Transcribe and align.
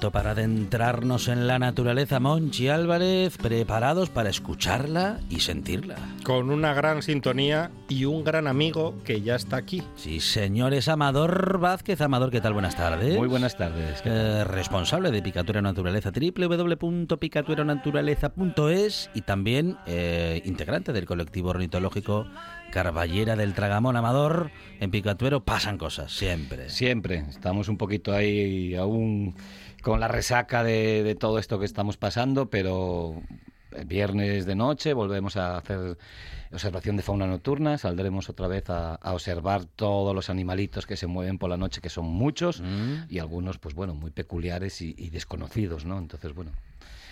Momento 0.00 0.18
para 0.18 0.30
adentrarnos 0.30 1.28
en 1.28 1.46
la 1.46 1.58
naturaleza. 1.58 2.20
Monchi 2.20 2.68
Álvarez, 2.68 3.36
preparados 3.36 4.08
para 4.08 4.30
escucharla 4.30 5.20
y 5.28 5.40
sentirla. 5.40 5.96
Con 6.24 6.48
una 6.48 6.72
gran 6.72 7.02
sintonía 7.02 7.70
y 7.86 8.06
un 8.06 8.24
gran 8.24 8.46
amigo 8.46 8.94
que 9.04 9.20
ya 9.20 9.34
está 9.34 9.58
aquí. 9.58 9.82
Sí, 9.96 10.20
señores 10.20 10.88
Amador 10.88 11.58
Vázquez. 11.58 12.00
Amador, 12.00 12.30
¿qué 12.30 12.40
tal? 12.40 12.54
Buenas 12.54 12.78
tardes. 12.78 13.18
Muy 13.18 13.28
buenas 13.28 13.58
tardes. 13.58 14.00
Eh, 14.06 14.44
responsable 14.44 15.10
de 15.10 15.20
Picatura 15.20 15.60
Naturaleza, 15.60 16.10
www.picaturaнаturaleza.es 16.10 19.10
y 19.12 19.20
también 19.20 19.76
eh, 19.86 20.40
integrante 20.46 20.94
del 20.94 21.04
colectivo 21.04 21.50
ornitológico 21.50 22.26
Carballera 22.70 23.36
del 23.36 23.52
Tragamón 23.52 23.98
Amador. 23.98 24.50
En 24.80 24.90
Picatuero 24.90 25.44
pasan 25.44 25.76
cosas, 25.76 26.10
siempre. 26.10 26.70
Siempre. 26.70 27.26
Estamos 27.28 27.68
un 27.68 27.76
poquito 27.76 28.14
ahí 28.14 28.74
aún 28.76 29.34
con 29.82 30.00
la 30.00 30.08
resaca 30.08 30.62
de, 30.64 31.02
de 31.02 31.14
todo 31.14 31.38
esto 31.38 31.58
que 31.58 31.64
estamos 31.66 31.96
pasando, 31.96 32.50
pero 32.50 33.22
el 33.76 33.84
viernes 33.84 34.46
de 34.46 34.54
noche 34.56 34.92
volvemos 34.94 35.36
a 35.36 35.56
hacer 35.58 35.96
observación 36.52 36.96
de 36.96 37.02
fauna 37.02 37.26
nocturna, 37.28 37.78
saldremos 37.78 38.28
otra 38.28 38.48
vez 38.48 38.68
a, 38.70 38.96
a 38.96 39.12
observar 39.12 39.64
todos 39.64 40.14
los 40.14 40.28
animalitos 40.30 40.84
que 40.86 40.96
se 40.96 41.06
mueven 41.06 41.38
por 41.38 41.48
la 41.48 41.56
noche, 41.56 41.80
que 41.80 41.90
son 41.90 42.06
muchos, 42.06 42.60
Mm. 42.60 43.04
y 43.08 43.18
algunos, 43.20 43.58
pues 43.58 43.74
bueno, 43.76 43.94
muy 43.94 44.10
peculiares 44.10 44.82
y, 44.82 44.94
y 44.98 45.10
desconocidos, 45.10 45.84
¿no? 45.84 45.98
Entonces, 45.98 46.34
bueno, 46.34 46.50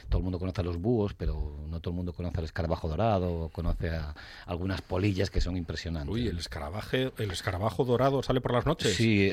todo 0.08 0.18
el 0.18 0.24
mundo 0.24 0.38
conoce 0.38 0.60
a 0.60 0.64
los 0.64 0.78
búhos, 0.78 1.14
pero 1.14 1.56
no 1.68 1.80
todo 1.80 1.92
el 1.92 1.96
mundo 1.96 2.12
conoce 2.12 2.38
al 2.38 2.44
escarabajo 2.44 2.88
dorado, 2.88 3.30
o 3.44 3.48
conoce 3.50 3.90
a 3.90 4.14
algunas 4.46 4.80
polillas 4.80 5.30
que 5.30 5.40
son 5.40 5.56
impresionantes. 5.56 6.12
Uy, 6.12 6.28
el 6.28 6.38
escarabaje, 6.38 7.12
el 7.18 7.30
escarabajo 7.30 7.84
dorado 7.84 8.22
sale 8.22 8.40
por 8.40 8.52
las 8.52 8.64
noches. 8.66 8.94
Sí, 8.94 9.32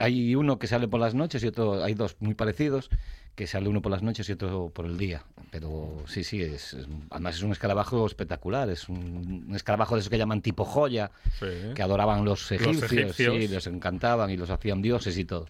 hay 0.00 0.34
uno 0.34 0.58
que 0.58 0.66
sale 0.66 0.88
por 0.88 1.00
las 1.00 1.14
noches 1.14 1.42
y 1.44 1.48
otro, 1.48 1.84
hay 1.84 1.94
dos 1.94 2.16
muy 2.20 2.34
parecidos, 2.34 2.90
que 3.34 3.46
sale 3.46 3.68
uno 3.68 3.82
por 3.82 3.92
las 3.92 4.02
noches 4.02 4.26
y 4.30 4.32
otro 4.32 4.70
por 4.74 4.86
el 4.86 4.96
día. 4.96 5.22
Pero 5.50 6.02
sí, 6.06 6.24
sí, 6.24 6.40
es, 6.42 6.72
es- 6.72 6.88
además 7.10 7.36
es 7.36 7.42
un 7.42 7.52
escarabajo 7.52 8.06
espectacular, 8.06 8.70
es 8.70 8.88
un, 8.88 9.44
un 9.48 9.54
escarabajo 9.54 9.94
de 9.94 10.00
esos 10.00 10.08
que 10.10 10.16
llaman 10.18 10.40
tipo 10.40 10.64
joya, 10.64 11.10
Sí. 11.38 11.46
que 11.74 11.82
adoraban 11.82 12.24
los 12.24 12.50
egipcios, 12.50 12.90
egipcios. 12.90 13.36
sí, 13.36 13.48
los 13.48 13.66
encantaban 13.66 14.30
y 14.30 14.38
los 14.38 14.48
hacían 14.48 14.80
dioses 14.80 15.18
y 15.18 15.26
todo. 15.26 15.46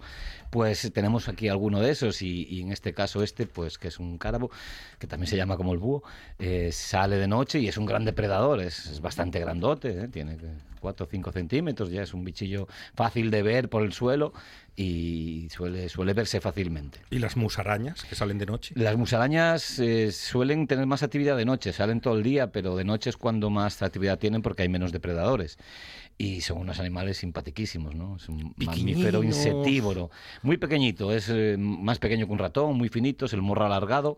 Pues 0.50 0.90
tenemos 0.92 1.28
aquí 1.28 1.48
alguno 1.48 1.80
de 1.80 1.90
esos 1.90 2.22
y, 2.22 2.46
y 2.48 2.62
en 2.62 2.72
este 2.72 2.92
caso 2.94 3.22
este, 3.22 3.46
pues 3.46 3.78
que 3.78 3.88
es 3.88 3.98
un 3.98 4.18
cárabo, 4.18 4.50
que 4.98 5.06
también 5.06 5.28
se 5.28 5.36
llama 5.36 5.56
como 5.56 5.72
el 5.72 5.78
búho, 5.78 6.02
eh, 6.38 6.70
sale 6.72 7.16
de 7.16 7.28
noche 7.28 7.58
y 7.58 7.68
es 7.68 7.76
un 7.76 7.86
gran 7.86 8.04
depredador, 8.04 8.60
es, 8.60 8.86
es 8.86 9.00
bastante 9.00 9.38
grandote, 9.40 10.04
¿eh? 10.04 10.08
tiene 10.08 10.36
4 10.80 11.06
o 11.06 11.08
5 11.08 11.32
centímetros, 11.32 11.90
ya 11.90 12.02
es 12.02 12.14
un 12.14 12.24
bichillo 12.24 12.68
fácil 12.94 13.30
de 13.30 13.42
ver 13.42 13.68
por 13.68 13.82
el 13.82 13.92
suelo 13.92 14.32
y 14.76 15.48
suele, 15.50 15.88
suele 15.88 16.12
verse 16.12 16.40
fácilmente. 16.40 17.00
¿Y 17.10 17.18
las 17.18 17.36
musarañas 17.36 18.04
que 18.04 18.14
salen 18.14 18.38
de 18.38 18.46
noche? 18.46 18.74
Las 18.76 18.96
musarañas 18.96 19.78
eh, 19.78 20.12
suelen 20.12 20.66
tener 20.66 20.86
más 20.86 21.02
actividad 21.02 21.36
de 21.36 21.44
noche, 21.44 21.72
salen 21.72 22.00
todo 22.00 22.16
el 22.16 22.22
día, 22.22 22.52
pero 22.52 22.76
de 22.76 22.84
noche 22.84 23.10
es 23.10 23.16
cuando 23.16 23.50
más 23.50 23.82
actividad 23.82 24.18
tienen 24.18 24.42
porque 24.42 24.62
hay 24.62 24.68
menos 24.68 24.92
depredadores. 24.92 25.58
Y 26.18 26.40
son 26.40 26.58
unos 26.58 26.80
animales 26.80 27.18
simpatiquísimos, 27.18 27.94
¿no? 27.94 28.16
Es 28.16 28.28
un 28.30 28.54
mamífero 28.56 29.20
insectívoro. 29.28 30.10
Muy 30.42 30.56
pequeñito, 30.56 31.12
es 31.12 31.28
eh, 31.28 31.56
más 31.58 31.98
pequeño 31.98 32.26
que 32.26 32.32
un 32.32 32.38
ratón, 32.38 32.76
muy 32.78 32.88
finito, 32.88 33.26
es 33.26 33.34
el 33.34 33.42
morro 33.42 33.66
alargado, 33.66 34.16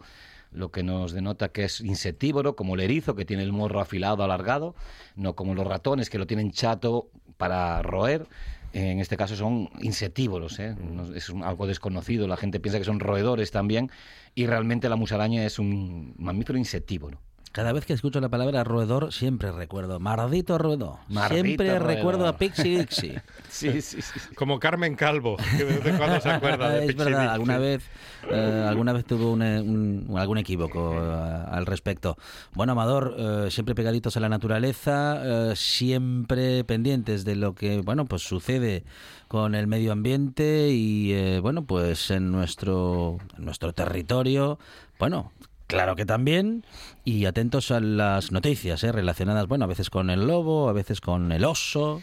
lo 0.53 0.71
que 0.71 0.83
nos 0.85 1.13
denota 1.13 1.49
que 1.49 1.65
es 1.65 1.81
insectívoro, 1.81 2.55
como 2.55 2.75
el 2.77 2.81
erizo, 2.83 3.17
que 3.17 3.25
tiene 3.25 3.43
el 3.43 3.53
morro 3.53 3.81
afilado, 3.81 4.23
alargado, 4.23 4.77
no 5.17 5.35
como 5.35 5.55
los 5.55 5.67
ratones, 5.67 6.09
que 6.09 6.19
lo 6.19 6.27
tienen 6.27 6.53
chato 6.53 7.11
para 7.37 7.83
roer. 7.83 8.27
En 8.73 9.01
este 9.01 9.17
caso 9.17 9.35
son 9.35 9.69
insectívoros, 9.81 10.59
¿eh? 10.61 10.77
Es 11.17 11.31
un- 11.31 11.43
algo 11.43 11.67
desconocido. 11.67 12.29
La 12.29 12.37
gente 12.37 12.61
piensa 12.61 12.79
que 12.79 12.85
son 12.85 13.01
roedores 13.01 13.51
también 13.51 13.91
y 14.35 14.47
realmente 14.47 14.89
la 14.89 14.97
musaraña 14.97 15.45
es 15.45 15.59
un 15.59 16.15
mamífero 16.19 16.59
insectívoro. 16.59 17.19
Cada 17.53 17.73
vez 17.73 17.85
que 17.87 17.93
escucho 17.95 18.21
la 18.21 18.29
palabra 18.29 18.63
roedor, 18.63 19.13
siempre 19.13 19.51
recuerdo 19.51 19.99
Mardito 19.99 20.59
Roedor. 20.59 20.97
Mardito 21.09 21.35
siempre 21.43 21.79
roedor. 21.79 21.87
recuerdo 21.97 22.29
a 22.29 22.37
Pixie 22.37 22.79
Dixie. 22.79 23.21
Sí, 23.49 23.81
sí, 23.81 24.03
sí. 24.03 24.21
Como 24.37 24.61
Carmen 24.61 24.95
Calvo, 24.95 25.37
que 25.57 25.65
de 25.65 25.77
vez 25.79 25.87
en 25.87 25.97
cuando 25.97 26.21
se 26.21 26.29
acuerda 26.29 26.69
de 26.71 26.79
es 26.85 26.87
Pixie 26.93 27.05
verdad, 27.05 27.21
Dixie. 27.23 27.33
alguna 27.35 27.59
vez, 27.59 27.83
eh, 28.31 28.65
alguna 28.69 28.93
vez 28.93 29.05
tuvo 29.07 29.33
un, 29.33 29.43
eh, 29.43 29.61
un- 29.61 30.15
algún 30.19 30.37
equívoco 30.39 30.93
eh, 30.95 31.45
al 31.51 31.65
respecto. 31.67 32.17
Bueno, 32.55 32.73
Amador, 32.73 33.15
eh, 33.19 33.51
siempre 33.51 33.75
pegaditos 33.75 34.17
a 34.17 34.21
la 34.21 34.29
naturaleza, 34.29 35.51
eh, 35.51 35.57
siempre 35.57 36.63
pendientes 36.65 37.25
de 37.25 37.37
lo 37.37 37.55
que, 37.55 37.81
bueno, 37.81 38.05
pues 38.05 38.23
sucede 38.23 38.85
con 39.27 39.55
el 39.55 39.67
medio 39.67 39.93
ambiente 39.93 40.69
y, 40.71 41.13
eh, 41.15 41.41
bueno, 41.41 41.63
pues 41.65 42.11
en 42.11 42.31
nuestro, 42.31 43.17
en 43.39 43.45
nuestro 43.47 43.73
territorio, 43.73 44.59
bueno. 44.99 45.33
Claro 45.69 45.95
que 45.97 46.05
también, 46.07 46.65
y 47.05 47.27
atentos 47.27 47.71
a 47.71 47.79
las 47.81 48.33
noticias 48.33 48.83
eh, 48.85 48.91
relacionadas, 48.91 49.47
bueno, 49.47 49.67
a 49.67 49.69
veces 49.69 49.91
con 49.91 50.09
el 50.11 50.27
lobo, 50.27 50.69
a 50.69 50.73
veces 50.73 51.01
con 51.01 51.31
el 51.31 51.45
oso, 51.45 52.03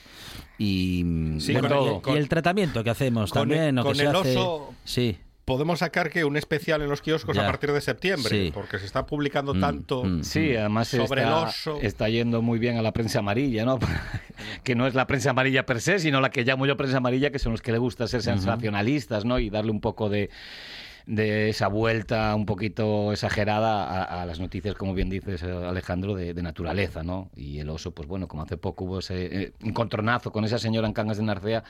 y, 0.57 1.03
Sí, 1.39 1.51
bueno, 1.53 1.99
con 2.01 2.13
el- 2.13 2.19
y- 2.19 2.21
el 2.21 2.29
tratamiento 2.29 2.83
que 2.83 2.91
hacemos 2.91 3.31
con 3.31 3.51
el- 3.51 3.57
también, 3.57 3.79
o 3.79 3.81
que 3.81 3.87
con 3.87 3.95
se 3.95 4.03
el 4.03 4.15
hace- 4.15 4.37
oso- 4.37 4.73
Sí. 4.83 5.17
Podemos 5.45 5.77
sacar 5.79 6.09
que 6.09 6.25
un 6.25 6.37
especial 6.37 6.81
en 6.81 6.89
los 6.89 7.01
kioscos 7.03 7.35
Ya. 7.35 7.43
a 7.43 7.45
partir 7.45 7.71
de 7.71 7.79
septiembre, 7.79 8.29
Sí. 8.29 8.51
porque 8.51 8.79
se 8.79 8.85
está 8.87 9.05
publicando 9.05 9.53
Mm, 9.53 9.59
tanto. 9.59 10.03
mm. 10.03 10.23
Sí, 10.23 10.55
además 10.55 10.87
Sobre 10.87 11.21
está, 11.21 11.37
el 11.41 11.47
oso. 11.47 11.79
está 11.83 12.09
yendo 12.09 12.41
muy 12.41 12.57
bien 12.57 12.77
a 12.77 12.81
la 12.81 12.91
prensa 12.93 13.19
amarilla, 13.19 13.63
¿no? 13.63 13.77
que 14.63 14.73
no 14.73 14.87
es 14.87 14.95
la 14.95 15.05
prensa 15.05 15.31
amarilla 15.31 15.65
per 15.67 15.81
se, 15.81 15.99
sino 15.99 16.19
la 16.19 16.31
que 16.31 16.43
llamo 16.43 16.65
yo 16.65 16.75
prensa 16.77 16.97
amarilla, 16.97 17.29
que 17.31 17.37
son 17.37 17.51
los 17.51 17.61
que 17.61 17.71
le 17.71 17.77
gusta 17.77 18.07
ser 18.07 18.23
sensacionalistas, 18.23 19.23
¿no? 19.25 19.37
Y 19.37 19.51
darle 19.51 19.69
un 19.71 19.81
poco 19.81 20.09
de, 20.09 20.31
de 21.07 21.49
esa 21.49 21.67
vuelta 21.67 22.33
un 22.35 22.45
poquito 22.45 23.11
exagerada 23.11 23.83
a, 23.85 24.21
a 24.21 24.25
las 24.25 24.39
noticias, 24.39 24.75
como 24.75 24.93
bien 24.93 25.09
dices, 25.09 25.43
eh, 25.43 25.51
Alejandro, 25.51 26.15
de, 26.15 26.33
de 26.33 26.41
naturaleza, 26.41 27.03
¿no? 27.03 27.29
Y 27.35 27.59
el 27.59 27.69
oso, 27.69 27.91
pues 27.91 28.07
bueno, 28.07 28.27
como 28.27 28.43
hace 28.43 28.57
poco 28.57 28.85
hubo 28.85 28.99
ese 28.99 29.25
eh, 29.43 29.53
encontronazo 29.63 30.31
con 30.31 30.45
esa 30.45 30.57
señora 30.57 30.87
en 30.87 30.93
Cangas 30.93 31.17
de 31.17 31.23
Narcea, 31.23 31.63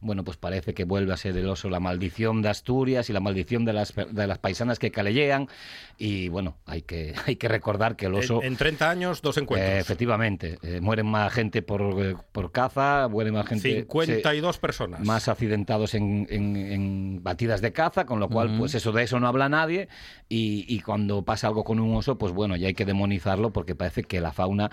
bueno, 0.00 0.24
pues 0.24 0.36
parece 0.36 0.74
que 0.74 0.84
vuelve 0.84 1.12
a 1.12 1.16
ser 1.16 1.36
el 1.36 1.48
oso 1.48 1.70
la 1.70 1.80
maldición 1.80 2.42
de 2.42 2.50
Asturias 2.50 3.08
y 3.08 3.12
la 3.12 3.20
maldición 3.20 3.64
de 3.64 3.72
las, 3.72 3.94
de 3.94 4.26
las 4.26 4.38
paisanas 4.38 4.78
que 4.78 4.90
callejean. 4.90 5.48
Y 5.96 6.28
bueno, 6.28 6.56
hay 6.66 6.82
que, 6.82 7.14
hay 7.26 7.36
que 7.36 7.48
recordar 7.48 7.96
que 7.96 8.06
el 8.06 8.14
oso... 8.14 8.40
En, 8.42 8.48
en 8.52 8.56
30 8.56 8.90
años, 8.90 9.22
dos 9.22 9.36
encuentros. 9.38 9.70
Eh, 9.70 9.78
efectivamente, 9.78 10.58
eh, 10.62 10.80
mueren 10.80 11.06
más 11.06 11.32
gente 11.32 11.62
por, 11.62 11.80
eh, 12.04 12.14
por 12.32 12.52
caza, 12.52 13.08
muere 13.08 13.32
más 13.32 13.46
gente... 13.46 13.62
52 13.86 14.58
personas. 14.58 15.00
se- 15.00 15.06
más 15.06 15.28
accidentados 15.28 15.94
en, 15.94 16.26
en- 16.30 16.56
en 16.56 17.22
batidas 17.22 17.60
de 17.62 17.72
caza, 17.72 18.04
con 18.04 18.20
lo 18.20 18.28
cual, 18.28 18.56
pues 18.58 18.74
eso 18.82 18.92
de 18.92 19.04
eso 19.04 19.20
no 19.20 19.28
habla 19.28 19.48
nadie. 19.48 19.88
Y, 20.28 20.64
y 20.68 20.80
cuando 20.80 21.22
pasa 21.22 21.46
algo 21.46 21.62
con 21.62 21.78
un 21.78 21.94
oso, 21.94 22.16
pues 22.16 22.32
bueno, 22.32 22.56
ya 22.56 22.66
hay 22.66 22.74
que 22.74 22.84
demonizarlo 22.84 23.52
porque 23.52 23.74
parece 23.74 24.02
que 24.02 24.20
la 24.20 24.32
fauna, 24.32 24.70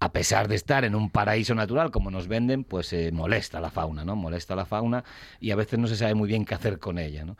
a 0.00 0.12
pesar 0.12 0.48
de 0.48 0.54
estar 0.54 0.84
en 0.84 0.94
un 0.94 1.10
paraíso 1.10 1.54
natural, 1.54 1.90
como 1.90 2.10
nos 2.10 2.28
venden, 2.28 2.64
pues 2.64 2.92
eh, 2.92 3.10
molesta 3.12 3.58
a 3.58 3.60
la 3.60 3.70
fauna, 3.70 4.04
¿no? 4.04 4.16
Molesta 4.16 4.54
a 4.54 4.56
la 4.56 4.66
fauna 4.66 5.04
y 5.40 5.50
a 5.50 5.56
veces 5.56 5.78
no 5.78 5.88
se 5.88 5.96
sabe 5.96 6.14
muy 6.14 6.28
bien 6.28 6.44
qué 6.44 6.54
hacer 6.54 6.78
con 6.78 6.98
ella, 6.98 7.24
¿no? 7.24 7.36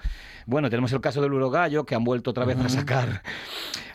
Bueno, 0.46 0.70
tenemos 0.70 0.92
el 0.92 1.00
caso 1.00 1.20
del 1.20 1.32
urogallo, 1.32 1.84
que 1.84 1.94
han 1.94 2.04
vuelto 2.04 2.30
otra 2.30 2.44
vez 2.44 2.58
a 2.58 2.68
sacar 2.68 3.22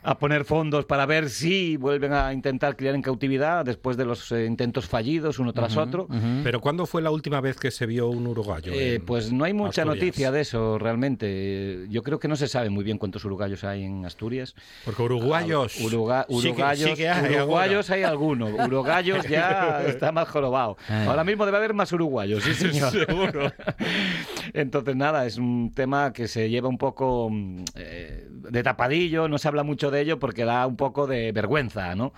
a 0.03 0.17
poner 0.19 0.43
fondos 0.45 0.85
para 0.85 1.05
ver 1.05 1.29
si 1.29 1.77
vuelven 1.77 2.13
a 2.13 2.33
intentar 2.33 2.75
criar 2.75 2.93
en 2.95 3.01
cautividad 3.01 3.63
después 3.65 3.95
de 3.97 4.05
los 4.05 4.31
eh, 4.31 4.45
intentos 4.45 4.85
fallidos 4.87 5.39
uno 5.39 5.53
tras 5.53 5.77
otro. 5.77 6.07
Pero 6.43 6.59
¿cuándo 6.61 6.85
fue 6.85 7.01
la 7.01 7.09
última 7.11 7.39
vez 7.41 7.57
que 7.57 7.71
se 7.71 7.85
vio 7.85 8.09
un 8.09 8.27
uruguayo? 8.27 8.71
Eh, 8.73 9.01
pues 9.05 9.31
no 9.31 9.45
hay 9.45 9.53
mucha 9.53 9.83
Asturias? 9.83 10.03
noticia 10.05 10.31
de 10.31 10.41
eso 10.41 10.77
realmente. 10.77 11.85
Yo 11.89 12.03
creo 12.03 12.19
que 12.19 12.27
no 12.27 12.35
se 12.35 12.47
sabe 12.47 12.69
muy 12.69 12.83
bien 12.83 12.97
cuántos 12.97 13.23
uruguayos 13.25 13.63
hay 13.63 13.83
en 13.83 14.05
Asturias. 14.05 14.55
Porque 14.85 15.01
uruguayos. 15.03 15.79
Uruga- 15.81 16.25
sí 16.29 16.41
que- 16.41 16.49
uruguayos, 16.49 16.89
sí 16.89 16.95
que 16.95 17.09
hay 17.09 17.35
uruguayos 17.35 17.89
hay 17.89 18.03
alguno. 18.03 18.47
Uruguayos 18.47 19.25
ya 19.29 19.83
está 19.87 20.11
más 20.11 20.27
jorobado. 20.27 20.77
Ay. 20.89 21.07
Ahora 21.07 21.23
mismo 21.23 21.45
debe 21.45 21.57
haber 21.57 21.73
más 21.73 21.91
uruguayos, 21.93 22.43
sí 22.43 22.53
señor. 22.53 22.91
Seguro. 22.91 23.51
Entonces 24.53 24.95
nada, 24.95 25.25
es 25.25 25.37
un 25.37 25.71
tema 25.73 26.13
que 26.13 26.27
se 26.27 26.49
lleva 26.49 26.67
un 26.67 26.77
poco 26.77 27.29
mm, 27.31 27.63
eh, 27.75 28.27
de 28.29 28.63
tapadillo, 28.63 29.27
no 29.27 29.37
se 29.37 29.47
habla 29.47 29.63
mucho 29.63 29.91
de 29.91 30.01
ello 30.01 30.19
porque 30.19 30.45
da 30.45 30.67
un 30.67 30.75
poco 30.75 31.07
de 31.07 31.31
vergüenza, 31.31 31.95
¿no? 31.95 32.13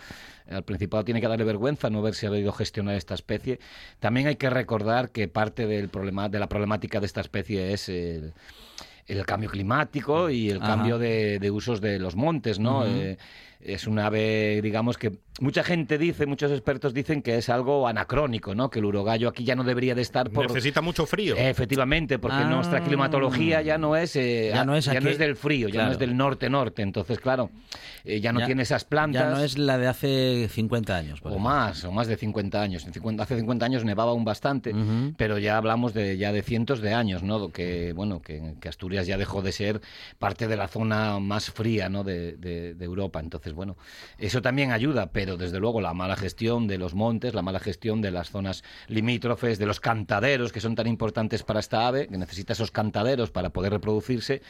Al 0.49 0.63
Principado 0.63 1.03
tiene 1.03 1.21
que 1.21 1.27
darle 1.27 1.43
vergüenza 1.43 1.89
no 1.89 1.99
haberse 1.99 2.27
sabido 2.27 2.51
gestionar 2.51 2.95
esta 2.95 3.15
especie. 3.15 3.59
También 3.99 4.27
hay 4.27 4.35
que 4.35 4.49
recordar 4.49 5.09
que 5.09 5.27
parte 5.27 5.65
del 5.65 5.89
problema, 5.89 6.29
de 6.29 6.39
la 6.39 6.47
problemática 6.47 6.99
de 6.99 7.07
esta 7.07 7.21
especie 7.21 7.73
es 7.73 7.89
el, 7.89 8.33
el 9.07 9.25
cambio 9.25 9.49
climático 9.49 10.29
y 10.29 10.49
el 10.49 10.57
Ajá. 10.57 10.67
cambio 10.67 10.99
de, 10.99 11.39
de 11.39 11.51
usos 11.51 11.81
de 11.81 11.99
los 11.99 12.15
montes, 12.15 12.59
¿no? 12.59 12.85
Eh, 12.85 13.17
es 13.65 13.87
un 13.87 13.99
ave, 13.99 14.61
digamos 14.61 14.97
que 14.97 15.11
mucha 15.41 15.63
gente 15.63 15.97
dice, 15.97 16.25
muchos 16.25 16.51
expertos 16.51 16.93
dicen 16.93 17.21
que 17.21 17.37
es 17.37 17.49
algo 17.49 17.87
anacrónico, 17.87 18.55
¿no? 18.55 18.69
Que 18.69 18.79
el 18.79 18.85
urogallo 18.85 19.27
aquí 19.27 19.43
ya 19.43 19.55
no 19.55 19.63
debería 19.63 19.93
de 19.95 20.01
estar 20.01 20.29
por 20.29 20.47
Necesita 20.47 20.81
mucho 20.81 21.05
frío. 21.05 21.35
Efectivamente, 21.37 22.19
porque 22.19 22.37
Ah. 22.37 22.49
nuestra 22.49 22.81
climatología 22.81 23.61
ya 23.61 23.77
no 23.77 23.95
es 23.95 24.15
eh, 24.15 24.51
Ya 24.53 24.63
no 24.63 24.75
es 24.75 24.87
aquí- 24.87 25.03
del 25.15 25.35
frío, 25.35 25.67
ya 25.69 25.85
no 25.85 25.91
es 25.91 25.99
del 25.99 26.15
norte-norte. 26.15 26.81
Entonces, 26.83 27.19
claro, 27.19 27.49
eh, 28.05 28.21
ya 28.21 28.31
no 28.31 28.39
Ya- 28.41 28.45
tiene 28.45 28.63
esas 28.63 28.85
plantas. 28.85 29.23
Ya 29.23 29.29
no 29.29 29.43
es 29.43 29.57
la 29.57 29.77
de 29.77 29.87
hace 29.87 30.47
50 30.49 30.95
años. 30.95 31.19
por 31.21 31.33
O 31.33 31.39
más, 31.39 31.83
o 31.83 31.91
más 31.91 32.07
de 32.07 32.15
50 32.17 32.61
años. 32.61 32.85
En 32.85 32.93
50 32.93 33.23
hace 33.23 33.35
50 33.37 33.65
años 33.65 33.83
nevaba 33.83 34.11
aún 34.11 34.23
bastante, 34.25 34.73
pero 35.17 35.37
ya 35.37 35.57
hablamos 35.57 35.93
de 35.93 36.17
ya 36.17 36.31
de 36.31 36.41
cientos 36.43 36.79
de 36.81 36.93
años, 36.93 37.23
¿no? 37.23 37.49
Que 37.51 37.93
bueno, 37.93 38.21
que, 38.21 38.55
que 38.61 38.69
Asturias 38.69 39.05
ya 39.07 39.17
dejó 39.17 39.41
de 39.41 39.51
ser 39.51 39.81
parte 40.19 40.47
de 40.47 40.55
la 40.55 40.67
zona 40.67 41.19
más 41.19 41.51
fría, 41.51 41.89
¿no? 41.89 42.03
De, 42.03 42.37
de- 42.37 42.73
de 42.75 42.85
Europa. 42.85 43.19
Entonces, 43.19 43.53
bueno, 43.55 43.77
eso 44.17 44.41
también 44.41 44.71
ayuda, 44.71 45.11
pero 45.11 45.37
desde 45.37 45.59
luego 45.59 45.81
la 45.81 45.93
mala 45.93 46.15
gestión 46.15 46.67
de 46.67 46.77
los 46.77 46.93
montes, 46.93 47.33
la 47.33 47.41
mala 47.41 47.59
gestión 47.59 48.01
de 48.01 48.11
las 48.11 48.29
zonas 48.29 48.63
limítrofes, 48.87 49.57
de 49.57 49.65
los 49.65 49.79
cantaderos 49.79 50.51
que 50.51 50.59
son 50.61 50.75
tan 50.75 50.87
importantes 50.87 51.43
para 51.43 51.59
esta 51.59 51.87
ave, 51.87 52.07
que 52.07 52.17
necesita 52.17 52.53
esos 52.53 52.71
cantaderos 52.71 53.31
para 53.31 53.49
poder 53.49 53.71
reproducirse. 53.71 54.41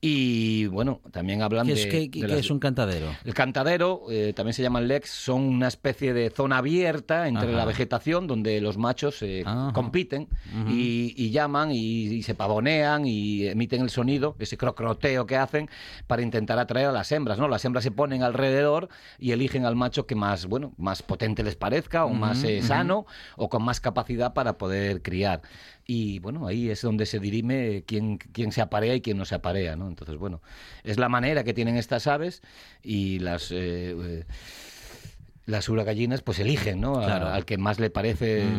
Y 0.00 0.66
bueno, 0.66 1.00
también 1.12 1.42
hablan 1.42 1.66
¿Qué 1.66 1.74
de, 1.74 1.80
es, 1.80 1.86
qué- 1.86 2.00
de 2.00 2.08
qué 2.10 2.26
las- 2.28 2.38
es 2.40 2.50
un 2.50 2.58
cantadero? 2.58 3.06
el 3.24 3.34
cantadero, 3.34 4.02
eh, 4.10 4.32
también 4.34 4.54
se 4.54 4.62
llama 4.62 4.78
el 4.78 4.88
lex, 4.88 5.10
son 5.10 5.42
una 5.42 5.68
especie 5.68 6.12
de 6.12 6.30
zona 6.30 6.58
abierta 6.58 7.26
entre 7.28 7.48
Ajá. 7.48 7.56
la 7.58 7.64
vegetación 7.64 8.26
donde 8.26 8.60
los 8.60 8.76
machos 8.78 9.22
eh, 9.22 9.44
compiten 9.74 10.28
y, 10.68 11.14
y 11.16 11.30
llaman 11.30 11.70
y, 11.72 12.04
y 12.06 12.22
se 12.22 12.34
pavonean 12.34 13.06
y 13.06 13.46
emiten 13.46 13.82
el 13.82 13.90
sonido, 13.90 14.36
ese 14.38 14.56
crocroteo 14.56 15.26
que 15.26 15.36
hacen 15.36 15.68
para 16.06 16.22
intentar 16.22 16.58
atraer 16.58 16.86
a 16.88 16.92
las 16.92 17.10
hembras, 17.12 17.38
¿no? 17.38 17.48
Las 17.48 17.64
hembras 17.64 17.84
se 17.84 17.90
ponen 17.90 18.22
alrededor 18.22 18.47
y 19.18 19.32
eligen 19.32 19.64
al 19.64 19.76
macho 19.76 20.06
que 20.06 20.14
más, 20.14 20.46
bueno, 20.46 20.72
más 20.76 21.02
potente 21.02 21.42
les 21.42 21.56
parezca 21.56 22.04
o 22.04 22.10
más 22.10 22.42
eh, 22.44 22.62
sano 22.62 23.06
o 23.36 23.48
con 23.48 23.62
más 23.62 23.80
capacidad 23.80 24.32
para 24.34 24.58
poder 24.58 25.02
criar. 25.02 25.42
Y 25.86 26.18
bueno, 26.18 26.46
ahí 26.46 26.68
es 26.70 26.82
donde 26.82 27.06
se 27.06 27.18
dirime 27.18 27.84
quién, 27.86 28.18
quién 28.18 28.52
se 28.52 28.60
aparea 28.60 28.94
y 28.94 29.00
quién 29.00 29.16
no 29.16 29.24
se 29.24 29.34
aparea, 29.34 29.74
¿no? 29.76 29.88
Entonces, 29.88 30.16
bueno, 30.16 30.42
es 30.84 30.98
la 30.98 31.08
manera 31.08 31.44
que 31.44 31.54
tienen 31.54 31.76
estas 31.76 32.06
aves 32.06 32.42
y 32.82 33.18
las... 33.20 33.50
eh, 33.52 33.94
eh, 33.98 34.24
las 35.46 35.66
uragallinas 35.70 36.20
pues 36.20 36.40
eligen, 36.40 36.78
¿no? 36.82 36.98
A- 37.00 37.06
Claro. 37.06 37.28
al 37.28 37.46
que 37.46 37.56
más 37.56 37.80
le 37.80 37.88
parece 37.88 38.52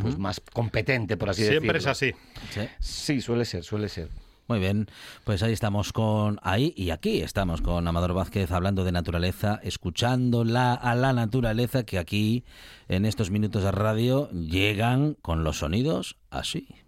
pues 0.00 0.16
más 0.16 0.40
competente, 0.52 1.16
por 1.16 1.30
así 1.30 1.42
decirlo. 1.42 1.60
Siempre 1.62 1.78
es 1.78 1.86
así. 1.88 2.12
Sí. 2.50 2.60
Sí, 2.78 3.20
suele 3.20 3.44
ser, 3.44 3.64
suele 3.64 3.88
ser. 3.88 4.08
Muy 4.48 4.60
bien, 4.60 4.86
pues 5.24 5.42
ahí 5.42 5.52
estamos 5.52 5.92
con 5.92 6.38
ahí 6.42 6.72
y 6.76 6.90
aquí 6.90 7.20
estamos 7.20 7.62
con 7.62 7.88
Amador 7.88 8.14
Vázquez 8.14 8.52
hablando 8.52 8.84
de 8.84 8.92
naturaleza, 8.92 9.58
escuchando 9.64 10.44
la, 10.44 10.72
a 10.72 10.94
la 10.94 11.12
naturaleza 11.12 11.84
que 11.84 11.98
aquí 11.98 12.44
en 12.86 13.06
estos 13.06 13.30
minutos 13.30 13.64
de 13.64 13.72
radio 13.72 14.30
llegan 14.30 15.14
con 15.14 15.42
los 15.42 15.58
sonidos 15.58 16.16
así. 16.30 16.85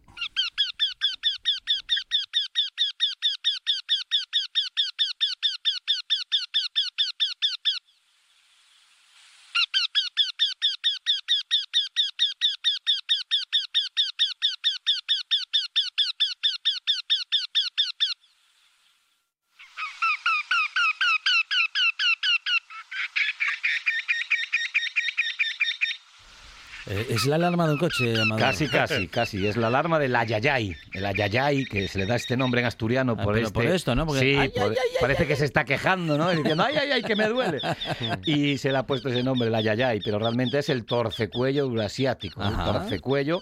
Es 26.90 27.26
la 27.26 27.36
alarma 27.36 27.66
de 27.66 27.72
un 27.74 27.78
coche, 27.78 28.20
Amador. 28.20 28.38
Casi, 28.40 28.68
casi, 28.68 29.08
casi. 29.08 29.46
Es 29.46 29.56
la 29.56 29.66
alarma 29.68 29.98
del 29.98 30.14
ayayay. 30.16 30.74
El 30.92 31.04
ayayay, 31.06 31.64
que 31.64 31.86
se 31.88 31.98
le 31.98 32.06
da 32.06 32.16
este 32.16 32.36
nombre 32.36 32.60
en 32.60 32.66
asturiano 32.66 33.16
Ah, 33.18 33.22
por 33.22 33.34
pero 33.34 33.46
este... 33.46 33.54
por 33.54 33.66
esto, 33.66 33.94
¿no? 33.94 34.06
Porque- 34.06 34.20
sí, 34.20 34.34
ay, 34.36 34.48
por- 34.48 34.70
ay, 34.70 34.76
ay, 34.82 34.90
parece 35.00 35.26
que 35.26 35.36
se 35.36 35.44
está 35.44 35.64
quejando, 35.64 36.16
¿no? 36.16 36.30
Diciendo, 36.30 36.64
ay, 36.66 36.76
ay, 36.80 36.90
ay, 36.92 37.02
que 37.02 37.16
me 37.16 37.26
duele. 37.28 37.58
y 38.24 38.58
se 38.58 38.72
le 38.72 38.78
ha 38.78 38.82
puesto 38.84 39.08
ese 39.08 39.22
nombre, 39.22 39.48
el 39.48 39.54
ayayay, 39.54 40.00
pero 40.04 40.18
realmente 40.18 40.58
es 40.58 40.68
el 40.68 40.84
torcecuello 40.84 41.62
eurasiático. 41.64 42.42
El 42.42 42.54
torcecuello 42.56 43.40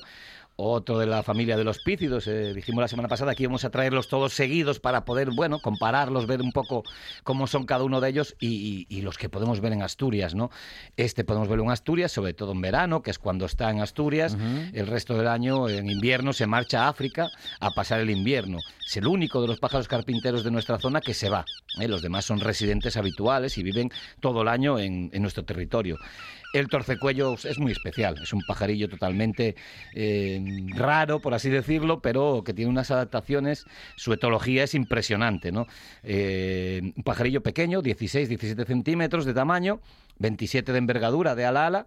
otro 0.56 0.98
de 0.98 1.06
la 1.06 1.22
familia 1.22 1.56
de 1.56 1.64
los 1.64 1.78
pícidos. 1.80 2.26
eh, 2.26 2.54
dijimos 2.54 2.80
la 2.80 2.88
semana 2.88 3.08
pasada 3.08 3.34
que 3.34 3.42
íbamos 3.42 3.64
a 3.64 3.70
traerlos 3.70 4.08
todos 4.08 4.32
seguidos 4.32 4.80
para 4.80 5.04
poder, 5.04 5.30
bueno, 5.32 5.58
compararlos, 5.60 6.26
ver 6.26 6.40
un 6.40 6.52
poco 6.52 6.82
cómo 7.24 7.46
son 7.46 7.66
cada 7.66 7.84
uno 7.84 8.00
de 8.00 8.08
ellos 8.08 8.34
y, 8.40 8.86
y- 8.88 8.96
y 8.98 9.02
los 9.02 9.18
que 9.18 9.28
podemos 9.28 9.60
ver 9.60 9.72
en 9.74 9.82
Asturias, 9.82 10.34
¿no? 10.34 10.50
Este 10.96 11.24
podemos 11.24 11.48
verlo 11.48 11.64
en 11.64 11.70
Asturias, 11.70 12.10
sobre 12.12 12.32
todo 12.32 12.52
en 12.52 12.60
verano, 12.62 13.02
que 13.02 13.10
es 13.10 13.18
cuando 13.18 13.44
está 13.44 13.70
en 13.70 13.80
Asturias. 13.80 14.34
El 14.72 14.86
resto 14.86 15.14
del 15.16 15.28
año, 15.28 15.68
en 15.68 15.90
invierno, 15.90 16.32
se 16.32 16.46
marcha 16.46 16.84
a 16.84 16.88
África 16.88 17.28
a 17.60 17.70
pasar 17.72 18.00
el 18.00 18.08
invierno. 18.10 18.58
Es 18.86 18.96
el 18.96 19.06
único 19.06 19.42
de 19.42 19.48
los 19.48 19.58
pájaros 19.60 19.88
carpinteros 19.88 20.42
de 20.42 20.50
nuestra 20.50 20.78
zona 20.78 21.00
que 21.02 21.12
se 21.12 21.28
va. 21.28 21.44
¿eh? 21.80 21.88
Los 21.88 22.00
demás 22.00 22.24
son 22.24 22.40
residentes 22.40 22.96
habituales 22.96 23.58
y 23.58 23.62
viven 23.62 23.90
todo 24.20 24.40
el 24.42 24.48
año 24.48 24.78
en, 24.78 25.10
en 25.12 25.20
nuestro 25.22 25.44
territorio. 25.44 25.96
El 26.56 26.68
torcecuello 26.68 27.34
es 27.34 27.58
muy 27.58 27.72
especial, 27.72 28.16
es 28.22 28.32
un 28.32 28.40
pajarillo 28.40 28.88
totalmente 28.88 29.56
eh, 29.94 30.42
raro, 30.74 31.20
por 31.20 31.34
así 31.34 31.50
decirlo, 31.50 32.00
pero 32.00 32.42
que 32.44 32.54
tiene 32.54 32.70
unas 32.70 32.90
adaptaciones, 32.90 33.66
su 33.96 34.14
etología 34.14 34.64
es 34.64 34.74
impresionante, 34.74 35.52
¿no? 35.52 35.66
Eh, 36.02 36.80
un 36.96 37.02
pajarillo 37.02 37.42
pequeño, 37.42 37.82
16, 37.82 38.30
17 38.30 38.64
centímetros 38.64 39.26
de 39.26 39.34
tamaño, 39.34 39.80
27 40.18 40.72
de 40.72 40.78
envergadura 40.78 41.34
de 41.34 41.44
ala 41.44 41.64
a 41.64 41.66
ala, 41.66 41.86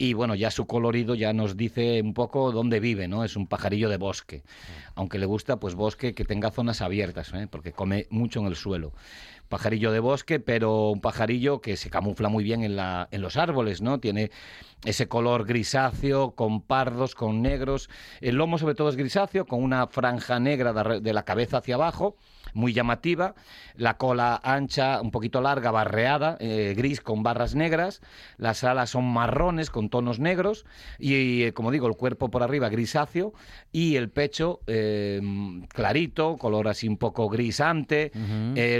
y 0.00 0.14
bueno, 0.14 0.34
ya 0.34 0.50
su 0.50 0.66
colorido 0.66 1.14
ya 1.14 1.34
nos 1.34 1.58
dice 1.58 2.00
un 2.00 2.14
poco 2.14 2.52
dónde 2.52 2.80
vive, 2.80 3.06
¿no? 3.06 3.22
Es 3.22 3.36
un 3.36 3.46
pajarillo 3.46 3.90
de 3.90 3.98
bosque, 3.98 4.42
aunque 4.94 5.18
le 5.18 5.26
gusta 5.26 5.60
pues 5.60 5.74
bosque 5.74 6.14
que 6.14 6.24
tenga 6.24 6.50
zonas 6.50 6.80
abiertas, 6.80 7.34
¿eh? 7.34 7.46
porque 7.50 7.72
come 7.72 8.06
mucho 8.08 8.40
en 8.40 8.46
el 8.46 8.56
suelo 8.56 8.94
pajarillo 9.50 9.90
de 9.90 9.98
bosque, 9.98 10.38
pero 10.40 10.90
un 10.90 11.00
pajarillo 11.00 11.60
que 11.60 11.76
se 11.76 11.90
camufla 11.90 12.28
muy 12.28 12.44
bien 12.44 12.62
en, 12.62 12.76
la, 12.76 13.08
en 13.10 13.20
los 13.20 13.36
árboles, 13.36 13.82
¿no? 13.82 13.98
Tiene 13.98 14.30
ese 14.84 15.08
color 15.08 15.44
grisáceo, 15.44 16.30
con 16.30 16.62
pardos, 16.62 17.14
con 17.14 17.42
negros. 17.42 17.90
El 18.20 18.36
lomo 18.36 18.58
sobre 18.58 18.76
todo 18.76 18.88
es 18.88 18.96
grisáceo, 18.96 19.46
con 19.46 19.62
una 19.62 19.88
franja 19.88 20.38
negra 20.38 20.72
de, 21.00 21.12
la 21.12 21.24
cabeza 21.24 21.58
hacia 21.58 21.74
abajo, 21.74 22.16
muy 22.54 22.72
llamativa. 22.72 23.34
La 23.76 23.96
cola 23.96 24.40
ancha, 24.42 25.00
un 25.00 25.10
poquito 25.10 25.40
larga, 25.40 25.70
barreada, 25.70 26.36
eh, 26.40 26.74
gris 26.76 27.00
con 27.00 27.22
barras 27.22 27.54
negras. 27.54 28.00
Las 28.36 28.64
alas 28.64 28.90
son 28.90 29.04
marrones 29.06 29.70
con 29.70 29.88
tonos 29.90 30.18
negros. 30.18 30.64
Y, 30.98 31.42
eh, 31.44 31.52
como 31.52 31.70
digo, 31.70 31.86
el 31.86 31.96
cuerpo 31.96 32.30
por 32.30 32.42
arriba 32.42 32.68
grisáceo 32.68 33.32
y 33.72 33.96
el 33.96 34.10
pecho 34.10 34.60
eh, 34.66 35.20
clarito, 35.68 36.36
color 36.36 36.68
así 36.68 36.88
un 36.88 36.96
poco 36.96 37.28
grisante. 37.28 38.10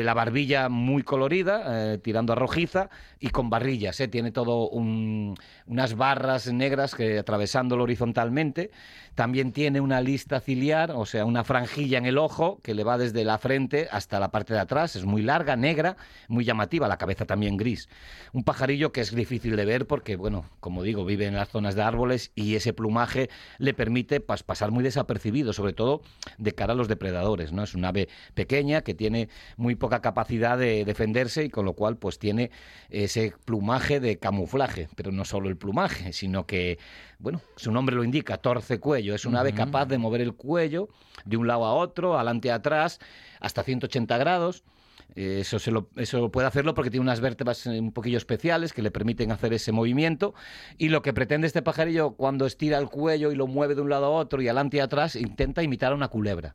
La 0.04 0.14
barbilla 0.14 0.68
muy 0.68 1.02
colorida, 1.02 1.98
tirando 1.98 2.32
a 2.32 2.36
rojiza 2.36 2.90
y 3.18 3.28
con 3.30 3.50
barrillas. 3.50 4.00
Tiene 4.10 4.32
todo 4.32 4.68
un- 4.68 5.34
unas 5.66 5.94
barras 5.94 6.52
negras 6.52 6.94
que 6.94 7.18
atravesándolo 7.18 7.84
horizontalmente. 7.84 8.70
También 9.14 9.52
tiene 9.52 9.80
una 9.80 10.00
lista 10.00 10.40
ciliar, 10.40 10.92
o 10.92 11.04
sea, 11.04 11.24
una 11.24 11.44
franjilla 11.44 11.98
en 11.98 12.06
el 12.06 12.16
ojo 12.18 12.60
que 12.62 12.74
le 12.74 12.84
va 12.84 12.96
desde 12.96 13.24
la 13.24 13.38
frente 13.38 13.59
hasta 13.90 14.20
la 14.20 14.30
parte 14.30 14.54
de 14.54 14.60
atrás. 14.60 14.96
Es 14.96 15.04
muy 15.04 15.22
larga, 15.22 15.56
negra, 15.56 15.96
muy 16.28 16.44
llamativa, 16.44 16.88
la 16.88 16.96
cabeza 16.96 17.24
también 17.24 17.56
gris. 17.56 17.88
Un 18.32 18.44
pajarillo 18.44 18.92
que 18.92 19.00
es 19.00 19.14
difícil 19.14 19.56
de 19.56 19.64
ver 19.64 19.86
porque, 19.86 20.16
bueno, 20.16 20.44
como 20.60 20.82
digo, 20.82 21.04
vive 21.04 21.26
en 21.26 21.34
las 21.34 21.48
zonas 21.48 21.74
de 21.74 21.82
árboles 21.82 22.32
y 22.34 22.54
ese 22.54 22.72
plumaje 22.72 23.28
le 23.58 23.74
permite 23.74 24.24
pas- 24.24 24.42
pasar 24.44 24.70
muy 24.70 24.82
desapercibido, 24.84 25.52
sobre 25.52 25.72
todo 25.72 26.02
de 26.38 26.52
cara 26.52 26.72
a 26.72 26.76
los 26.76 26.88
depredadores. 26.88 27.52
¿no? 27.52 27.62
Es 27.64 27.74
un 27.74 27.84
ave 27.84 28.08
pequeña 28.34 28.82
que 28.82 28.94
tiene 28.94 29.28
muy 29.56 29.74
poca 29.74 30.00
capacidad 30.00 30.56
de 30.56 30.84
defenderse 30.84 31.44
y 31.44 31.50
con 31.50 31.64
lo 31.64 31.74
cual 31.74 31.96
pues 31.96 32.18
tiene 32.18 32.50
ese 32.88 33.34
plumaje 33.44 34.00
de 34.00 34.18
camuflaje, 34.18 34.88
pero 34.96 35.12
no 35.12 35.24
solo 35.24 35.48
el 35.48 35.56
plumaje, 35.56 36.12
sino 36.12 36.46
que, 36.46 36.78
bueno, 37.20 37.42
su 37.56 37.70
nombre 37.70 37.94
lo 37.94 38.02
indica, 38.02 38.38
torce 38.38 38.80
cuello. 38.80 39.14
Es 39.14 39.26
un 39.26 39.36
ave 39.36 39.52
capaz 39.52 39.86
de 39.86 39.98
mover 39.98 40.22
el 40.22 40.34
cuello 40.34 40.88
de 41.26 41.36
un 41.36 41.46
lado 41.46 41.66
a 41.66 41.74
otro, 41.74 42.16
adelante 42.16 42.48
y 42.48 42.50
atrás, 42.50 42.98
hasta 43.40 43.62
180 43.62 44.16
grados. 44.16 44.64
Eso, 45.14 45.58
se 45.58 45.70
lo, 45.70 45.88
eso 45.96 46.30
puede 46.30 46.46
hacerlo 46.46 46.74
porque 46.74 46.90
tiene 46.90 47.02
unas 47.02 47.20
vértebras 47.20 47.66
eh, 47.66 47.80
un 47.80 47.92
poquillo 47.92 48.18
especiales 48.18 48.72
que 48.72 48.82
le 48.82 48.90
permiten 48.90 49.32
hacer 49.32 49.52
ese 49.52 49.72
movimiento. 49.72 50.34
Y 50.78 50.88
lo 50.88 51.02
que 51.02 51.12
pretende 51.12 51.46
este 51.46 51.62
pajarillo 51.62 52.12
cuando 52.12 52.46
estira 52.46 52.78
el 52.78 52.88
cuello 52.88 53.32
y 53.32 53.34
lo 53.36 53.46
mueve 53.46 53.74
de 53.74 53.80
un 53.80 53.90
lado 53.90 54.06
a 54.06 54.10
otro 54.10 54.40
y 54.42 54.48
adelante 54.48 54.76
y 54.78 54.80
atrás, 54.80 55.16
intenta 55.16 55.62
imitar 55.62 55.92
a 55.92 55.94
una 55.94 56.08
culebra. 56.08 56.54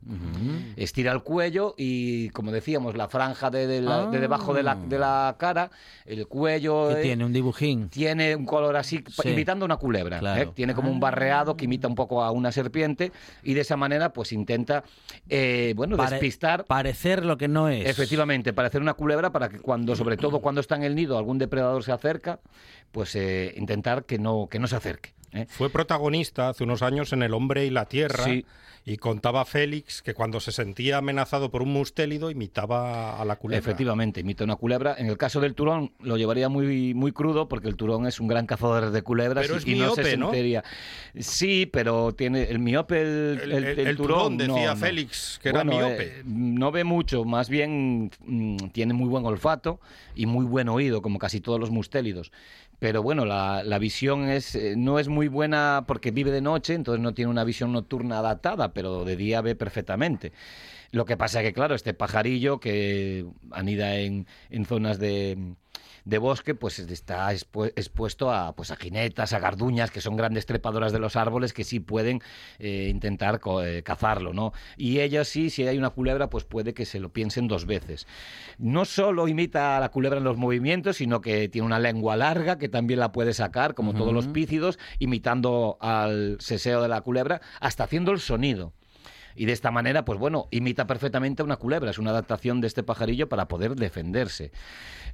Estira 0.76 1.12
el 1.12 1.22
cuello 1.22 1.74
y, 1.76 2.30
como 2.30 2.52
decíamos, 2.52 2.96
la 2.96 3.08
franja 3.08 3.50
de, 3.50 3.66
de 3.66 3.80
la- 3.80 4.06
de 4.06 4.20
debajo 4.20 4.54
de 4.54 4.62
la, 4.62 4.74
de 4.74 4.98
la 4.98 5.36
cara, 5.38 5.70
el 6.04 6.26
cuello... 6.26 6.88
Que 6.88 7.00
eh, 7.00 7.02
tiene 7.02 7.24
un 7.24 7.32
dibujín. 7.32 7.88
tiene 7.88 8.36
un 8.36 8.44
color 8.46 8.76
así, 8.76 9.02
Sí. 9.22 9.28
imitando 9.30 9.64
a 9.64 9.66
una 9.66 9.76
culebra. 9.76 10.18
Claro. 10.18 10.42
¿eh? 10.42 10.48
Tiene 10.54 10.74
como 10.74 10.90
un 10.90 11.00
barreado 11.00 11.56
que 11.56 11.64
imita 11.64 11.88
un 11.88 11.94
poco 11.94 12.22
a 12.22 12.30
una 12.30 12.52
serpiente 12.52 13.12
y 13.42 13.54
de 13.54 13.60
esa 13.62 13.76
manera 13.76 14.12
pues 14.12 14.32
intenta, 14.32 14.84
eh, 15.28 15.72
bueno, 15.76 15.96
Pare- 15.96 16.12
despistar. 16.12 16.64
Parecer 16.64 17.24
lo 17.24 17.36
que 17.36 17.48
no 17.48 17.68
es. 17.68 17.86
Efectivamente, 17.88 18.45
parecer 18.52 18.80
una 18.80 18.94
culebra 18.94 19.30
para 19.30 19.48
que 19.48 19.60
cuando, 19.60 19.94
sobre 19.96 20.16
todo 20.16 20.40
cuando 20.40 20.60
está 20.60 20.76
en 20.76 20.82
el 20.82 20.94
nido, 20.94 21.18
algún 21.18 21.38
depredador 21.38 21.82
se 21.82 21.92
acerca, 21.92 22.40
pues 22.92 23.14
eh, 23.16 23.54
intentar 23.56 24.04
que 24.04 24.18
no, 24.18 24.48
que 24.50 24.58
no 24.58 24.66
se 24.66 24.76
acerque. 24.76 25.14
¿eh? 25.32 25.46
Fue 25.48 25.70
protagonista 25.70 26.48
hace 26.48 26.64
unos 26.64 26.82
años 26.82 27.12
en 27.12 27.22
El 27.22 27.34
hombre 27.34 27.66
y 27.66 27.70
la 27.70 27.84
tierra 27.86 28.24
Sí. 28.24 28.46
y 28.86 28.96
contaba 28.98 29.44
Félix 29.44 30.00
que 30.00 30.14
cuando 30.14 30.38
se 30.40 30.52
sentía 30.52 30.98
amenazado 30.98 31.50
por 31.50 31.60
un 31.62 31.72
mustélido 31.72 32.30
imitaba 32.30 33.20
a 33.20 33.24
la 33.24 33.36
culebra. 33.36 33.58
Efectivamente, 33.58 34.20
imita 34.20 34.44
una 34.44 34.54
culebra. 34.56 34.94
En 34.96 35.06
el 35.06 35.18
caso 35.18 35.40
del 35.40 35.54
turón 35.54 35.92
lo 36.00 36.16
llevaría 36.16 36.48
muy, 36.48 36.94
muy 36.94 37.10
crudo 37.12 37.48
porque 37.48 37.68
el 37.68 37.74
turón 37.76 38.06
es 38.06 38.20
un 38.20 38.28
gran 38.28 38.46
cazador 38.46 38.90
de 38.92 39.02
culebras 39.02 39.44
Pero 39.44 39.56
y, 39.56 39.58
es 39.58 39.66
y 39.66 39.74
no 39.74 39.94
se. 39.94 40.16
Sí, 41.20 41.66
pero 41.66 42.14
tiene 42.14 42.44
el 42.44 42.58
miope, 42.58 43.00
el, 43.02 43.52
El, 43.52 43.96
turón, 43.96 44.36
turón, 44.36 44.38
decía 44.38 44.70
no. 44.74 44.76
Félix, 44.76 45.40
que 45.42 45.48
era 45.50 45.64
Bueno, 45.64 45.78
miope. 45.88 46.02
eh, 46.20 46.22
no 46.24 46.70
ve 46.70 46.84
mucho, 46.84 47.24
más 47.24 47.48
bien 47.48 48.10
mm, 48.24 48.56
tiene 48.72 48.94
muy 48.94 49.08
buen 49.08 49.24
olfato 49.26 49.80
y 50.14 50.26
muy 50.26 50.44
buen 50.46 50.68
oído, 50.68 51.02
como 51.02 51.18
casi 51.18 51.40
todos 51.40 51.58
los 51.58 51.70
mustélidos. 51.70 52.30
Pero 52.78 53.02
bueno, 53.02 53.24
la, 53.24 53.62
la 53.64 53.78
visión 53.78 54.28
es, 54.28 54.54
eh, 54.54 54.74
no 54.76 54.98
es 54.98 55.08
muy 55.08 55.28
buena 55.28 55.84
porque 55.86 56.10
vive 56.10 56.30
de 56.30 56.42
noche, 56.42 56.74
entonces 56.74 57.02
no 57.02 57.14
tiene 57.14 57.30
una 57.30 57.44
visión 57.44 57.72
nocturna 57.72 58.18
adaptada, 58.18 58.72
pero 58.74 59.04
de 59.04 59.16
día 59.16 59.40
ve 59.40 59.54
perfectamente. 59.54 60.32
Lo 60.90 61.04
que 61.04 61.16
pasa 61.16 61.42
que, 61.42 61.52
claro, 61.52 61.74
este 61.74 61.94
pajarillo 61.94 62.60
que 62.60 63.26
anida 63.50 63.96
en, 63.96 64.26
en 64.50 64.64
zonas 64.66 64.98
de, 64.98 65.54
de 66.06 66.18
bosque, 66.18 66.54
pues 66.54 66.78
está 66.78 67.30
expu- 67.32 67.72
expuesto 67.74 68.32
a, 68.32 68.54
pues 68.54 68.70
a 68.70 68.76
jinetas, 68.76 69.32
a 69.32 69.40
garduñas, 69.40 69.90
que 69.90 70.00
son 70.00 70.16
grandes 70.16 70.46
trepadoras 70.46 70.92
de 70.92 71.00
los 71.00 71.16
árboles 71.16 71.52
que 71.52 71.64
sí 71.64 71.80
pueden 71.80 72.22
eh, 72.60 72.86
intentar 72.90 73.40
co- 73.40 73.64
eh, 73.64 73.82
cazarlo, 73.82 74.32
¿no? 74.32 74.52
Y 74.76 75.00
ellas 75.00 75.26
sí, 75.26 75.50
si 75.50 75.66
hay 75.66 75.76
una 75.76 75.90
culebra, 75.90 76.30
pues 76.30 76.44
puede 76.44 76.74
que 76.74 76.86
se 76.86 77.00
lo 77.00 77.08
piensen 77.10 77.48
dos 77.48 77.66
veces. 77.66 78.06
No 78.56 78.84
solo 78.84 79.26
imita 79.26 79.76
a 79.76 79.80
la 79.80 79.88
culebra 79.88 80.18
en 80.18 80.24
los 80.24 80.36
movimientos, 80.36 80.96
sino 80.98 81.20
que 81.20 81.48
tiene 81.48 81.66
una 81.66 81.80
lengua 81.80 82.16
larga 82.16 82.56
que 82.56 82.68
también 82.68 83.00
la 83.00 83.10
puede 83.10 83.34
sacar, 83.34 83.74
como 83.74 83.92
todos 83.92 84.14
los 84.14 84.28
pícidos, 84.28 84.78
imitando 85.00 85.76
al 85.80 86.36
seseo 86.38 86.82
de 86.82 86.88
la 86.88 87.00
culebra, 87.00 87.40
hasta 87.60 87.82
haciendo 87.82 88.12
el 88.12 88.20
sonido. 88.20 88.72
Y 89.36 89.46
de 89.46 89.52
esta 89.52 89.70
manera, 89.70 90.04
pues 90.04 90.18
bueno, 90.18 90.48
imita 90.50 90.86
perfectamente 90.86 91.42
a 91.42 91.44
una 91.44 91.56
culebra. 91.56 91.90
Es 91.90 91.98
una 91.98 92.10
adaptación 92.10 92.60
de 92.60 92.66
este 92.66 92.82
pajarillo 92.82 93.28
para 93.28 93.48
poder 93.48 93.76
defenderse. 93.76 94.52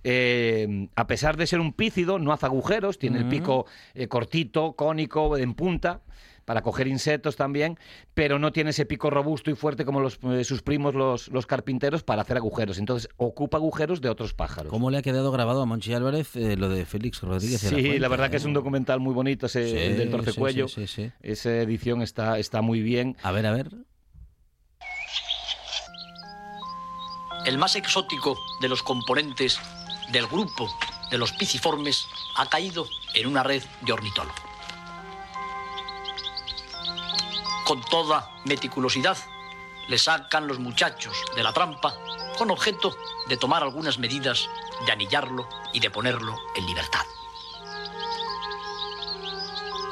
Eh, 0.04 0.88
a 0.96 1.06
pesar 1.06 1.36
de 1.36 1.46
ser 1.46 1.60
un 1.60 1.72
pícido, 1.72 2.18
no 2.18 2.32
hace 2.32 2.46
agujeros, 2.46 2.98
tiene 2.98 3.18
el 3.18 3.28
pico 3.28 3.66
eh, 3.94 4.08
cortito, 4.08 4.72
cónico, 4.72 5.36
en 5.36 5.54
punta 5.54 6.00
para 6.44 6.62
coger 6.62 6.88
insectos 6.88 7.36
también, 7.36 7.78
pero 8.14 8.38
no 8.38 8.52
tiene 8.52 8.70
ese 8.70 8.86
pico 8.86 9.10
robusto 9.10 9.50
y 9.50 9.54
fuerte 9.54 9.84
como 9.84 10.00
los, 10.00 10.18
eh, 10.24 10.44
sus 10.44 10.62
primos 10.62 10.94
los, 10.94 11.28
los 11.28 11.46
carpinteros 11.46 12.02
para 12.02 12.22
hacer 12.22 12.36
agujeros. 12.36 12.78
Entonces 12.78 13.08
ocupa 13.16 13.58
agujeros 13.58 14.00
de 14.00 14.08
otros 14.08 14.34
pájaros. 14.34 14.70
¿Cómo 14.70 14.90
le 14.90 14.98
ha 14.98 15.02
quedado 15.02 15.30
grabado 15.30 15.62
a 15.62 15.66
Monchi 15.66 15.94
Álvarez 15.94 16.34
eh, 16.36 16.56
lo 16.56 16.68
de 16.68 16.84
Félix 16.84 17.22
Rodríguez? 17.22 17.62
la 17.64 17.70
Sí, 17.70 17.98
la 17.98 18.08
verdad 18.08 18.30
que 18.30 18.36
es 18.36 18.44
un 18.44 18.52
documental 18.52 19.00
muy 19.00 19.14
bonito, 19.14 19.46
ese, 19.46 19.68
Sí, 19.68 19.76
el 19.76 19.96
del 19.96 20.10
torcecuello. 20.10 20.68
sí. 20.68 21.12
Esa 21.22 21.56
edición 21.58 22.02
está, 22.02 22.38
está 22.38 22.62
muy 22.62 22.82
bien. 22.82 23.16
A 23.22 23.32
ver, 23.32 23.46
a 23.46 23.52
ver. 23.52 23.68
El 27.44 27.58
más 27.58 27.74
exótico 27.74 28.38
de 28.60 28.68
los 28.68 28.84
componentes 28.84 29.58
del 30.10 30.28
grupo 30.28 30.72
de 31.10 31.18
los 31.18 31.32
piciformes 31.32 32.06
ha 32.36 32.46
caído 32.46 32.86
en 33.14 33.26
una 33.26 33.42
red 33.42 33.64
de 33.80 33.92
ornitólogo. 33.92 34.34
Con 37.64 37.80
toda 37.82 38.30
meticulosidad 38.44 39.16
le 39.88 39.98
sacan 39.98 40.46
los 40.46 40.60
muchachos 40.60 41.16
de 41.34 41.42
la 41.42 41.52
trampa 41.52 41.96
con 42.38 42.52
objeto 42.52 42.96
de 43.28 43.36
tomar 43.36 43.64
algunas 43.64 43.98
medidas, 43.98 44.48
de 44.86 44.92
anillarlo 44.92 45.48
y 45.72 45.80
de 45.80 45.90
ponerlo 45.90 46.36
en 46.54 46.64
libertad. 46.64 47.04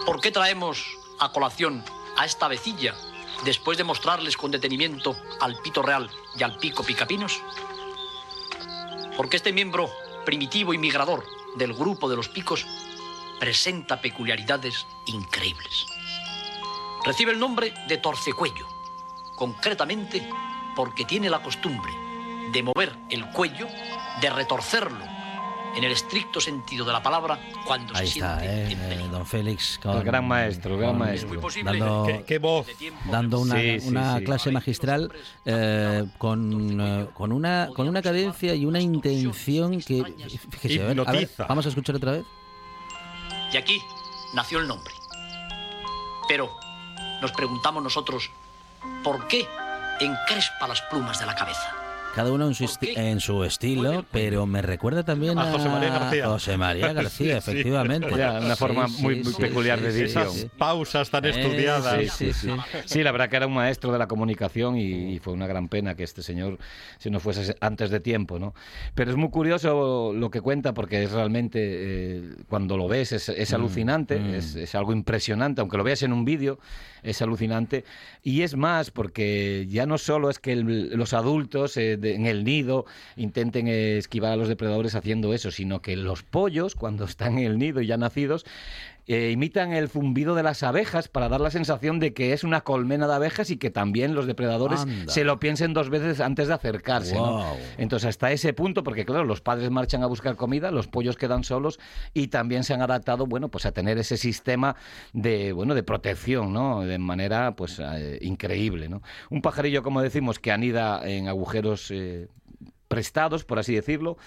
¿Por 0.07 0.21
qué 0.21 0.31
traemos 0.31 0.85
a 1.19 1.33
colación 1.33 1.85
a 2.17 2.27
esta 2.27 2.47
avecilla 2.47 2.95
después 3.45 3.79
de 3.79 3.85
mostrarles 3.85 4.37
con 4.37 4.51
detenimiento 4.51 5.17
al 5.41 5.61
pito 5.61 5.83
real 5.83 6.11
y 6.37 6.43
al 6.43 6.57
pico 6.59 6.83
picapinos? 6.83 7.41
Porque 9.17 9.37
este 9.37 9.53
miembro 9.53 9.91
primitivo 10.25 10.75
y 10.75 10.79
migrador 10.79 11.25
del 11.57 11.75
grupo 11.75 12.09
de 12.09 12.17
los 12.17 12.29
picos 12.29 12.67
presenta 13.39 14.01
peculiaridades 14.01 14.87
increíbles. 15.07 15.87
Recibe 17.05 17.33
el 17.33 17.39
nombre 17.39 17.73
de 17.89 17.97
torcecuello, 17.97 18.67
concretamente 19.35 20.29
porque 20.77 21.05
tiene 21.05 21.31
la 21.31 21.43
costumbre 21.43 21.93
de 22.53 22.63
mover 22.63 22.97
el 23.09 23.27
cuello, 23.31 23.67
de 24.21 24.31
retorcerlo 24.31 25.10
en 25.77 25.85
el 25.85 25.93
estricto 25.93 26.41
sentido 26.41 26.85
de 26.85 26.93
la 26.93 27.03
palabra 27.03 27.39
cuando 27.67 27.95
Ahí 27.97 28.07
se 28.09 28.19
está, 28.19 28.41
siente 28.41 28.63
eh, 28.63 28.73
en 28.73 28.79
peligro. 28.89 29.09
don 29.19 29.27
Félix. 29.27 29.79
Con, 29.83 29.97
El 29.99 30.03
gran 30.05 30.27
maestro, 30.27 30.75
el 30.75 30.81
gran 30.81 30.91
con- 30.91 30.99
maestro. 30.99 31.27
Es 31.29 31.33
muy 31.35 31.39
posible 31.43 31.71
Dando, 31.79 32.05
¿Qué, 32.07 32.25
qué 32.27 32.39
voz? 32.39 32.67
dando 33.11 33.41
una, 33.41 33.55
Sí, 33.57 33.81
sí, 33.81 33.89
una 33.89 34.19
sí. 34.19 34.25
clase 34.25 34.51
magistral 34.51 35.13
eh, 35.45 36.05
con, 36.19 36.81
eh, 36.81 37.07
con, 37.15 37.33
una, 37.33 37.69
con 37.75 37.89
una 37.89 38.03
cadencia 38.03 38.55
y 38.55 38.65
una 38.67 38.81
intención 38.81 39.81
que... 39.81 40.05
Fíjese, 40.51 40.83
a 40.83 40.87
ver, 40.87 41.01
a 41.07 41.13
ver, 41.13 41.31
vamos 41.49 41.67
a 41.67 41.69
escuchar 41.69 41.97
otra 41.97 42.13
vez. 42.13 42.25
Y 43.53 43.57
aquí 43.57 43.81
nació 44.35 44.59
el 44.59 44.69
nombre. 44.69 44.93
Pero 46.29 46.51
nos 47.21 47.33
preguntamos 47.33 47.83
nosotros, 47.83 48.31
¿por 49.03 49.27
qué 49.29 49.47
encrespa 50.01 50.67
las 50.69 50.81
plumas 50.83 51.19
de 51.21 51.27
la 51.27 51.35
cabeza? 51.35 51.75
Cada 52.15 52.33
uno 52.33 52.49
en 52.49 52.55
su, 52.55 52.65
esti- 52.65 52.93
en 52.97 53.21
su 53.21 53.45
estilo, 53.45 54.05
pero 54.11 54.45
me 54.45 54.63
recuerda 54.63 55.05
también 55.05 55.39
a, 55.39 55.49
A 55.49 55.53
José 55.53 55.69
María 55.69 55.91
García. 55.91 56.27
José 56.27 56.57
María 56.57 56.93
García, 56.93 57.41
Sí, 57.41 57.53
sí. 57.53 57.59
efectivamente. 57.59 58.09
Una 58.13 58.57
forma 58.57 58.89
muy- 58.89 59.23
muy 59.23 59.33
peculiar 59.35 59.81
de 59.81 59.87
decir. 59.93 60.05
Esas 60.07 60.33
Sí. 60.33 60.51
pausas 60.59 61.09
tan 61.09 61.25
Eh, 61.25 61.31
estudiadas. 61.31 62.13
sí, 62.13 62.33
sí, 62.33 62.33
sí. 62.33 62.51
Sí, 62.85 63.03
la 63.05 63.13
verdad 63.13 63.29
que 63.31 63.37
era 63.37 63.47
un 63.47 63.55
maestro 63.55 63.93
de 63.93 63.99
la 63.99 64.09
comunicación 64.09 64.77
y, 64.77 65.15
y 65.15 65.19
fue 65.21 65.33
una 65.33 65.47
gran 65.47 65.69
pena 65.69 65.95
que 65.95 66.03
este 66.03 66.23
señor 66.25 66.59
se 66.99 67.11
nos 67.11 67.23
fuese 67.23 67.55
antes 67.61 67.91
de 67.91 68.01
tiempo, 68.01 68.41
¿no? 68.41 68.55
Pero 68.97 69.13
es 69.13 69.17
muy 69.17 69.31
curioso 69.31 70.13
lo 70.13 70.31
que 70.33 70.41
cuenta 70.41 70.75
porque 70.75 71.05
es 71.05 71.13
realmente, 71.13 71.59
eh, 71.63 72.23
cuando 72.49 72.77
lo 72.77 72.89
ves, 72.89 73.13
es, 73.13 73.29
es 73.29 73.53
alucinante, 73.55 74.19
mm. 74.19 74.35
Es, 74.35 74.57
es 74.57 74.75
algo 74.75 74.93
impresionante, 74.93 75.61
aunque 75.61 75.77
lo 75.77 75.85
veas 75.85 76.03
en 76.03 76.13
un 76.13 76.25
vídeo, 76.25 76.59
es 77.05 77.23
alucinante. 77.23 77.85
Y 78.23 78.43
es 78.43 78.57
más, 78.57 78.91
porque 78.91 79.67
ya 79.71 79.87
no 79.87 79.97
solo 79.97 80.29
es 80.29 80.39
que 80.41 80.53
el- 80.53 80.91
los 80.97 81.15
adultos 81.15 81.77
eh, 81.77 81.99
en 82.03 82.27
el 82.27 82.45
nido 82.45 82.87
intenten 83.17 83.69
esquivar 83.69 84.33
a 84.33 84.37
los 84.37 84.49
depredadores 84.49 84.95
haciendo 84.95 85.35
eso, 85.35 85.51
sino 85.51 85.83
que 85.83 85.97
los 85.97 86.23
pollos, 86.23 86.75
cuando 86.75 87.05
están 87.05 87.39
en 87.39 87.45
el 87.45 87.59
nido 87.59 87.81
y 87.81 87.87
ya 87.87 87.97
nacidos, 87.97 88.45
eh, 89.07 89.31
imitan 89.31 89.73
el 89.73 89.89
zumbido 89.89 90.35
de 90.35 90.43
las 90.43 90.63
abejas 90.63 91.09
para 91.09 91.29
dar 91.29 91.41
la 91.41 91.51
sensación 91.51 91.99
de 91.99 92.15
que 92.15 92.33
es 92.33 92.45
una 92.45 92.61
colmena 92.63 93.07
de 93.07 93.15
abejas 93.15 93.51
y 93.51 93.57
que 93.57 93.71
también 93.71 94.15
los 94.15 94.27
depredadores 94.27 94.81
Anda. 94.81 95.13
se 95.13 95.25
lo 95.25 95.41
piensen 95.41 95.73
dos 95.73 95.91
veces 95.91 96.21
antes 96.21 96.49
de 96.49 96.55
acercarse. 96.55 97.15
¿no? 97.15 97.45
Entonces, 97.79 98.09
hasta 98.09 98.33
ese 98.33 98.53
punto, 98.53 98.83
porque 98.83 99.05
claro, 99.05 99.25
los 99.25 99.41
padres 99.41 99.71
marchan 99.71 100.03
a 100.03 100.07
buscar 100.07 100.37
comida, 100.37 100.71
los 100.71 100.87
pollos 100.89 101.17
quedan 101.17 101.45
solos 101.45 101.79
y 102.15 102.29
también 102.29 102.65
se 102.65 102.75
han 102.75 102.83
adaptado, 102.83 103.27
bueno, 103.27 103.49
pues 103.49 103.67
a 103.67 103.73
tener 103.73 103.99
ese 103.99 104.17
sistema 104.17 104.77
de, 105.13 105.53
bueno, 105.53 105.75
de 105.75 105.83
protección, 105.83 106.53
¿no? 106.53 106.83
De 106.83 106.99
manera, 106.99 107.57
pues, 107.57 107.81
eh, 107.81 108.19
increíble, 108.23 108.89
¿no? 108.89 109.03
Un 109.31 109.43
pajarillo, 109.43 109.83
como 109.83 110.03
decimos, 110.03 110.39
que 110.39 110.53
anida 110.53 111.09
en 111.09 111.29
agujeros 111.29 111.91
eh, 111.91 112.29
prestados, 112.89 113.45
por 113.45 113.59
así 113.59 113.75
decirlo. 113.75 114.19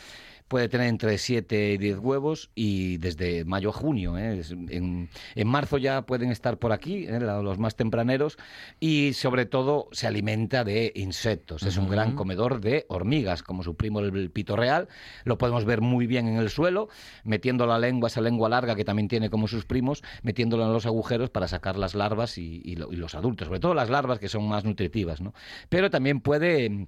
Puede 0.47 0.69
tener 0.69 0.87
entre 0.87 1.17
7 1.17 1.73
y 1.73 1.77
10 1.77 1.99
huevos 1.99 2.51
y 2.53 2.97
desde 2.97 3.43
mayo 3.45 3.69
a 3.69 3.73
junio. 3.73 4.17
¿eh? 4.17 4.41
En, 4.69 5.09
en 5.35 5.47
marzo 5.47 5.77
ya 5.77 6.03
pueden 6.05 6.29
estar 6.31 6.57
por 6.59 6.71
aquí, 6.71 7.05
¿eh? 7.07 7.19
los 7.19 7.57
más 7.57 7.75
tempraneros, 7.75 8.37
y 8.79 9.13
sobre 9.13 9.45
todo 9.45 9.87
se 9.91 10.05
alimenta 10.07 10.63
de 10.63 10.91
insectos. 10.95 11.63
Es 11.63 11.77
un 11.77 11.89
gran 11.89 12.15
comedor 12.15 12.61
de 12.61 12.85
hormigas, 12.89 13.41
como 13.41 13.63
su 13.63 13.75
primo 13.75 13.99
el, 13.99 14.15
el 14.15 14.29
pito 14.31 14.55
real. 14.55 14.87
Lo 15.23 15.37
podemos 15.37 15.65
ver 15.65 15.81
muy 15.81 16.05
bien 16.07 16.27
en 16.27 16.35
el 16.37 16.49
suelo, 16.49 16.89
metiendo 17.23 17.65
la 17.65 17.79
lengua, 17.79 18.07
esa 18.07 18.21
lengua 18.21 18.49
larga 18.49 18.75
que 18.75 18.85
también 18.85 19.07
tiene 19.07 19.29
como 19.29 19.47
sus 19.47 19.65
primos, 19.65 20.03
metiéndola 20.21 20.65
en 20.65 20.73
los 20.73 20.85
agujeros 20.85 21.29
para 21.29 21.47
sacar 21.47 21.77
las 21.77 21.95
larvas 21.95 22.37
y, 22.37 22.61
y 22.63 22.75
lo- 22.75 22.91
y 22.91 22.95
los 22.95 23.15
adultos, 23.15 23.47
sobre 23.47 23.59
todo 23.59 23.73
las 23.73 23.89
larvas 23.89 24.19
que 24.19 24.27
son 24.29 24.47
más 24.47 24.65
nutritivas. 24.65 25.21
¿no? 25.21 25.33
Pero 25.69 25.89
también 25.89 26.19
puede 26.21 26.87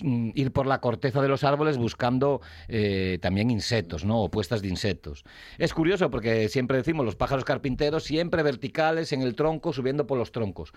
ir 0.00 0.52
por 0.52 0.66
la 0.66 0.80
corteza 0.80 1.20
de 1.20 1.28
los 1.28 1.44
árboles 1.44 1.76
buscando 1.76 2.40
eh, 2.68 3.18
también 3.20 3.50
insectos, 3.50 4.04
¿no? 4.04 4.22
O 4.22 4.30
puestas 4.30 4.62
de 4.62 4.68
insectos. 4.68 5.24
Es 5.58 5.74
curioso 5.74 6.10
porque 6.10 6.48
siempre 6.48 6.76
decimos 6.76 7.04
los 7.04 7.16
pájaros 7.16 7.44
carpinteros 7.44 8.04
siempre 8.04 8.42
verticales 8.42 9.12
en 9.12 9.22
el 9.22 9.34
tronco, 9.34 9.72
subiendo 9.72 10.06
por 10.06 10.18
los 10.18 10.32
troncos. 10.32 10.72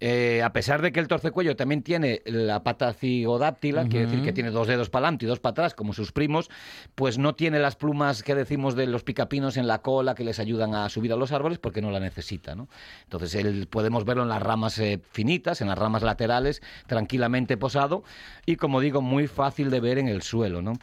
Eh, 0.00 0.42
a 0.42 0.52
pesar 0.52 0.82
de 0.82 0.92
que 0.92 1.00
el 1.00 1.08
torcecuello 1.08 1.56
también 1.56 1.82
tiene 1.82 2.22
la 2.24 2.62
pata 2.62 2.92
cigodáptila, 2.92 3.88
quiere 3.88 4.06
decir 4.06 4.22
que 4.22 4.32
tiene 4.32 4.50
dos 4.50 4.66
dedos 4.66 4.90
para 4.90 5.06
adelante 5.06 5.24
y 5.24 5.28
dos 5.28 5.40
para 5.40 5.52
atrás, 5.52 5.74
como 5.74 5.92
sus 5.92 6.12
primos, 6.12 6.50
pues 6.94 7.18
no 7.18 7.34
tiene 7.34 7.58
las 7.58 7.76
plumas 7.76 8.22
que 8.22 8.34
decimos 8.34 8.74
de 8.74 8.86
los 8.86 9.04
picapinos 9.04 9.56
en 9.56 9.66
la 9.66 9.80
cola 9.80 10.14
que 10.14 10.24
les 10.24 10.38
ayudan 10.38 10.74
a 10.74 10.88
subir 10.88 11.12
a 11.12 11.16
los 11.16 11.32
árboles 11.32 11.58
porque 11.58 11.80
no 11.80 11.90
la 11.90 12.00
necesita, 12.00 12.54
¿no? 12.54 12.68
Entonces 13.04 13.34
él 13.34 13.68
podemos 13.70 14.04
verlo 14.04 14.22
en 14.22 14.28
las 14.28 14.42
ramas 14.42 14.78
eh, 14.78 15.00
finitas, 15.12 15.60
en 15.60 15.68
las 15.68 15.78
ramas 15.78 16.02
laterales, 16.02 16.62
tranquilamente 16.86 17.56
posado 17.56 18.02
y 18.46 18.51
como 18.56 18.80
digo, 18.80 19.00
muy 19.00 19.26
fácil 19.26 19.70
de 19.70 19.80
ver 19.80 19.98
en 19.98 20.08
el 20.08 20.22
suelo, 20.22 20.62
¿no? 20.62 20.74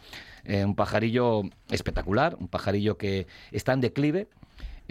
Eh, 0.45 0.65
un 0.65 0.75
pajarillo 0.75 1.43
espectacular, 1.69 2.35
un 2.39 2.47
pajarillo 2.47 2.97
que 2.97 3.27
está 3.51 3.73
en 3.73 3.81
declive, 3.81 4.27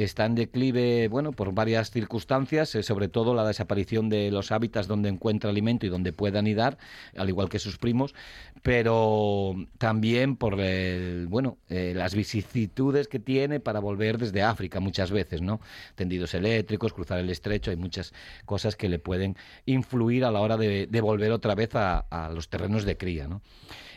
está 0.04 0.26
en 0.26 0.36
declive, 0.36 1.08
bueno, 1.08 1.32
por 1.32 1.52
varias 1.52 1.90
circunstancias, 1.90 2.74
eh, 2.74 2.82
sobre 2.82 3.08
todo 3.08 3.34
la 3.34 3.46
desaparición 3.46 4.08
de 4.08 4.30
los 4.30 4.52
hábitats 4.52 4.86
donde 4.86 5.08
encuentra 5.08 5.50
alimento 5.50 5.86
y 5.86 5.88
donde 5.88 6.12
puede 6.12 6.38
anidar, 6.38 6.78
al 7.16 7.28
igual 7.28 7.48
que 7.48 7.58
sus 7.58 7.78
primos, 7.78 8.14
pero 8.62 9.56
también 9.78 10.36
por 10.36 10.60
el, 10.60 11.26
bueno, 11.26 11.58
eh, 11.68 11.92
las 11.96 12.14
vicisitudes 12.14 13.08
que 13.08 13.18
tiene 13.18 13.58
para 13.58 13.80
volver 13.80 14.18
desde 14.18 14.42
África 14.42 14.78
muchas 14.78 15.10
veces, 15.10 15.42
¿no? 15.42 15.60
Tendidos 15.96 16.32
eléctricos, 16.34 16.92
cruzar 16.92 17.18
el 17.18 17.30
estrecho, 17.30 17.72
hay 17.72 17.76
muchas 17.76 18.12
cosas 18.44 18.76
que 18.76 18.88
le 18.88 19.00
pueden 19.00 19.36
influir 19.66 20.24
a 20.24 20.30
la 20.30 20.40
hora 20.40 20.56
de, 20.56 20.86
de 20.86 21.00
volver 21.00 21.32
otra 21.32 21.54
vez 21.54 21.70
a, 21.74 22.06
los 22.32 22.48
terrenos 22.48 22.84
de 22.84 22.96
cría, 22.96 23.26
¿no? 23.26 23.42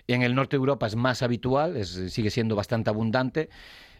En 0.07 0.23
el 0.23 0.33
norte 0.33 0.57
de 0.57 0.59
Europa 0.59 0.87
es 0.87 0.95
más 0.95 1.21
habitual, 1.21 1.85
sigue 1.85 2.31
siendo 2.31 2.55
bastante 2.55 2.89
abundante. 2.89 3.49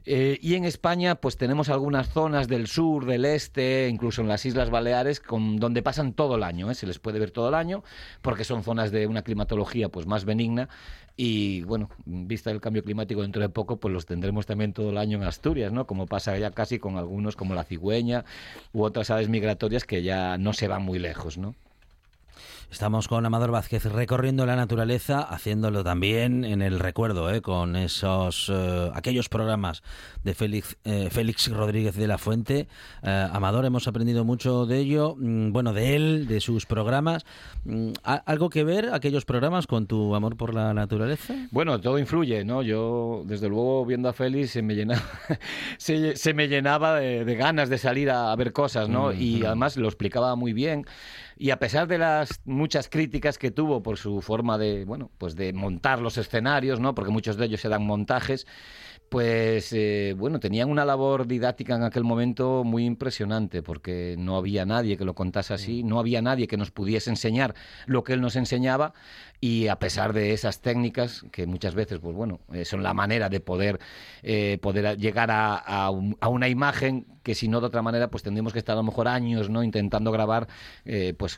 Eh, 0.05 0.39
y 0.41 0.55
en 0.55 0.65
España, 0.65 1.15
pues 1.15 1.37
tenemos 1.37 1.69
algunas 1.69 2.09
zonas 2.09 2.47
del 2.47 2.67
sur, 2.67 3.05
del 3.05 3.25
este, 3.25 3.87
incluso 3.87 4.21
en 4.21 4.27
las 4.27 4.45
Islas 4.45 4.69
Baleares, 4.71 5.21
donde 5.29 5.83
pasan 5.83 6.13
todo 6.13 6.35
el 6.35 6.43
año, 6.43 6.71
¿eh? 6.71 6.75
se 6.75 6.87
les 6.87 6.97
puede 6.97 7.19
ver 7.19 7.31
todo 7.31 7.49
el 7.49 7.55
año, 7.55 7.83
porque 8.21 8.43
son 8.43 8.63
zonas 8.63 8.91
de 8.91 9.05
una 9.05 9.21
climatología 9.21 9.89
pues 9.89 10.07
más 10.07 10.25
benigna. 10.25 10.69
Y 11.17 11.61
bueno, 11.63 11.89
en 12.07 12.27
vista 12.27 12.49
del 12.49 12.61
cambio 12.61 12.83
climático 12.83 13.21
dentro 13.21 13.41
de 13.41 13.49
poco, 13.49 13.77
pues 13.77 13.93
los 13.93 14.05
tendremos 14.05 14.45
también 14.45 14.73
todo 14.73 14.89
el 14.89 14.97
año 14.97 15.17
en 15.17 15.23
Asturias, 15.23 15.71
¿no? 15.71 15.85
Como 15.85 16.07
pasa 16.07 16.37
ya 16.37 16.51
casi 16.51 16.79
con 16.79 16.97
algunos, 16.97 17.35
como 17.35 17.53
la 17.53 17.63
cigüeña 17.63 18.25
u 18.73 18.83
otras 18.83 19.11
aves 19.11 19.29
migratorias 19.29 19.83
que 19.83 20.01
ya 20.01 20.37
no 20.37 20.53
se 20.53 20.67
van 20.67 20.81
muy 20.81 20.97
lejos, 20.97 21.37
¿no? 21.37 21.53
Estamos 22.71 23.09
con 23.09 23.25
Amador 23.25 23.51
Vázquez 23.51 23.83
recorriendo 23.83 24.45
la 24.45 24.55
naturaleza, 24.55 25.19
haciéndolo 25.21 25.83
también 25.83 26.45
en 26.45 26.61
el 26.61 26.79
recuerdo, 26.79 27.29
¿eh? 27.29 27.41
con 27.41 27.75
esos 27.75 28.49
eh, 28.51 28.89
aquellos 28.93 29.27
programas 29.27 29.83
de 30.23 30.33
Félix, 30.33 30.77
eh, 30.85 31.09
Félix 31.11 31.51
Rodríguez 31.51 31.95
de 31.97 32.07
la 32.07 32.17
Fuente. 32.17 32.69
Eh, 33.03 33.27
Amador, 33.33 33.65
hemos 33.65 33.89
aprendido 33.89 34.23
mucho 34.23 34.65
de 34.65 34.77
ello, 34.79 35.15
mm, 35.19 35.51
bueno, 35.51 35.73
de 35.73 35.97
él, 35.97 36.27
de 36.29 36.39
sus 36.39 36.65
programas. 36.65 37.25
Mm, 37.65 37.89
¿a- 38.05 38.15
¿Algo 38.15 38.49
que 38.49 38.63
ver 38.63 38.91
aquellos 38.93 39.25
programas 39.25 39.67
con 39.67 39.85
tu 39.85 40.15
amor 40.15 40.37
por 40.37 40.53
la 40.53 40.73
naturaleza? 40.73 41.35
Bueno, 41.51 41.79
todo 41.81 41.99
influye, 41.99 42.45
¿no? 42.45 42.63
Yo, 42.63 43.23
desde 43.25 43.49
luego, 43.49 43.85
viendo 43.85 44.07
a 44.07 44.13
Félix, 44.13 44.51
se 44.51 44.61
me 44.61 44.75
llenaba, 44.75 45.01
se, 45.77 46.15
se 46.15 46.33
me 46.33 46.47
llenaba 46.47 46.95
de, 47.01 47.25
de 47.25 47.35
ganas 47.35 47.67
de 47.67 47.77
salir 47.77 48.09
a, 48.09 48.31
a 48.31 48.35
ver 48.37 48.53
cosas, 48.53 48.87
¿no? 48.87 49.11
Y 49.11 49.43
además 49.43 49.75
lo 49.75 49.89
explicaba 49.89 50.37
muy 50.37 50.53
bien. 50.53 50.85
Y 51.41 51.49
a 51.49 51.57
pesar 51.57 51.87
de 51.87 51.97
las 51.97 52.39
muchas 52.45 52.87
críticas 52.87 53.39
que 53.39 53.49
tuvo 53.49 53.81
por 53.81 53.97
su 53.97 54.21
forma 54.21 54.59
de, 54.59 54.85
bueno, 54.85 55.09
pues 55.17 55.35
de 55.35 55.53
montar 55.53 55.99
los 55.99 56.19
escenarios, 56.19 56.79
¿no? 56.79 56.93
Porque 56.93 57.09
muchos 57.09 57.35
de 57.35 57.47
ellos 57.47 57.65
eran 57.65 57.83
montajes, 57.83 58.45
pues 59.11 59.73
eh, 59.73 60.15
bueno, 60.17 60.39
tenían 60.39 60.69
una 60.69 60.85
labor 60.85 61.27
didáctica 61.27 61.75
en 61.75 61.83
aquel 61.83 62.05
momento 62.05 62.63
muy 62.63 62.85
impresionante, 62.85 63.61
porque 63.61 64.15
no 64.17 64.37
había 64.37 64.65
nadie 64.65 64.95
que 64.95 65.03
lo 65.03 65.15
contase 65.15 65.53
así, 65.53 65.83
no 65.83 65.99
había 65.99 66.21
nadie 66.21 66.47
que 66.47 66.55
nos 66.55 66.71
pudiese 66.71 67.09
enseñar 67.09 67.53
lo 67.87 68.05
que 68.05 68.13
él 68.13 68.21
nos 68.21 68.37
enseñaba, 68.37 68.93
y 69.41 69.67
a 69.67 69.79
pesar 69.79 70.13
de 70.13 70.31
esas 70.31 70.61
técnicas, 70.61 71.25
que 71.33 71.45
muchas 71.45 71.75
veces, 71.75 71.99
pues 71.99 72.15
bueno, 72.15 72.39
eh, 72.53 72.63
son 72.63 72.83
la 72.83 72.93
manera 72.93 73.27
de 73.27 73.41
poder, 73.41 73.79
eh, 74.23 74.59
poder 74.61 74.97
llegar 74.97 75.29
a, 75.29 75.55
a 75.57 75.89
un- 75.89 76.15
a 76.21 76.29
una 76.29 76.47
imagen 76.47 77.05
que 77.21 77.35
si 77.35 77.49
no 77.49 77.59
de 77.59 77.67
otra 77.67 77.81
manera, 77.81 78.09
pues 78.09 78.23
tendríamos 78.23 78.53
que 78.53 78.59
estar 78.59 78.73
a 78.73 78.77
lo 78.77 78.83
mejor 78.83 79.09
años, 79.09 79.49
¿no? 79.49 79.61
Intentando 79.61 80.11
grabar, 80.13 80.47
eh, 80.85 81.13
pues 81.17 81.37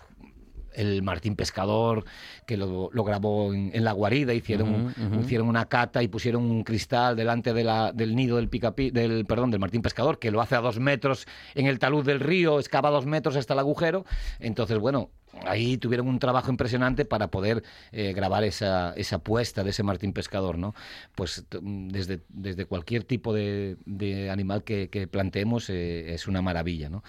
el 0.75 1.01
Martín 1.03 1.35
Pescador, 1.35 2.05
que 2.45 2.57
lo, 2.57 2.89
lo 2.91 3.03
grabó 3.03 3.53
en, 3.53 3.71
en 3.73 3.83
la 3.83 3.91
guarida, 3.91 4.33
hicieron, 4.33 4.93
hicieron 5.21 5.47
una 5.47 5.65
cata 5.65 6.01
y 6.03 6.07
pusieron 6.07 6.43
un 6.43 6.63
cristal 6.63 7.15
delante 7.15 7.53
de 7.53 7.63
la- 7.63 7.91
del 7.91 8.15
nido 8.15 8.37
del 8.37 8.49
picapi, 8.49 8.91
del, 8.91 9.25
perdón, 9.25 9.51
del 9.51 9.59
Martín 9.59 9.81
Pescador, 9.81 10.19
que 10.19 10.31
lo 10.31 10.41
hace 10.41 10.55
a 10.55 10.61
dos 10.61 10.79
metros 10.79 11.25
en 11.55 11.67
el 11.67 11.79
talud 11.79 12.05
del 12.05 12.19
río, 12.19 12.59
excava 12.59 12.89
dos 12.89 13.05
metros 13.05 13.35
hasta 13.35 13.53
el 13.53 13.59
agujero. 13.59 14.05
Entonces, 14.39 14.77
bueno, 14.79 15.09
ahí 15.45 15.77
tuvieron 15.77 16.07
un 16.07 16.19
trabajo 16.19 16.51
impresionante 16.51 17.05
para 17.05 17.29
poder 17.31 17.63
eh, 17.91 18.13
grabar 18.13 18.43
esa, 18.43 18.93
esa 18.95 19.17
puesta 19.19 19.63
de 19.63 19.71
ese 19.71 19.81
Martín 19.81 20.13
Pescador, 20.13 20.57
¿no? 20.59 20.75
Pues 21.15 21.43
t- 21.49 21.57
desde, 21.61 22.21
desde 22.29 22.65
cualquier 22.65 23.03
tipo 23.03 23.33
de, 23.33 23.77
de 23.85 24.29
animal 24.29 24.63
que, 24.63 24.89
que 24.89 25.07
planteemos 25.07 25.69
eh, 25.69 26.13
es 26.13 26.27
una 26.27 26.41
maravilla, 26.43 26.89
¿no? 26.89 27.03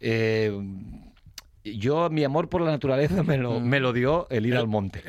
Eh, 0.00 0.52
yo, 1.64 2.10
mi 2.10 2.24
amor 2.24 2.48
por 2.48 2.60
la 2.62 2.70
naturaleza 2.72 3.22
me 3.22 3.36
lo, 3.36 3.60
me 3.60 3.78
lo 3.78 3.92
dio 3.92 4.26
el 4.30 4.46
ir 4.46 4.56
al 4.56 4.66
monte. 4.66 5.02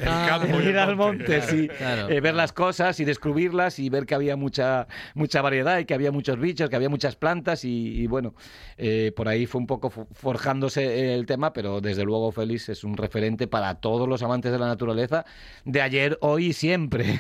el 0.60 0.70
ir 0.70 0.78
al 0.78 0.96
monte, 0.96 1.42
sí. 1.42 1.68
claro. 1.68 2.10
Eh, 2.10 2.22
ver 2.22 2.36
las 2.36 2.54
cosas 2.54 3.00
y 3.00 3.06
descubrirlas 3.06 3.80
y 3.80 3.90
ver 3.90 4.06
que 4.06 4.14
había 4.16 4.36
mucha, 4.36 4.88
mucha 5.16 5.42
variedad 5.42 5.80
y 5.80 5.86
que 5.86 5.94
había 5.94 6.12
muchos 6.12 6.40
bichos, 6.40 6.70
que 6.70 6.76
había 6.76 6.90
muchas 6.90 7.16
plantas 7.16 7.66
y, 7.66 8.02
y 8.02 8.08
bueno, 8.08 8.36
eh, 8.78 9.12
por 9.16 9.28
ahí 9.28 9.46
fue 9.46 9.62
un 9.62 9.68
poco 9.68 9.90
fo- 9.90 10.08
forjándose 10.14 11.16
el 11.16 11.26
tema, 11.26 11.54
pero 11.54 11.82
desde 11.82 12.04
luego 12.04 12.32
Félix 12.32 12.70
es 12.70 12.84
un 12.84 12.98
referente 12.98 13.48
para 13.48 13.76
todos 13.76 14.08
los 14.08 14.22
amantes 14.22 14.52
de 14.52 14.60
la 14.60 14.68
naturaleza 14.68 15.26
de 15.66 15.82
ayer, 15.82 16.18
hoy 16.22 16.48
y 16.48 16.54
siempre. 16.54 17.20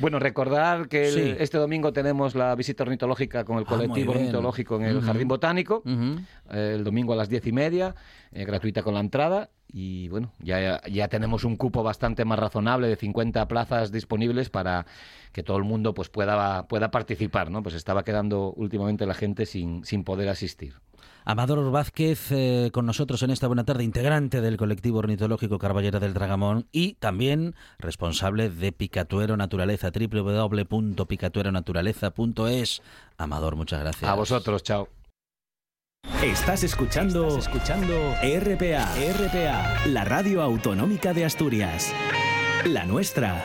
Bueno, 0.00 0.18
recordar 0.18 0.88
que 0.88 1.08
el- 1.08 1.14
Sí. 1.14 1.34
este 1.38 1.58
domingo 1.58 1.92
tenemos 1.92 2.34
la 2.34 2.54
visita 2.54 2.82
ornitológica 2.82 3.44
con 3.44 3.58
el 3.58 3.64
Ah, 3.66 3.68
colectivo 3.68 4.12
ornitológico 4.12 4.76
en 4.76 4.82
el. 4.84 5.00
Jardín 5.02 5.28
Botánico 5.28 5.82
eh, 5.86 6.72
el 6.76 6.84
domingo 6.84 7.12
a 7.12 7.16
las 7.16 7.28
diez 7.28 7.46
y 7.46 7.52
media, 7.52 7.94
eh, 8.32 8.44
gratuita 8.44 8.82
con 8.82 8.94
la 8.94 9.00
entrada. 9.00 9.50
Y 9.72 10.08
bueno, 10.08 10.32
ya, 10.40 10.80
ya 10.90 11.06
tenemos 11.06 11.44
un 11.44 11.56
cupo 11.56 11.84
bastante 11.84 12.24
más 12.24 12.38
razonable 12.40 12.88
de 12.88 12.96
50 12.96 13.46
plazas 13.46 13.92
disponibles 13.92 14.50
para 14.50 14.84
que 15.32 15.44
todo 15.44 15.58
el 15.58 15.64
mundo 15.64 15.94
pues 15.94 16.08
pueda, 16.08 16.66
pueda 16.66 16.90
participar, 16.90 17.50
¿no? 17.52 17.62
Pues 17.62 17.76
estaba 17.76 18.02
quedando 18.02 18.52
últimamente 18.56 19.06
la 19.06 19.14
gente 19.14 19.46
sin, 19.46 19.84
sin 19.84 20.02
poder 20.02 20.28
asistir. 20.28 20.74
Amador 21.24 21.70
Vázquez 21.70 22.30
eh, 22.30 22.70
con 22.72 22.86
nosotros 22.86 23.22
en 23.22 23.30
esta 23.30 23.46
buena 23.46 23.64
tarde, 23.64 23.84
integrante 23.84 24.40
del 24.40 24.56
colectivo 24.56 24.98
ornitológico 24.98 25.58
Carballera 25.58 26.00
del 26.00 26.14
Dragamón 26.14 26.66
y 26.72 26.94
también 26.94 27.54
responsable 27.78 28.48
de 28.50 28.72
Picatuero 28.72 29.36
Naturaleza, 29.36 29.90
www.picatueronaturaleza.es. 29.90 32.82
Amador, 33.18 33.56
muchas 33.56 33.80
gracias. 33.80 34.10
A 34.10 34.14
vosotros, 34.14 34.62
chao. 34.62 34.88
Estás 36.22 36.64
escuchando, 36.64 37.38
escuchando 37.38 37.94
RPA, 38.22 38.88
RPA, 38.94 39.86
la 39.86 40.04
radio 40.04 40.42
autonómica 40.42 41.12
de 41.12 41.24
Asturias. 41.24 41.92
La 42.64 42.84
nuestra. 42.84 43.42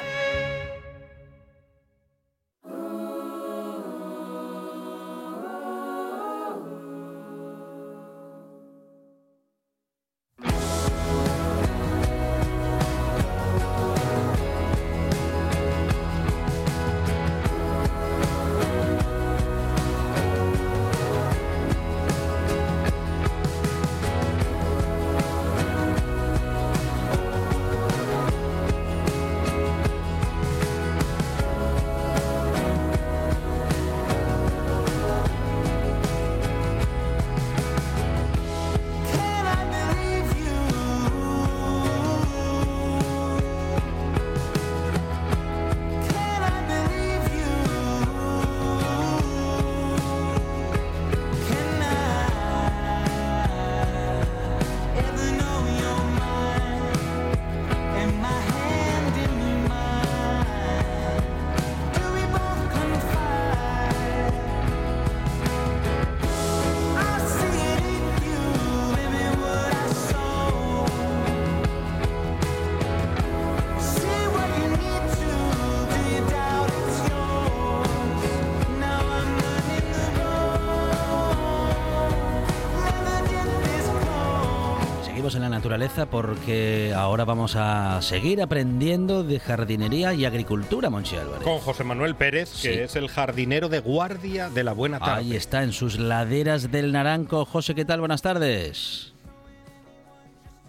Porque 86.05 86.93
ahora 86.93 87.23
vamos 87.23 87.55
a 87.55 88.01
seguir 88.01 88.41
aprendiendo 88.41 89.23
de 89.23 89.39
jardinería 89.39 90.13
y 90.13 90.25
agricultura, 90.25 90.89
Monchi 90.89 91.15
Álvarez. 91.15 91.43
Con 91.43 91.59
José 91.59 91.85
Manuel 91.85 92.15
Pérez, 92.15 92.51
que 92.61 92.73
Sí. 92.73 92.79
es 92.79 92.97
el 92.97 93.07
jardinero 93.07 93.69
de 93.69 93.79
guardia 93.79 94.49
de 94.49 94.63
la 94.65 94.73
Buena 94.73 94.99
Tarde. 94.99 95.21
Ahí 95.21 95.35
está, 95.37 95.63
en 95.63 95.71
sus 95.71 95.97
laderas 95.97 96.69
del 96.71 96.91
Naranco. 96.91 97.45
José, 97.45 97.73
¿qué 97.75 97.85
tal? 97.85 98.01
Buenas 98.01 98.21
tardes. 98.21 99.13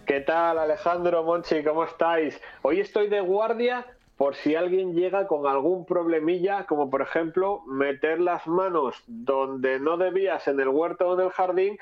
¿Qué 0.05 0.21
tal 0.21 0.57
Alejandro 0.57 1.23
Monchi? 1.23 1.61
¿Cómo 1.63 1.83
estáis? 1.83 2.39
Hoy 2.61 2.79
estoy 2.79 3.09
de 3.09 3.19
guardia 3.19 3.85
por 4.15 4.35
si 4.35 4.55
alguien 4.55 4.93
llega 4.95 5.27
con 5.27 5.45
algún 5.45 5.85
problemilla, 5.85 6.65
como 6.65 6.89
por 6.89 7.01
ejemplo 7.01 7.61
meter 7.67 8.21
las 8.21 8.47
manos 8.47 8.95
donde 9.05 9.79
no 9.81 9.97
debías 9.97 10.47
en 10.47 10.61
el 10.61 10.69
huerto 10.69 11.09
o 11.09 11.19
en 11.19 11.25
el 11.25 11.31
jardín 11.31 11.77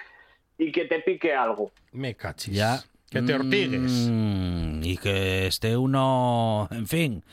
y 0.58 0.72
que 0.72 0.86
te 0.86 1.00
pique 1.02 1.36
algo. 1.36 1.72
Me 1.92 2.16
cachis. 2.16 2.56
Ya. 2.56 2.80
Que 3.16 3.22
te 3.22 3.34
ortigues. 3.34 4.10
Mm, 4.10 4.84
y 4.84 4.98
que 4.98 5.48
esté 5.48 5.78
uno, 5.78 6.68
en 6.72 6.86
fin, 6.86 7.24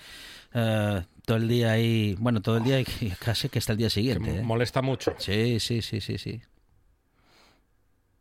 eh, 0.55 1.03
todo 1.27 1.37
el 1.39 1.49
día 1.49 1.73
ahí, 1.73 2.15
bueno, 2.21 2.41
todo 2.41 2.59
el 2.59 2.63
día 2.65 2.81
y 2.81 2.85
casi 3.25 3.49
que 3.49 3.59
hasta 3.59 3.73
el 3.73 3.79
día 3.79 3.87
Que 3.89 3.91
siguiente. 3.91 4.37
¿eh? 4.37 4.43
molesta 4.43 4.81
mucho. 4.81 5.13
Sí, 5.19 5.59
sí, 5.59 5.83
sí, 5.83 6.01
sí, 6.01 6.19
sí. 6.19 6.41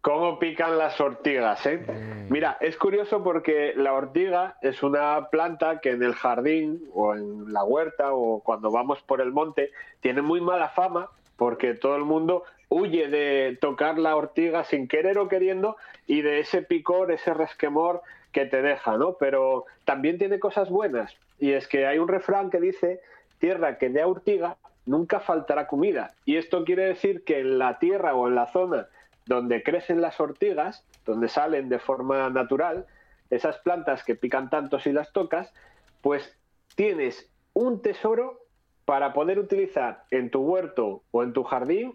¿Cómo 0.01 0.39
pican 0.39 0.79
las 0.79 0.99
ortigas, 0.99 1.63
eh? 1.67 1.85
Mira, 2.31 2.57
es 2.59 2.75
curioso 2.75 3.23
porque 3.23 3.73
la 3.75 3.93
ortiga 3.93 4.57
es 4.63 4.81
una 4.81 5.27
planta 5.29 5.79
que 5.79 5.91
en 5.91 6.01
el 6.01 6.15
jardín 6.15 6.81
o 6.95 7.13
en 7.13 7.53
la 7.53 7.63
huerta 7.63 8.11
o 8.11 8.39
cuando 8.41 8.71
vamos 8.71 8.99
por 9.03 9.21
el 9.21 9.31
monte 9.31 9.69
tiene 9.99 10.23
muy 10.23 10.41
mala 10.41 10.69
fama 10.69 11.11
porque 11.35 11.75
todo 11.75 11.97
el 11.97 12.05
mundo 12.05 12.43
huye 12.71 13.09
de 13.09 13.57
tocar 13.59 13.99
la 13.99 14.15
ortiga 14.15 14.63
sin 14.63 14.87
querer 14.87 15.17
o 15.17 15.27
queriendo 15.27 15.75
y 16.07 16.21
de 16.21 16.39
ese 16.39 16.61
picor, 16.61 17.11
ese 17.11 17.33
resquemor 17.33 18.01
que 18.31 18.45
te 18.45 18.61
deja, 18.61 18.97
¿no? 18.97 19.17
Pero 19.19 19.65
también 19.83 20.17
tiene 20.17 20.39
cosas 20.39 20.69
buenas 20.69 21.13
y 21.37 21.51
es 21.51 21.67
que 21.67 21.85
hay 21.85 21.99
un 21.99 22.07
refrán 22.07 22.49
que 22.49 22.61
dice 22.61 23.01
tierra 23.39 23.77
que 23.77 23.89
dé 23.89 24.05
ortiga 24.05 24.55
nunca 24.85 25.19
faltará 25.19 25.67
comida 25.67 26.13
y 26.23 26.37
esto 26.37 26.63
quiere 26.63 26.85
decir 26.85 27.25
que 27.25 27.41
en 27.41 27.59
la 27.59 27.77
tierra 27.77 28.15
o 28.15 28.29
en 28.29 28.35
la 28.35 28.47
zona 28.53 28.87
donde 29.25 29.63
crecen 29.63 29.99
las 29.99 30.21
ortigas, 30.21 30.85
donde 31.05 31.27
salen 31.27 31.67
de 31.67 31.77
forma 31.77 32.29
natural, 32.29 32.85
esas 33.29 33.57
plantas 33.59 34.05
que 34.05 34.15
pican 34.15 34.49
tanto 34.49 34.79
si 34.79 34.93
las 34.93 35.11
tocas, 35.11 35.53
pues 36.01 36.37
tienes 36.75 37.29
un 37.51 37.81
tesoro 37.81 38.45
para 38.85 39.11
poder 39.11 39.39
utilizar 39.39 40.05
en 40.09 40.31
tu 40.31 40.39
huerto 40.39 41.03
o 41.11 41.21
en 41.23 41.33
tu 41.33 41.43
jardín 41.43 41.93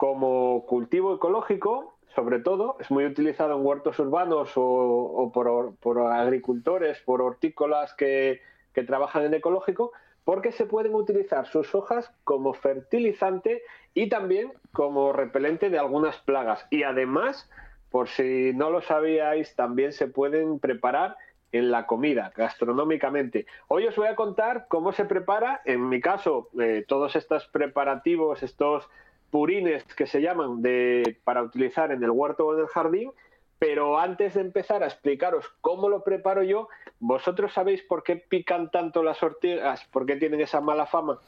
como 0.00 0.64
cultivo 0.64 1.14
ecológico, 1.14 1.94
sobre 2.14 2.38
todo, 2.38 2.78
es 2.80 2.90
muy 2.90 3.04
utilizado 3.04 3.54
en 3.54 3.66
huertos 3.66 3.98
urbanos 3.98 4.50
o, 4.56 5.30
por, 5.30 5.98
agricultores, 5.98 6.98
por 7.00 7.20
hortícolas 7.20 7.92
que, 7.92 8.40
que 8.72 8.82
trabajan 8.82 9.24
en 9.24 9.34
ecológico, 9.34 9.92
porque 10.24 10.52
se 10.52 10.64
pueden 10.64 10.94
utilizar 10.94 11.46
sus 11.48 11.74
hojas 11.74 12.10
como 12.24 12.54
fertilizante 12.54 13.62
y 13.92 14.08
también 14.08 14.54
como 14.72 15.12
repelente 15.12 15.68
de 15.68 15.78
algunas 15.78 16.16
plagas. 16.16 16.66
Y 16.70 16.82
además, 16.82 17.50
por 17.90 18.08
si 18.08 18.54
no 18.54 18.70
lo 18.70 18.80
sabíais, 18.80 19.54
también 19.54 19.92
se 19.92 20.06
pueden 20.06 20.60
preparar 20.60 21.18
en 21.52 21.70
la 21.70 21.86
comida, 21.86 22.32
gastronómicamente. 22.34 23.44
Hoy 23.68 23.86
os 23.86 23.96
voy 23.96 24.06
a 24.06 24.16
contar 24.16 24.64
cómo 24.68 24.92
se 24.92 25.04
prepara, 25.04 25.60
en 25.66 25.90
mi 25.90 26.00
caso, 26.00 26.48
eh, 26.58 26.86
todos 26.88 27.16
estos 27.16 27.46
preparativos, 27.48 28.42
estos 28.42 28.88
purines 29.30 29.84
que 29.94 30.06
se 30.06 30.20
llaman 30.20 30.62
de, 30.62 31.18
para 31.24 31.42
utilizar 31.42 31.92
en 31.92 32.02
el 32.02 32.10
huerto 32.10 32.46
o 32.46 32.54
en 32.54 32.60
el 32.60 32.66
jardín, 32.68 33.12
pero 33.58 33.98
antes 33.98 34.34
de 34.34 34.40
empezar 34.40 34.82
a 34.82 34.86
explicaros 34.86 35.44
cómo 35.60 35.88
lo 35.88 36.02
preparo 36.02 36.42
yo, 36.42 36.68
¿vosotros 36.98 37.52
sabéis 37.52 37.82
por 37.82 38.02
qué 38.02 38.16
pican 38.16 38.70
tanto 38.70 39.02
las 39.02 39.22
ortigas? 39.22 39.84
¿Por 39.92 40.06
qué 40.06 40.16
tienen 40.16 40.40
esa 40.40 40.60
mala 40.60 40.86
fama? 40.86 41.18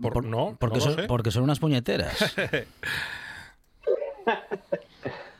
Por- 0.00 0.24
no, 0.24 0.56
porque, 0.60 0.76
no 0.78 0.80
son, 0.84 0.94
sé. 0.94 1.02
porque 1.04 1.30
son 1.30 1.42
unas 1.44 1.58
puñeteras. 1.58 2.36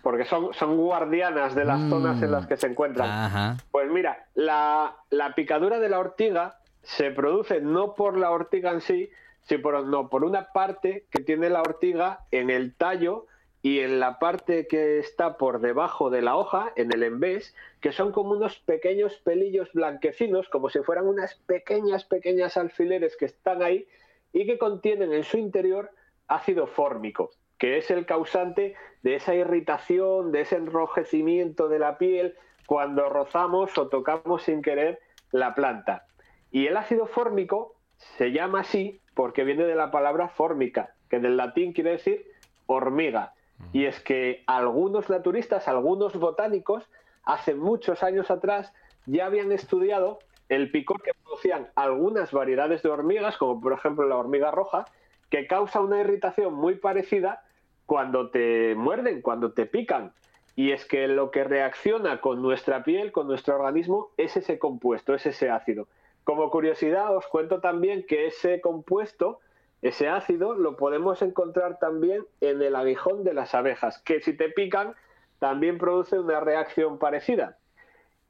Porque 0.02 0.24
son, 0.24 0.52
son 0.54 0.76
guardianas 0.76 1.54
de 1.54 1.64
las 1.64 1.78
Mm. 1.78 1.90
zonas 1.90 2.22
en 2.22 2.32
las 2.32 2.46
que 2.48 2.56
se 2.56 2.66
encuentran. 2.66 3.08
Ajá. 3.08 3.56
Pues 3.70 3.88
mira, 3.88 4.26
la, 4.34 4.96
la 5.10 5.34
picadura 5.36 5.78
de 5.78 5.88
la 5.88 6.00
ortiga 6.00 6.58
se 6.82 7.12
produce 7.12 7.60
no 7.60 7.94
por 7.94 8.16
la 8.18 8.32
ortiga 8.32 8.72
en 8.72 8.80
sí, 8.80 9.10
sino 9.42 9.62
por, 9.62 9.86
no, 9.86 10.08
por 10.08 10.24
una 10.24 10.52
parte 10.52 11.06
que 11.10 11.20
tiene 11.20 11.50
la 11.50 11.60
ortiga 11.60 12.20
en 12.30 12.50
el 12.50 12.74
tallo 12.74 13.26
y 13.62 13.78
en 13.78 14.00
la 14.00 14.18
parte 14.18 14.66
que 14.66 14.98
está 14.98 15.36
por 15.38 15.60
debajo 15.60 16.10
de 16.10 16.20
la 16.20 16.36
hoja, 16.36 16.72
en 16.74 16.92
el 16.92 17.04
embés, 17.04 17.54
que 17.80 17.92
son 17.92 18.10
como 18.10 18.32
unos 18.32 18.58
pequeños 18.58 19.14
pelillos 19.18 19.72
blanquecinos, 19.72 20.48
como 20.48 20.68
si 20.68 20.80
fueran 20.80 21.06
unas 21.06 21.36
pequeñas, 21.46 22.04
pequeñas 22.04 22.56
alfileres 22.56 23.16
que 23.16 23.26
están 23.26 23.62
ahí 23.62 23.86
y 24.32 24.46
que 24.46 24.58
contienen 24.58 25.12
en 25.12 25.22
su 25.22 25.38
interior 25.38 25.90
ácido 26.26 26.66
fórmico, 26.66 27.30
que 27.56 27.78
es 27.78 27.90
el 27.92 28.04
causante 28.04 28.74
de 29.02 29.14
esa 29.14 29.34
irritación, 29.34 30.32
de 30.32 30.40
ese 30.40 30.56
enrojecimiento 30.56 31.68
de 31.68 31.78
la 31.78 31.98
piel 31.98 32.34
cuando 32.66 33.08
rozamos 33.08 33.76
o 33.78 33.88
tocamos 33.88 34.42
sin 34.42 34.62
querer 34.62 34.98
la 35.30 35.54
planta. 35.54 36.06
Y 36.50 36.66
el 36.66 36.76
ácido 36.76 37.06
fórmico 37.06 37.76
se 37.96 38.32
llama 38.32 38.60
así 38.60 39.01
porque 39.14 39.44
viene 39.44 39.64
de 39.64 39.74
la 39.74 39.90
palabra 39.90 40.28
fórmica, 40.28 40.94
que 41.08 41.20
del 41.20 41.36
latín 41.36 41.72
quiere 41.72 41.92
decir 41.92 42.26
hormiga. 42.66 43.34
Y 43.72 43.84
es 43.84 44.00
que 44.00 44.42
algunos 44.46 45.08
naturistas, 45.08 45.68
algunos 45.68 46.16
botánicos, 46.16 46.84
hace 47.24 47.54
muchos 47.54 48.02
años 48.02 48.30
atrás 48.30 48.72
ya 49.06 49.26
habían 49.26 49.52
estudiado 49.52 50.18
el 50.48 50.70
picor 50.70 51.02
que 51.02 51.12
producían 51.22 51.68
algunas 51.76 52.32
variedades 52.32 52.82
de 52.82 52.90
hormigas, 52.90 53.36
como 53.36 53.60
por 53.60 53.72
ejemplo 53.72 54.06
la 54.06 54.16
hormiga 54.16 54.50
roja, 54.50 54.84
que 55.30 55.46
causa 55.46 55.80
una 55.80 56.00
irritación 56.00 56.54
muy 56.54 56.74
parecida 56.74 57.42
cuando 57.86 58.30
te 58.30 58.74
muerden, 58.74 59.22
cuando 59.22 59.52
te 59.52 59.66
pican. 59.66 60.12
Y 60.54 60.72
es 60.72 60.84
que 60.84 61.08
lo 61.08 61.30
que 61.30 61.44
reacciona 61.44 62.20
con 62.20 62.42
nuestra 62.42 62.84
piel, 62.84 63.12
con 63.12 63.26
nuestro 63.26 63.54
organismo, 63.54 64.10
es 64.18 64.36
ese 64.36 64.58
compuesto, 64.58 65.14
es 65.14 65.24
ese 65.24 65.48
ácido. 65.48 65.88
Como 66.24 66.50
curiosidad, 66.50 67.16
os 67.16 67.26
cuento 67.26 67.60
también 67.60 68.06
que 68.06 68.26
ese 68.26 68.60
compuesto, 68.60 69.40
ese 69.80 70.08
ácido, 70.08 70.54
lo 70.54 70.76
podemos 70.76 71.20
encontrar 71.22 71.78
también 71.78 72.24
en 72.40 72.62
el 72.62 72.76
aguijón 72.76 73.24
de 73.24 73.34
las 73.34 73.54
abejas, 73.54 74.00
que 74.02 74.20
si 74.20 74.36
te 74.36 74.48
pican, 74.48 74.94
también 75.38 75.78
produce 75.78 76.18
una 76.18 76.38
reacción 76.40 76.98
parecida. 76.98 77.58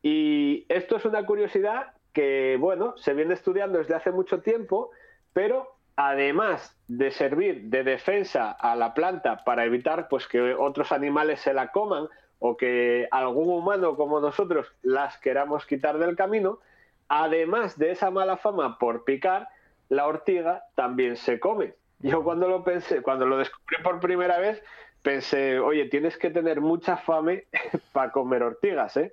Y 0.02 0.64
esto 0.68 0.96
es 0.96 1.04
una 1.04 1.26
curiosidad 1.26 1.92
que, 2.12 2.56
bueno, 2.58 2.96
se 2.96 3.14
viene 3.14 3.34
estudiando 3.34 3.78
desde 3.78 3.94
hace 3.94 4.10
mucho 4.10 4.40
tiempo, 4.40 4.90
pero 5.32 5.76
además 5.96 6.76
de 6.88 7.10
servir 7.10 7.64
de 7.64 7.84
defensa 7.84 8.50
a 8.50 8.74
la 8.76 8.94
planta 8.94 9.44
para 9.44 9.64
evitar 9.64 10.08
pues 10.08 10.26
que 10.26 10.54
otros 10.54 10.90
animales 10.90 11.40
se 11.40 11.52
la 11.52 11.70
coman 11.70 12.08
o 12.38 12.56
que 12.56 13.08
algún 13.10 13.48
humano 13.50 13.96
como 13.96 14.20
nosotros 14.20 14.72
las 14.82 15.18
queramos 15.18 15.66
quitar 15.66 15.98
del 15.98 16.16
camino, 16.16 16.58
además 17.08 17.78
de 17.78 17.90
esa 17.90 18.10
mala 18.10 18.36
fama 18.36 18.78
por 18.78 19.04
picar, 19.04 19.48
la 19.88 20.06
ortiga 20.06 20.64
también 20.74 21.16
se 21.16 21.38
come. 21.38 21.74
Yo 22.00 22.24
cuando 22.24 22.48
lo 22.48 22.64
pensé, 22.64 23.02
cuando 23.02 23.26
lo 23.26 23.38
descubrí 23.38 23.76
por 23.82 24.00
primera 24.00 24.38
vez, 24.38 24.62
pensé, 25.02 25.58
oye, 25.60 25.86
tienes 25.88 26.16
que 26.16 26.30
tener 26.30 26.60
mucha 26.60 26.96
fame 26.96 27.44
para 27.92 28.10
comer 28.10 28.42
ortigas, 28.42 28.96
¿eh? 28.96 29.12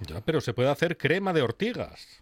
Ya, 0.00 0.20
pero 0.24 0.40
se 0.40 0.52
puede 0.52 0.70
hacer 0.70 0.96
crema 0.96 1.32
de 1.32 1.42
ortigas. 1.42 2.20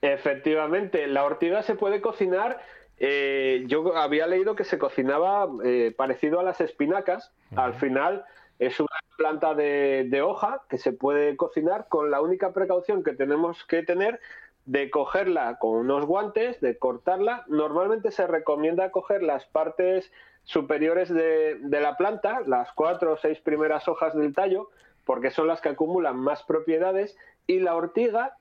Efectivamente, 0.00 1.06
la 1.06 1.24
ortiga 1.24 1.62
se 1.62 1.74
puede 1.74 2.00
cocinar. 2.00 2.60
eh, 2.98 3.64
yo 3.66 3.96
había 3.96 4.26
leído 4.26 4.56
que 4.56 4.64
se 4.64 4.78
cocinaba 4.78 5.48
eh, 5.64 5.94
parecido 5.96 6.40
a 6.40 6.42
las 6.42 6.60
espinacas. 6.60 7.30
Al 7.54 7.74
final 7.74 8.24
es 8.58 8.80
una 8.80 8.88
planta 9.16 9.54
de, 9.54 10.20
hoja 10.22 10.62
que 10.68 10.78
se 10.78 10.92
puede 10.92 11.36
cocinar 11.36 11.86
con 11.88 12.10
la 12.10 12.20
única 12.20 12.52
precaución 12.52 13.02
que 13.02 13.12
tenemos 13.12 13.64
que 13.64 13.82
tener 13.82 14.20
de 14.64 14.90
cogerla 14.90 15.58
con 15.58 15.76
unos 15.76 16.06
guantes, 16.06 16.60
de 16.60 16.78
cortarla. 16.78 17.44
Normalmente 17.48 18.10
se 18.10 18.26
recomienda 18.26 18.90
coger 18.90 19.22
las 19.22 19.46
partes 19.46 20.10
superiores 20.44 21.08
de, 21.08 21.56
de 21.60 21.80
la 21.80 21.96
planta, 21.96 22.40
las 22.46 22.72
cuatro 22.72 23.14
o 23.14 23.16
seis 23.16 23.38
primeras 23.40 23.88
hojas 23.88 24.14
del 24.14 24.34
tallo, 24.34 24.70
porque 25.04 25.30
son 25.30 25.46
las 25.46 25.60
que 25.60 25.70
acumulan 25.70 26.16
más 26.16 26.42
propiedades. 26.42 27.16
Y 27.46 27.60
la 27.60 27.76
ortiga 27.76 28.36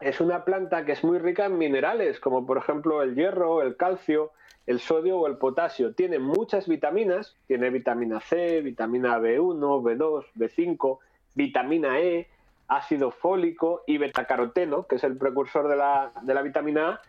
es 0.00 0.20
una 0.20 0.44
planta 0.44 0.84
que 0.84 0.92
es 0.92 1.04
muy 1.04 1.18
rica 1.18 1.46
en 1.46 1.58
minerales, 1.58 2.20
como 2.20 2.46
por 2.46 2.58
ejemplo 2.58 3.02
el 3.02 3.14
hierro, 3.14 3.62
el 3.62 3.76
calcio, 3.76 4.32
el 4.66 4.80
sodio 4.80 5.18
o 5.18 5.26
el 5.26 5.36
potasio. 5.36 5.94
Tiene 5.94 6.18
muchas 6.18 6.68
vitaminas, 6.68 7.36
tiene 7.46 7.70
vitamina 7.70 8.20
C, 8.20 8.60
vitamina 8.62 9.18
B1, 9.18 9.58
B2, 9.58 10.24
B5, 10.36 10.98
vitamina 11.34 12.00
E, 12.00 12.28
ácido 12.68 13.10
fólico 13.10 13.82
y 13.86 13.98
betacaroteno, 13.98 14.86
que 14.86 14.96
es 14.96 15.04
el 15.04 15.16
precursor 15.16 15.68
de 15.68 15.76
la, 15.76 16.12
de 16.22 16.34
la 16.34 16.42
vitamina 16.42 16.88
A. 16.88 17.00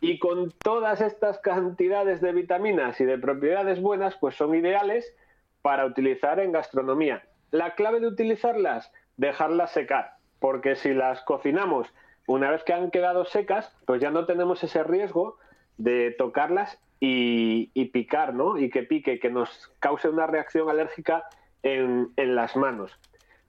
Y 0.00 0.18
con 0.18 0.50
todas 0.62 1.02
estas 1.02 1.38
cantidades 1.40 2.22
de 2.22 2.32
vitaminas 2.32 3.00
y 3.00 3.04
de 3.04 3.18
propiedades 3.18 3.82
buenas, 3.82 4.16
pues 4.16 4.34
son 4.34 4.54
ideales 4.54 5.14
para 5.60 5.84
utilizar 5.84 6.40
en 6.40 6.52
gastronomía. 6.52 7.22
la 7.50 7.74
clave 7.74 8.00
de 8.00 8.06
utilizarlas, 8.06 8.92
dejarlas 9.16 9.72
secar, 9.72 10.14
porque 10.38 10.76
si 10.76 10.94
las 10.94 11.20
cocinamos 11.22 11.92
una 12.30 12.48
vez 12.52 12.62
que 12.62 12.72
han 12.72 12.92
quedado 12.92 13.24
secas, 13.24 13.74
pues 13.86 14.00
ya 14.00 14.12
no 14.12 14.24
tenemos 14.24 14.62
ese 14.62 14.84
riesgo 14.84 15.36
de 15.78 16.14
tocarlas 16.16 16.78
y, 17.00 17.66
picar, 17.86 18.34
¿no? 18.34 18.56
Y 18.56 18.70
que 18.70 18.84
pique, 18.84 19.18
que 19.18 19.30
nos 19.30 19.72
cause 19.80 20.08
una 20.08 20.28
reacción 20.28 20.70
alérgica 20.70 21.24
en, 21.64 22.12
las 22.16 22.54
manos. 22.54 22.96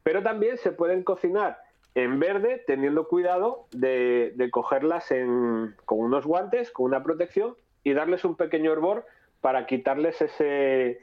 Pero 0.01 0.23
también 0.23 0.57
se 0.57 0.71
pueden 0.71 1.03
cocinar 1.03 1.59
en 1.93 2.19
verde 2.19 2.63
teniendo 2.65 3.07
cuidado 3.07 3.67
de, 3.71 4.49
cogerlas 4.51 5.09
con 5.85 5.99
unos 5.99 6.25
guantes, 6.25 6.71
con 6.71 6.87
una 6.87 7.03
protección 7.03 7.55
y 7.83 7.93
darles 7.93 8.25
un 8.25 8.35
pequeño 8.35 8.73
hervor 8.73 9.05
para 9.41 9.67
quitarles 9.67 10.19
ese, 10.23 11.01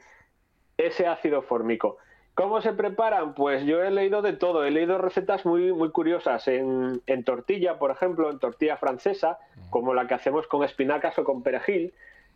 ese 0.77 1.07
ácido 1.07 1.43
fórmico. 1.43 1.97
¿Cómo 2.39 2.61
se 2.61 2.71
preparan? 2.71 3.33
Pues 3.33 3.65
yo 3.65 3.83
he 3.83 3.91
leído 3.91 4.21
de 4.21 4.31
todo, 4.31 4.63
he 4.63 4.71
leído 4.71 4.97
recetas 4.97 5.45
muy, 5.45 5.73
muy 5.73 5.91
curiosas 5.91 6.47
en, 6.47 7.01
tortilla, 7.25 7.77
por 7.77 7.91
ejemplo, 7.91 8.31
en 8.31 8.39
tortilla 8.39 8.77
francesa, 8.77 9.39
como 9.69 9.93
la 9.93 10.07
que 10.07 10.13
hacemos 10.13 10.47
con 10.47 10.63
espinacas 10.63 11.19
o 11.19 11.25
con 11.25 11.43
perejil, 11.43 11.93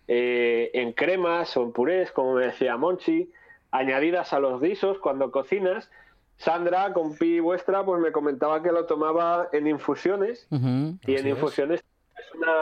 eh, 0.10 0.72
en 0.74 0.92
cremas 0.92 1.56
o 1.56 1.64
en 1.64 1.72
purés, 1.72 2.12
como 2.12 2.34
me 2.34 2.48
decía 2.48 2.76
Monchi, 2.76 3.32
añadidas 3.72 4.34
a 4.34 4.42
los 4.42 4.60
guisos 4.60 5.00
cuando 5.00 5.32
cocinas. 5.32 5.90
Sandra, 6.36 6.92
con 6.92 7.18
pi 7.18 7.40
vuestra, 7.40 7.86
pues 7.86 8.02
me 8.02 8.12
comentaba 8.12 8.62
que 8.62 8.74
lo 8.74 8.86
tomaba 8.86 9.48
en 9.54 9.68
infusiones 9.68 10.50
y 10.52 11.16
en 11.16 11.28
infusiones 11.30 11.82
es 12.18 12.36
una, 12.36 12.58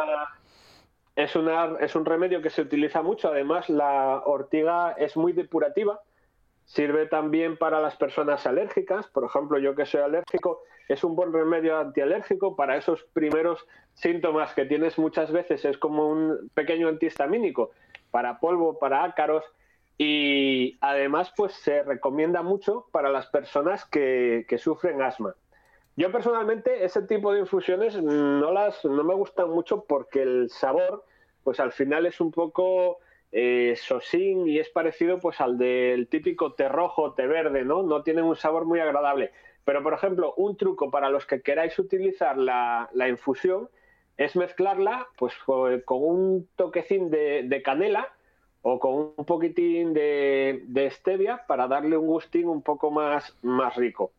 es, 1.16 1.36
una, 1.36 1.78
es 1.80 1.96
un 1.96 2.06
remedio 2.06 2.44
que 2.44 2.52
se 2.52 2.62
utiliza 2.62 3.02
mucho. 3.02 3.30
Además, 3.30 3.68
la 3.68 4.22
ortiga 4.28 4.92
es 4.92 5.18
muy 5.18 5.34
depurativa. 5.34 6.02
Sirve 6.65 7.06
también 7.08 7.58
para 7.58 7.82
las 7.82 7.95
personas 7.95 8.45
alérgicas. 8.47 9.08
Por 9.08 9.26
ejemplo, 9.26 9.60
yo 9.60 9.76
que 9.76 9.86
soy 9.86 10.02
alérgico, 10.02 10.63
es 10.88 11.04
un 11.04 11.15
buen 11.15 11.34
remedio 11.34 11.78
antialérgico 11.78 12.56
para 12.56 12.78
esos 12.78 13.04
primeros 13.13 13.65
síntomas 13.93 14.54
que 14.54 14.65
tienes 14.65 14.97
muchas 14.97 15.32
veces. 15.32 15.65
Es 15.65 15.78
como 15.78 16.10
un 16.10 16.50
pequeño 16.54 16.88
antihistamínico 16.88 17.71
para 18.10 18.39
polvo, 18.39 18.80
para 18.80 19.04
ácaros. 19.04 19.43
Y 19.97 20.78
además, 20.82 21.32
pues 21.36 21.54
se 21.54 21.84
recomienda 21.84 22.41
mucho 22.41 22.88
para 22.91 23.10
las 23.10 23.28
personas 23.28 23.86
que, 23.86 24.45
sufren 24.58 25.02
asma. 25.02 25.36
Yo 25.95 26.12
personalmente 26.12 26.86
ese 26.86 27.02
tipo 27.04 27.34
de 27.34 27.41
infusiones 27.41 28.02
no 28.02 28.52
las 28.52 28.84
no 28.86 29.04
me 29.04 29.13
gustan 29.13 29.50
mucho 29.50 29.84
porque 29.84 30.21
el 30.21 30.50
sabor 30.50 31.04
pues 31.43 31.60
al 31.60 31.71
final 31.71 32.06
es 32.06 32.21
un 32.21 32.32
poco 32.32 33.00
eh, 33.32 33.76
sosín 33.78 34.48
y 34.48 34.60
es 34.60 34.70
parecido 34.70 35.20
pues 35.20 35.39
al 35.39 35.58
del 35.58 36.08
típico 36.08 36.54
té 36.54 36.67
rojo, 36.67 37.13
té 37.13 37.28
verde, 37.28 37.63
¿no? 37.63 37.84
No 37.84 38.04
tienen 38.04 38.26
un 38.26 38.36
sabor 38.36 38.65
muy 38.65 38.80
agradable. 38.80 39.32
Pero 39.63 39.84
por 39.84 39.94
ejemplo, 39.94 40.34
un 40.38 40.58
truco 40.58 40.91
para 40.91 41.10
los 41.10 41.26
que 41.26 41.41
queráis 41.41 41.78
utilizar 41.80 42.38
la, 42.38 42.89
infusión 43.08 43.70
es 44.17 44.36
mezclarla 44.36 45.08
pues 45.17 45.34
con 45.46 46.04
un 46.04 46.48
toquecín 46.56 47.10
de, 47.10 47.62
canela 47.63 48.10
o 48.63 48.80
con 48.80 49.13
un 49.15 49.26
poquitín 49.26 49.94
de, 49.94 50.89
stevia 50.91 51.46
para 51.48 51.67
darle 51.67 51.98
un 51.98 52.08
gustín 52.08 52.48
un 52.48 52.62
poco 52.62 52.91
más, 52.91 53.36
más 53.41 53.76
rico. 53.76 54.12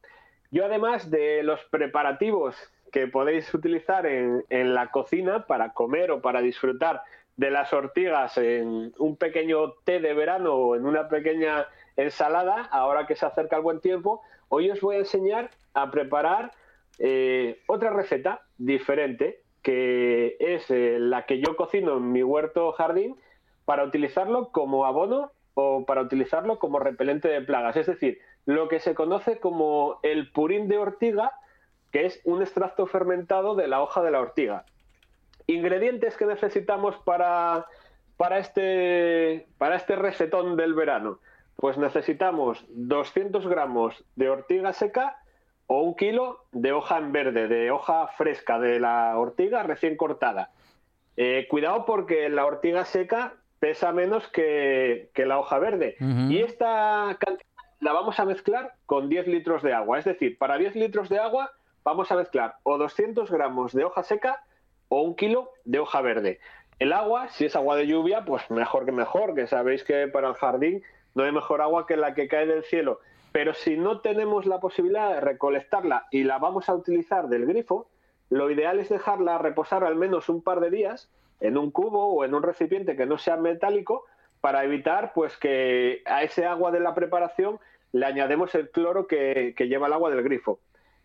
Yo 0.50 0.64
además 0.64 1.10
de 1.10 1.42
los 1.42 1.64
preparativos 1.64 2.56
que 2.92 3.08
podéis 3.08 3.52
utilizar 3.54 4.06
en, 4.06 4.74
la 4.74 4.90
cocina 4.90 5.46
para 5.46 5.72
comer 5.72 6.10
o 6.10 6.20
para 6.20 6.42
disfrutar 6.42 7.02
de 7.36 7.50
las 7.50 7.72
ortigas 7.72 8.36
en 8.38 8.92
un 8.98 9.16
pequeño 9.16 9.72
té 9.84 10.00
de 10.00 10.14
verano 10.14 10.54
o 10.54 10.76
en 10.76 10.86
una 10.86 11.08
pequeña 11.08 11.66
ensalada, 11.96 12.62
ahora 12.70 13.06
que 13.06 13.16
se 13.16 13.26
acerca 13.26 13.56
el 13.56 13.62
buen 13.62 13.80
tiempo, 13.80 14.22
hoy 14.48 14.70
os 14.70 14.80
voy 14.80 14.96
a 14.96 15.00
enseñar 15.00 15.50
a 15.74 15.90
preparar 15.90 16.52
eh, 16.98 17.62
otra 17.66 17.90
receta 17.90 18.42
diferente, 18.58 19.42
que 19.62 20.36
es 20.38 20.70
eh, 20.70 20.98
la 20.98 21.24
que 21.26 21.40
yo 21.40 21.56
cocino 21.56 21.96
en 21.96 22.12
mi 22.12 22.22
huerto 22.22 22.72
jardín 22.72 23.16
para 23.64 23.84
utilizarlo 23.84 24.50
como 24.50 24.84
abono 24.84 25.32
o 25.54 25.84
para 25.86 26.02
utilizarlo 26.02 26.58
como 26.58 26.78
repelente 26.78 27.28
de 27.28 27.42
plagas. 27.42 27.76
Es 27.76 27.86
decir, 27.86 28.18
lo 28.44 28.68
que 28.68 28.80
se 28.80 28.94
conoce 28.94 29.38
como 29.38 30.00
el 30.02 30.32
purín 30.32 30.68
de 30.68 30.78
ortiga, 30.78 31.32
que 31.92 32.06
es 32.06 32.20
un 32.24 32.42
extracto 32.42 32.86
fermentado 32.86 33.54
de 33.54 33.68
la 33.68 33.82
hoja 33.82 34.02
de 34.02 34.10
la 34.10 34.20
ortiga. 34.20 34.64
Ingredientes 35.54 36.16
que 36.16 36.26
necesitamos 36.26 36.96
para, 37.04 37.66
para, 38.16 38.38
este, 38.38 39.46
para 39.58 39.76
este 39.76 39.96
recetón 39.96 40.56
del 40.56 40.74
verano. 40.74 41.18
Pues 41.56 41.78
necesitamos 41.78 42.64
200 42.70 43.46
gramos 43.46 44.04
de 44.16 44.30
ortiga 44.30 44.72
seca 44.72 45.18
o 45.66 45.82
un 45.82 45.94
kilo 45.94 46.44
de 46.52 46.72
hoja 46.72 46.98
en 46.98 47.12
verde, 47.12 47.48
de 47.48 47.70
hoja 47.70 48.08
fresca 48.08 48.58
de 48.58 48.80
la 48.80 49.16
ortiga 49.18 49.62
recién 49.62 49.96
cortada. 49.96 50.50
Eh, 51.16 51.46
cuidado 51.48 51.84
porque 51.84 52.28
la 52.28 52.46
ortiga 52.46 52.84
seca 52.84 53.34
pesa 53.58 53.92
menos 53.92 54.26
que, 54.28 55.10
la 55.14 55.38
hoja 55.38 55.58
verde. 55.58 55.96
Y 56.00 56.38
esta 56.42 57.16
cantidad 57.20 57.46
la 57.80 57.92
vamos 57.92 58.18
a 58.20 58.24
mezclar 58.24 58.74
con 58.86 59.08
10 59.08 59.26
litros 59.26 59.62
de 59.62 59.72
agua. 59.72 59.98
Es 59.98 60.04
decir, 60.04 60.38
para 60.38 60.56
10 60.56 60.76
litros 60.76 61.08
de 61.08 61.18
agua 61.18 61.52
vamos 61.84 62.10
a 62.12 62.16
mezclar 62.16 62.56
o 62.62 62.78
200 62.78 63.30
gramos 63.30 63.72
de 63.72 63.84
hoja 63.84 64.02
seca 64.02 64.44
o 64.94 65.00
un 65.00 65.16
kilo 65.16 65.48
de 65.64 65.78
hoja 65.78 66.02
verde. 66.02 66.38
El 66.78 66.92
agua, 66.92 67.30
si 67.30 67.46
es 67.46 67.56
agua 67.56 67.76
de 67.76 67.86
lluvia, 67.86 68.26
pues 68.26 68.50
mejor 68.50 68.84
que 68.84 68.92
mejor, 68.92 69.34
que 69.34 69.46
sabéis 69.46 69.84
que 69.84 70.06
para 70.06 70.28
el 70.28 70.34
jardín 70.34 70.82
no 71.14 71.24
hay 71.24 71.32
mejor 71.32 71.62
agua 71.62 71.86
que 71.86 71.96
la 71.96 72.12
que 72.12 72.28
cae 72.28 72.44
del 72.44 72.62
cielo. 72.62 73.00
Pero 73.32 73.54
si 73.54 73.78
no 73.78 74.00
tenemos 74.00 74.44
la 74.44 74.60
posibilidad 74.60 75.14
de 75.14 75.20
recolectarla 75.22 76.08
y 76.10 76.24
la 76.24 76.36
vamos 76.36 76.68
a 76.68 76.74
utilizar 76.74 77.28
del 77.28 77.46
grifo, 77.46 77.88
lo 78.28 78.50
ideal 78.50 78.80
es 78.80 78.90
dejarla 78.90 79.38
reposar 79.38 79.82
al 79.82 79.96
menos 79.96 80.28
un 80.28 80.42
par 80.42 80.60
de 80.60 80.68
días 80.68 81.08
en 81.40 81.56
un 81.56 81.70
cubo 81.70 82.12
o 82.12 82.26
en 82.26 82.34
un 82.34 82.42
recipiente 82.42 82.94
que 82.94 83.06
no 83.06 83.16
sea 83.16 83.38
metálico 83.38 84.04
para 84.42 84.62
evitar 84.62 85.14
pues 85.14 85.38
que 85.38 86.02
a 86.04 86.22
ese 86.22 86.44
agua 86.44 86.70
de 86.70 86.80
la 86.80 86.94
preparación 86.94 87.58
le 87.92 88.04
añadimos 88.04 88.54
el 88.54 88.68
cloro 88.68 89.06
que, 89.06 89.54
lleva 89.58 89.86
el 89.86 89.94
agua 89.94 90.10
del 90.10 90.22
grifo. 90.22 90.60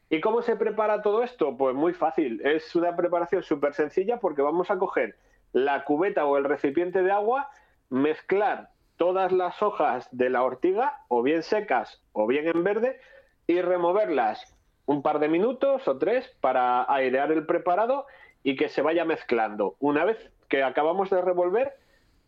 ¿Y 0.09 0.21
cómo 0.21 0.41
se 0.41 0.55
prepara 0.55 1.01
todo 1.01 1.23
esto? 1.23 1.57
Pues 1.57 1.75
muy 1.75 1.93
fácil. 1.93 2.41
Es 2.45 2.75
una 2.75 2.95
preparación 2.95 3.43
súper 3.43 3.73
sencilla 3.73 4.19
porque 4.19 4.41
vamos 4.41 4.71
a 4.71 4.77
coger 4.77 5.17
la 5.51 5.83
cubeta 5.83 6.25
o 6.25 6.37
el 6.37 6.45
recipiente 6.45 7.03
de 7.03 7.11
agua, 7.11 7.49
mezclar 7.89 8.69
todas 8.95 9.31
las 9.31 9.61
hojas 9.61 10.07
de 10.11 10.29
la 10.29 10.43
ortiga, 10.43 11.01
o 11.07 11.21
bien 11.21 11.43
secas 11.43 12.01
o 12.13 12.25
bien 12.25 12.47
en 12.47 12.63
verde, 12.63 12.99
y 13.47 13.61
removerlas 13.61 14.55
un 14.85 15.01
par 15.01 15.19
de 15.19 15.27
minutos 15.27 15.87
o 15.87 15.97
tres 15.97 16.27
para 16.41 16.91
airear 16.91 17.31
el 17.31 17.45
preparado 17.45 18.05
y 18.43 18.55
que 18.55 18.69
se 18.69 18.81
vaya 18.81 19.05
mezclando. 19.05 19.75
Una 19.79 20.05
vez 20.05 20.31
que 20.47 20.63
acabamos 20.63 21.09
de 21.09 21.21
revolver, 21.21 21.73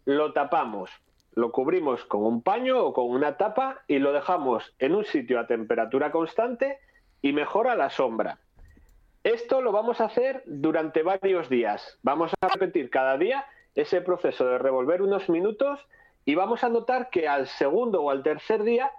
lo 0.05 0.33
tapamos 0.33 0.91
lo 1.39 1.51
cubrimos 1.51 2.03
con 2.05 2.23
un 2.23 2.41
paño 2.41 2.83
o 2.83 2.93
con 2.93 3.09
una 3.09 3.37
tapa 3.37 3.83
y 3.87 3.99
lo 3.99 4.11
dejamos 4.11 4.75
en 4.79 4.95
un 4.95 5.05
sitio 5.05 5.39
a 5.39 5.47
temperatura 5.47 6.11
constante 6.11 6.79
y 7.21 7.33
mejor 7.33 7.67
a 7.67 7.75
la 7.75 7.89
sombra. 7.89 8.39
Esto 9.23 9.61
lo 9.61 9.71
vamos 9.71 9.99
a 9.99 10.05
hacer 10.05 10.43
durante 10.45 11.03
varios 11.03 11.49
días. 11.49 11.99
Vamos 12.03 12.31
a 12.41 12.47
repetir 12.47 12.89
cada 12.89 13.17
día 13.17 13.45
ese 13.75 14.01
proceso 14.01 14.45
de 14.45 14.57
revolver 14.57 15.01
unos 15.01 15.29
minutos 15.29 15.85
y 16.25 16.35
vamos 16.35 16.63
a 16.63 16.69
notar 16.69 17.09
que 17.09 17.27
al 17.27 17.47
segundo 17.47 18.01
o 18.01 18.11
al 18.11 18.23
tercer 18.23 18.63
día 18.63 18.91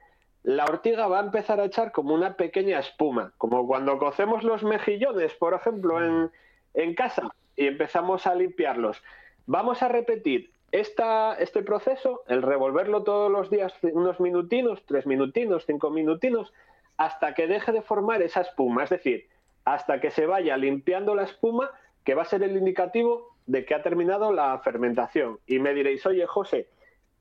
la 0.42 0.64
ortiga 0.64 1.06
va 1.06 1.20
a 1.20 1.24
empezar 1.24 1.61
a 1.61 1.66
echar 1.66 1.92
como 1.92 2.14
una 2.14 2.35
pequeña 2.35 2.78
espuma, 2.78 3.33
como 3.38 3.66
cuando 3.66 3.98
cocemos 3.98 4.42
los 4.42 4.62
mejillones, 4.62 5.35
por 5.35 5.54
ejemplo, 5.54 6.02
en, 6.02 6.30
en 6.74 6.94
casa 6.94 7.35
y 7.56 7.66
empezamos 7.66 8.26
a 8.26 8.35
limpiarlos. 8.35 9.02
Vamos 9.46 9.83
a 9.83 9.88
repetir 9.88 10.50
este 10.72 11.62
proceso, 11.62 12.22
el 12.28 12.42
revolverlo 12.42 13.02
todos 13.02 13.30
los 13.30 13.50
días 13.50 13.74
unos 13.83 14.20
minutinos, 14.20 14.83
tres 14.87 15.06
minutinos, 15.06 15.64
cinco 15.66 15.90
minutinos, 15.90 16.52
hasta 17.00 17.32
que 17.32 17.46
deje 17.46 17.72
de 17.72 17.80
formar 17.80 18.20
esa 18.20 18.42
espuma, 18.42 18.84
es 18.84 18.90
decir, 18.90 19.26
hasta 19.64 20.02
que 20.02 20.10
se 20.10 20.26
vaya 20.26 20.58
limpiando 20.58 21.14
la 21.14 21.22
espuma, 21.22 21.70
que 22.04 22.14
va 22.14 22.20
a 22.20 22.26
ser 22.26 22.42
el 22.42 22.58
indicativo 22.58 23.30
de 23.46 23.64
que 23.64 23.74
ha 23.74 23.82
terminado 23.82 24.34
la 24.34 24.58
fermentación. 24.58 25.38
Y 25.46 25.60
me 25.60 25.72
diréis, 25.72 26.04
oye 26.04 26.26
José, 26.26 26.68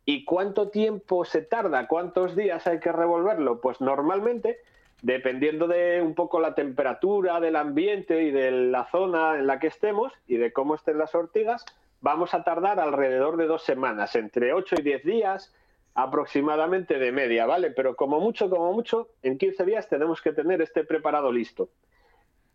¿y 0.03 0.25
cuánto 0.25 0.67
tiempo 0.67 1.23
se 1.23 1.43
tarda? 1.43 1.87
¿Cuántos 1.87 2.35
días 2.35 2.67
hay 2.67 2.81
que 2.81 2.91
revolverlo? 2.91 3.61
Pues 3.61 3.79
normalmente, 3.79 4.57
dependiendo 5.01 5.65
de 5.65 6.01
un 6.01 6.13
poco 6.13 6.41
la 6.41 6.55
temperatura 6.55 7.39
del 7.39 7.55
ambiente 7.55 8.23
y 8.23 8.31
de 8.31 8.51
la 8.51 8.83
zona 8.91 9.39
en 9.39 9.47
la 9.47 9.59
que 9.59 9.67
estemos 9.67 10.11
y 10.27 10.35
de 10.35 10.51
cómo 10.51 10.75
estén 10.75 10.97
las 10.97 11.15
ortigas, 11.15 11.65
vamos 12.01 12.33
a 12.33 12.43
tardar 12.43 12.81
alrededor 12.81 13.37
de 13.37 13.45
dos 13.45 13.63
semanas, 13.63 14.13
entre 14.17 14.51
8 14.51 14.75
y 14.79 14.81
10 14.81 15.03
días 15.05 15.55
aproximadamente 16.03 16.99
de 16.99 17.11
media, 17.11 17.45
¿vale? 17.45 17.71
Pero 17.71 17.95
como 17.95 18.19
mucho, 18.19 18.49
como 18.49 18.73
mucho, 18.73 19.09
en 19.21 19.37
15 19.37 19.65
días 19.65 19.89
tenemos 19.89 20.21
que 20.21 20.33
tener 20.33 20.61
este 20.61 20.83
preparado 20.83 21.31
listo. 21.31 21.69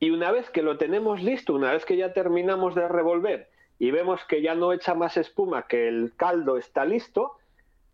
Y 0.00 0.10
una 0.10 0.30
vez 0.30 0.50
que 0.50 0.62
lo 0.62 0.76
tenemos 0.76 1.22
listo, 1.22 1.54
una 1.54 1.72
vez 1.72 1.84
que 1.84 1.96
ya 1.96 2.12
terminamos 2.12 2.74
de 2.74 2.88
revolver 2.88 3.48
y 3.78 3.90
vemos 3.90 4.24
que 4.24 4.42
ya 4.42 4.54
no 4.54 4.72
echa 4.72 4.94
más 4.94 5.16
espuma, 5.16 5.66
que 5.66 5.88
el 5.88 6.14
caldo 6.16 6.58
está 6.58 6.84
listo, 6.84 7.38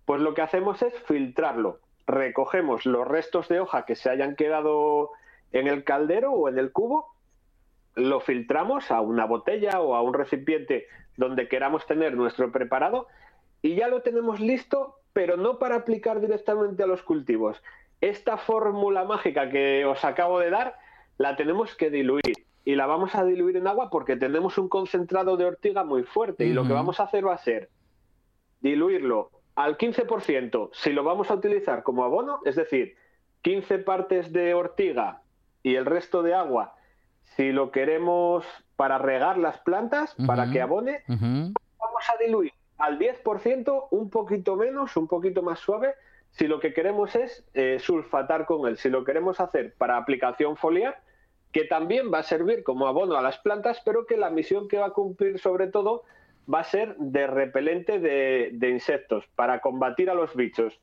pues 0.04 0.20
lo 0.20 0.34
que 0.34 0.42
hacemos 0.42 0.82
es 0.82 0.94
filtrarlo. 1.04 1.80
recogemos 2.06 2.86
los 2.86 3.06
restos 3.06 3.46
de 3.48 3.60
hoja 3.60 3.84
que 3.84 3.94
se 3.94 4.10
hayan 4.10 4.34
quedado 4.34 5.10
en 5.52 5.68
el 5.68 5.84
caldero 5.84 6.32
o 6.32 6.48
en 6.48 6.58
el 6.58 6.72
cubo, 6.72 7.14
lo 7.94 8.20
filtramos 8.20 8.90
a 8.90 9.00
una 9.00 9.26
botella 9.26 9.80
o 9.80 9.94
a 9.94 10.02
un 10.02 10.14
recipiente 10.14 10.86
donde 11.16 11.48
queramos 11.48 11.86
tener 11.86 12.16
nuestro 12.16 12.50
preparado 12.50 13.06
y 13.62 13.74
ya 13.76 13.88
lo 13.88 14.02
tenemos 14.02 14.40
listo, 14.40 14.99
pero 15.12 15.36
no 15.36 15.58
para 15.58 15.76
aplicar 15.76 16.20
directamente 16.20 16.82
a 16.82 16.86
los 16.86 17.02
cultivos. 17.02 17.62
Esta 18.00 18.36
fórmula 18.36 19.04
mágica 19.04 19.50
que 19.50 19.84
os 19.84 20.04
acabo 20.04 20.38
de 20.38 20.50
dar 20.50 20.76
la 21.18 21.36
tenemos 21.36 21.74
que 21.74 21.90
diluir. 21.90 22.46
Y 22.64 22.74
la 22.74 22.86
vamos 22.86 23.14
a 23.14 23.24
diluir 23.24 23.56
en 23.56 23.66
agua 23.66 23.90
porque 23.90 24.16
tenemos 24.16 24.58
un 24.58 24.68
concentrado 24.68 25.36
de 25.36 25.46
ortiga 25.46 25.82
muy 25.82 26.04
fuerte. 26.04 26.44
Y 26.44 26.52
lo 26.52 26.64
que 26.64 26.72
vamos 26.72 27.00
a 27.00 27.04
hacer 27.04 27.26
va 27.26 27.34
a 27.34 27.38
ser 27.38 27.70
diluirlo 28.60 29.30
al 29.54 29.76
15% 29.76 30.70
si 30.72 30.92
lo 30.92 31.02
vamos 31.02 31.30
a 31.30 31.34
utilizar 31.34 31.82
como 31.82 32.04
abono, 32.04 32.40
es 32.44 32.56
decir, 32.56 32.96
15 33.42 33.78
partes 33.78 34.32
de 34.32 34.54
ortiga 34.54 35.22
y 35.62 35.76
el 35.76 35.86
resto 35.86 36.22
de 36.22 36.34
agua 36.34 36.74
si 37.36 37.52
lo 37.52 37.70
queremos 37.70 38.44
para 38.76 38.98
regar 38.98 39.38
las 39.38 39.58
plantas, 39.58 40.14
para 40.26 40.50
que 40.50 40.60
abone, 40.60 41.02
vamos 41.06 42.04
a 42.12 42.22
diluir 42.22 42.52
al 42.80 42.98
10%, 42.98 43.88
un 43.90 44.10
poquito 44.10 44.56
menos, 44.56 44.96
un 44.96 45.06
poquito 45.06 45.42
más 45.42 45.60
suave, 45.60 45.94
si 46.30 46.46
lo 46.46 46.60
que 46.60 46.72
queremos 46.72 47.14
es 47.14 47.44
eh, 47.54 47.78
sulfatar 47.80 48.46
con 48.46 48.68
él. 48.68 48.76
Si 48.76 48.88
lo 48.88 49.04
queremos 49.04 49.40
hacer 49.40 49.74
para 49.74 49.96
aplicación 49.96 50.56
foliar, 50.56 51.00
que 51.52 51.64
también 51.64 52.12
va 52.12 52.18
a 52.18 52.22
servir 52.22 52.62
como 52.62 52.86
abono 52.86 53.16
a 53.16 53.22
las 53.22 53.38
plantas, 53.38 53.82
pero 53.84 54.06
que 54.06 54.16
la 54.16 54.30
misión 54.30 54.68
que 54.68 54.78
va 54.78 54.86
a 54.86 54.92
cumplir 54.92 55.38
sobre 55.38 55.66
todo 55.66 56.04
va 56.52 56.60
a 56.60 56.64
ser 56.64 56.96
de 56.96 57.26
repelente 57.26 57.98
de, 57.98 58.50
de 58.52 58.70
insectos, 58.70 59.24
para 59.34 59.60
combatir 59.60 60.08
a 60.10 60.14
los 60.14 60.34
bichos. 60.34 60.80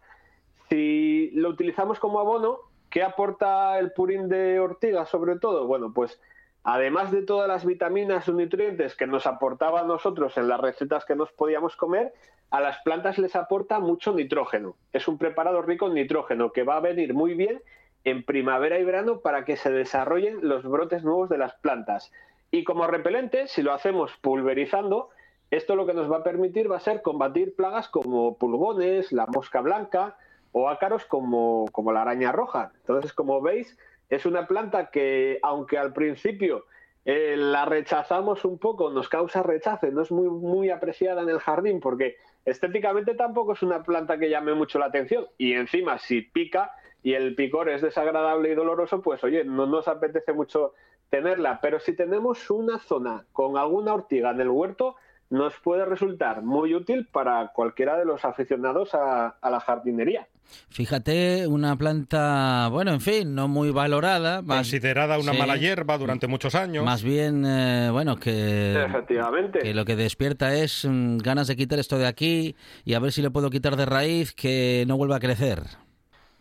Si 0.70 1.32
lo 1.34 1.50
utilizamos 1.50 2.00
como 2.00 2.20
abono, 2.20 2.60
¿qué 2.90 3.04
aporta 3.04 3.80
el 3.80 3.92
purín 3.92 4.30
de 4.30 4.60
ortiga 4.60 5.06
sobre 5.06 5.40
todo? 5.40 5.66
Bueno, 5.66 5.94
pues 5.94 6.20
además 6.68 7.12
de 7.12 7.22
todas 7.22 7.48
las 7.48 7.64
vitaminas 7.64 8.28
y 8.28 8.34
nutrientes 8.34 8.94
que 8.94 9.08
nos 9.08 9.26
aportaba 9.26 9.80
a 9.80 9.86
nosotros 9.86 10.36
en 10.36 10.50
las 10.50 10.60
recetas 10.60 11.06
que 11.06 11.16
nos 11.16 11.32
podíamos 11.32 11.78
comer, 11.78 12.14
a 12.52 12.60
las 12.60 12.80
plantas 12.80 13.18
les 13.18 13.38
aporta 13.38 13.80
mucho 13.80 14.14
nitrógeno. 14.14 14.76
Es 14.92 15.08
un 15.08 15.18
preparado 15.18 15.62
rico 15.62 15.88
en 15.88 15.94
nitrógeno 15.94 16.52
que 16.52 16.64
va 16.64 16.76
a 16.76 16.82
venir 16.82 17.14
muy 17.14 17.36
bien 17.36 17.62
en 18.04 18.26
primavera 18.26 18.80
y 18.80 18.84
verano 18.84 19.22
para 19.22 19.46
que 19.46 19.56
se 19.56 19.72
desarrollen 19.72 20.40
los 20.42 20.64
brotes 20.64 21.06
nuevos 21.06 21.30
de 21.30 21.38
las 21.38 21.56
plantas. 21.56 22.12
Y 22.52 22.66
como 22.66 22.86
repelente, 22.86 23.48
si 23.48 23.62
lo 23.62 23.72
hacemos 23.72 24.12
pulverizando, 24.20 25.08
esto 25.52 25.78
lo 25.78 25.86
que 25.86 25.94
nos 25.94 26.12
va 26.12 26.18
a 26.18 26.24
permitir 26.24 26.70
va 26.70 26.76
a 26.76 26.82
ser 26.82 27.02
combatir 27.02 27.56
plagas 27.56 27.88
como 27.88 28.38
pulgones, 28.38 29.14
la 29.14 29.26
mosca 29.26 29.62
blanca 29.62 30.18
o 30.52 30.68
ácaros 30.68 31.06
como, 31.06 31.64
como 31.72 31.94
la 31.94 32.02
araña 32.02 32.34
roja. 32.34 32.74
Entonces, 32.82 33.14
como 33.14 33.42
veis, 33.42 33.78
es 34.10 34.26
una 34.26 34.48
planta 34.48 34.90
que, 34.90 35.40
aunque 35.44 35.78
al 35.78 35.94
principio 35.94 36.66
eh, 37.06 37.36
la 37.38 37.66
rechazamos 37.66 38.46
un 38.46 38.58
poco, 38.58 38.90
nos 38.90 39.10
causa 39.10 39.44
rechazo, 39.44 39.88
no 39.92 40.02
es 40.02 40.12
muy, 40.12 40.28
muy 40.28 40.70
apreciada 40.70 41.22
en 41.22 41.30
el 41.30 41.40
jardín 41.40 41.80
porque 41.80 42.18
estéticamente 42.46 43.14
tampoco 43.16 43.54
es 43.54 43.64
una 43.64 43.84
planta 43.84 44.18
que 44.18 44.30
llame 44.30 44.54
mucho 44.54 44.80
la 44.80 44.88
atención. 44.88 45.26
Y 45.38 45.54
encima, 45.54 46.00
si 46.00 46.22
pica 46.22 46.72
y 47.04 47.14
el 47.14 47.36
picor 47.36 47.70
es 47.70 47.82
desagradable 47.82 48.52
y 48.52 48.56
doloroso, 48.56 49.02
pues 49.02 49.24
oye, 49.24 49.44
no 49.44 49.66
nos 49.66 49.88
apetece 49.88 50.34
mucho 50.34 50.74
tenerla. 51.10 51.60
Pero 51.62 51.80
si 51.80 51.94
tenemos 51.96 52.50
una 52.50 52.80
zona 52.80 53.26
con 53.32 53.58
alguna 53.58 53.94
ortiga 53.94 54.32
en 54.32 54.42
el 54.42 54.50
huerto, 54.50 54.96
nos 55.30 55.54
puede 55.60 55.86
resultar 55.86 56.42
muy 56.42 56.74
útil 56.74 57.08
para 57.12 57.50
cualquiera 57.50 57.98
de 57.98 58.06
los 58.06 58.24
aficionados 58.26 58.94
a 58.94 59.36
la 59.42 59.60
jardinería. 59.60 60.28
Fíjate, 60.70 61.48
una 61.48 61.76
planta, 61.76 62.68
bueno, 62.70 62.92
en 62.92 63.02
fin, 63.02 63.34
no 63.36 63.48
muy 63.48 63.72
valorada. 63.72 64.44
Considerada 64.44 65.18
una 65.18 65.34
mala 65.34 65.58
hierba 65.58 65.98
durante 65.98 66.28
muchos 66.28 66.56
años. 66.56 66.86
Más 66.86 67.04
bien, 67.04 67.46
eh, 67.46 67.90
bueno, 67.92 68.18
que, 68.18 68.84
Efectivamente. 68.84 69.60
que 69.60 69.74
lo 69.74 69.86
que 69.86 69.96
despierta 69.96 70.54
es 70.54 70.86
mm, 70.86 71.18
ganas 71.18 71.48
de 71.48 71.56
quitar 71.56 71.80
esto 71.80 71.98
de 71.98 72.08
aquí 72.08 72.56
y 72.86 72.94
a 72.94 73.00
ver 73.00 73.12
si 73.12 73.22
lo 73.22 73.32
puedo 73.32 73.50
quitar 73.50 73.76
de 73.76 73.86
raíz 73.86 74.34
que 74.34 74.86
no 74.88 74.98
vuelva 74.98 75.18
a 75.18 75.20
crecer. 75.20 75.64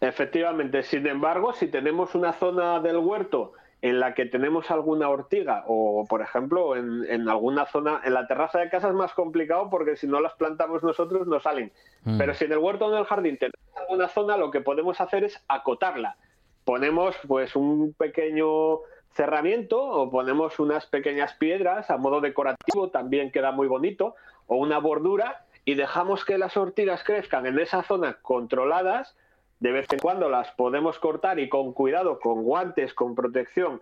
Efectivamente, 0.01 0.83
sin 0.83 1.07
embargo, 1.07 1.53
si 1.53 1.69
tenemos 1.69 2.15
una 2.15 2.33
zona 2.33 2.81
del 2.81 2.99
huerto 2.99 3.53
en 3.83 4.01
la 4.01 4.15
que 4.15 4.27
tenemos 4.27 4.71
alguna 4.71 5.09
ortiga 5.09 5.65
o, 5.67 6.07
por 6.09 6.23
ejemplo, 6.23 6.77
en, 6.77 7.29
alguna 7.29 7.67
zona, 7.67 8.01
en 8.05 8.15
la 8.15 8.27
terraza 8.27 8.59
de 8.59 8.71
casa 8.71 8.89
es 8.89 8.95
más 8.95 9.13
complicado 9.13 9.69
porque 9.71 9.97
si 9.97 10.07
no 10.07 10.21
las 10.21 10.35
plantamos 10.35 10.83
nosotros 10.83 11.27
no 11.27 11.41
salen. 11.41 11.73
Mm. 12.05 12.19
Pero 12.19 12.35
si 12.35 12.47
en 12.47 12.53
el 12.53 12.59
huerto 12.59 12.87
o 12.87 12.93
en 12.93 12.99
el 12.99 13.05
jardín 13.05 13.37
tenemos 13.37 13.61
alguna 13.77 14.09
zona, 14.09 14.37
lo 14.37 14.51
que 14.51 14.61
podemos 14.61 15.01
hacer 15.01 15.25
es 15.25 15.43
acotarla. 15.49 16.17
Ponemos 16.65 17.17
pues 17.29 17.55
un 17.55 17.95
pequeño 17.97 18.79
cerramiento 19.13 19.83
o 19.83 20.11
ponemos 20.11 20.59
unas 20.59 20.87
pequeñas 20.87 21.35
piedras 21.35 21.91
a 21.91 21.97
modo 21.97 22.21
decorativo, 22.21 22.91
también 22.91 23.31
queda 23.31 23.53
muy 23.53 23.69
bonito, 23.69 24.15
o 24.47 24.57
una 24.57 24.79
bordura 24.79 25.45
y 25.65 25.75
dejamos 25.75 26.25
que 26.25 26.39
las 26.39 26.57
ortigas 26.57 27.03
crezcan 27.05 27.47
en 27.47 27.59
esa 27.59 27.83
zona 27.83 28.19
controladas 28.23 29.17
de 29.61 29.73
vez 29.73 29.87
en 29.91 29.99
cuando 29.99 30.29
las 30.29 30.51
podemos 30.53 30.99
cortar 30.99 31.39
y 31.39 31.49
con 31.49 31.73
cuidado, 31.73 32.21
con 32.21 32.43
guantes, 32.43 32.93
con 32.95 33.15
protección, 33.15 33.81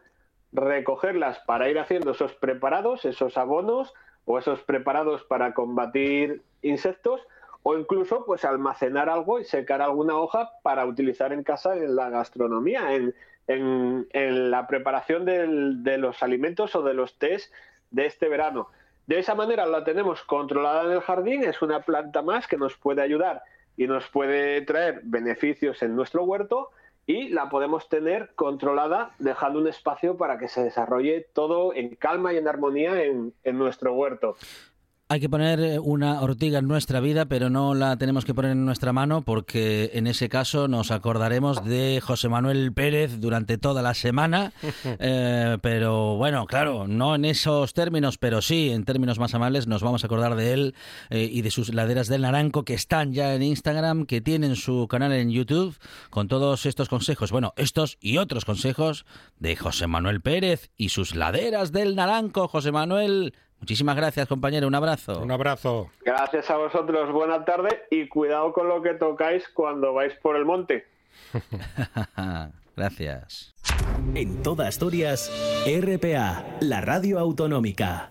recogerlas 0.53 1.41
para 1.41 1.69
ir 1.69 1.79
haciendo 1.79 2.13
esos 2.13 2.33
preparados, 2.35 3.05
esos 3.05 3.37
abonos 3.37 3.93
o 4.25 4.39
esos 4.39 4.61
preparados 4.63 5.25
para 5.25 5.53
combatir 5.53 6.43
insectos 6.63 7.21
o 7.65 7.77
incluso 7.77 8.25
pues 8.25 8.45
almacenar 8.45 9.09
algo 9.09 9.41
y 9.41 9.45
secar 9.45 9.83
alguna 9.83 10.17
hoja 10.17 10.51
para 10.63 10.87
utilizar 10.87 11.33
en 11.33 11.43
casa 11.43 11.75
en 11.75 11.97
la 11.97 12.11
gastronomía, 12.11 12.95
en, 12.95 13.15
la 14.51 14.67
preparación 14.67 15.25
de 15.25 15.99
los 15.99 16.23
alimentos 16.23 16.75
o 16.77 16.83
de 16.83 16.95
los 16.95 17.19
tés 17.19 17.53
de 17.91 18.07
este 18.07 18.29
verano. 18.29 18.69
De 19.07 19.19
esa 19.19 19.35
manera 19.35 19.67
la 19.67 19.85
tenemos 19.85 20.23
controlada 20.23 20.85
en 20.85 20.93
el 20.93 21.01
jardín, 21.01 21.43
es 21.43 21.61
una 21.61 21.81
planta 21.81 22.23
más 22.23 22.47
que 22.47 22.57
nos 22.57 22.77
puede 22.77 23.03
ayudar 23.03 23.43
y 23.77 23.87
nos 23.87 24.09
puede 24.09 24.63
traer 24.63 25.01
beneficios 25.05 25.83
en 25.83 25.97
nuestro 25.97 26.25
huerto 26.25 26.71
y 27.07 27.29
la 27.29 27.49
podemos 27.49 27.89
tener 27.89 28.31
controlada 28.35 29.15
dejando 29.19 29.59
un 29.59 29.69
espacio 29.69 30.17
para 30.17 30.39
que 30.39 30.49
se 30.49 30.65
desarrolle 30.65 31.27
todo 31.33 31.75
en 31.75 31.95
calma 31.97 32.33
y 32.33 32.39
en 32.39 32.49
armonía 32.49 33.03
en, 33.03 33.35
en 33.45 33.59
nuestro 33.59 33.95
huerto. 33.95 34.37
Hay 35.15 35.21
que 35.21 35.29
poner 35.29 35.61
eh, 35.61 35.79
una 35.79 36.23
ortiga 36.23 36.59
en 36.59 36.67
nuestra 36.67 36.99
vida, 36.99 37.27
pero 37.27 37.49
no 37.49 37.73
la 37.73 37.97
tenemos 37.97 38.25
que 38.25 38.35
poner 38.35 38.51
en 38.51 38.65
nuestra 38.65 38.93
mano 38.93 39.23
porque 39.23 39.93
en 39.95 40.09
ese 40.09 40.29
caso 40.29 40.67
nos 40.67 40.91
acordaremos 40.91 41.65
de 41.65 42.01
José 42.05 42.29
Manuel 42.29 42.73
Pérez 42.73 43.21
durante 43.21 43.57
toda 43.57 43.81
la 43.81 43.95
semana. 43.95 44.53
Eh, 45.07 45.59
pero 45.61 46.17
bueno, 46.17 46.47
claro, 46.47 46.87
no 46.87 47.15
en 47.15 47.25
esos 47.25 47.75
términos, 47.75 48.17
pero 48.17 48.43
sí 48.43 48.71
en 48.71 48.85
términos 48.85 49.19
más 49.19 49.35
amables 49.35 49.67
nos 49.67 49.83
vamos 49.83 50.03
a 50.03 50.07
acordar 50.07 50.37
de 50.37 50.53
él 50.53 50.75
eh, 51.11 51.29
y 51.31 51.43
de 51.43 51.51
sus 51.51 51.73
laderas 51.75 52.09
del 52.09 52.23
Naranco 52.23 52.65
que 52.65 52.75
están 52.75 53.13
ya 53.13 53.35
en 53.35 53.43
Instagram, 53.43 54.07
que 54.07 54.21
tienen 54.21 54.57
su 54.57 54.87
canal 54.89 55.13
en 55.13 55.31
YouTube 55.31 55.77
con 56.11 56.29
todos 56.29 56.67
estos 56.67 56.89
consejos. 56.89 57.33
Bueno, 57.33 57.55
estos 57.57 57.99
y 58.01 58.19
otros 58.19 58.45
consejos 58.45 59.05
de 59.39 59.57
José 59.57 59.87
Manuel 59.87 60.21
Pérez 60.21 60.71
y 60.77 60.91
sus 60.91 61.15
laderas 61.15 61.73
del 61.73 61.97
Naranco. 61.97 62.47
José 62.47 62.71
Manuel, 62.71 63.35
Muchísimas 63.65 63.97
gracias, 63.97 64.29
compañero. 64.29 64.69
Un 64.69 64.75
abrazo. 64.75 65.23
Un 65.23 65.31
abrazo. 65.31 65.89
Gracias 66.05 66.51
a 66.51 66.59
vosotros. 66.59 67.11
Buena 67.11 67.47
tarde 67.47 67.87
y 67.91 68.09
cuidado 68.09 68.53
con 68.53 68.69
lo 68.69 68.83
que 68.83 68.93
tocáis 68.93 69.49
cuando 69.55 69.95
vais 69.95 70.13
por 70.21 70.37
el 70.37 70.45
monte. 70.45 70.87
gracias. 72.77 73.55
En 74.15 74.43
toda 74.43 74.69
Asturias, 74.69 75.33
RPA, 75.65 76.45
la 76.61 76.83
radio 76.83 77.19
autonómica. 77.19 78.11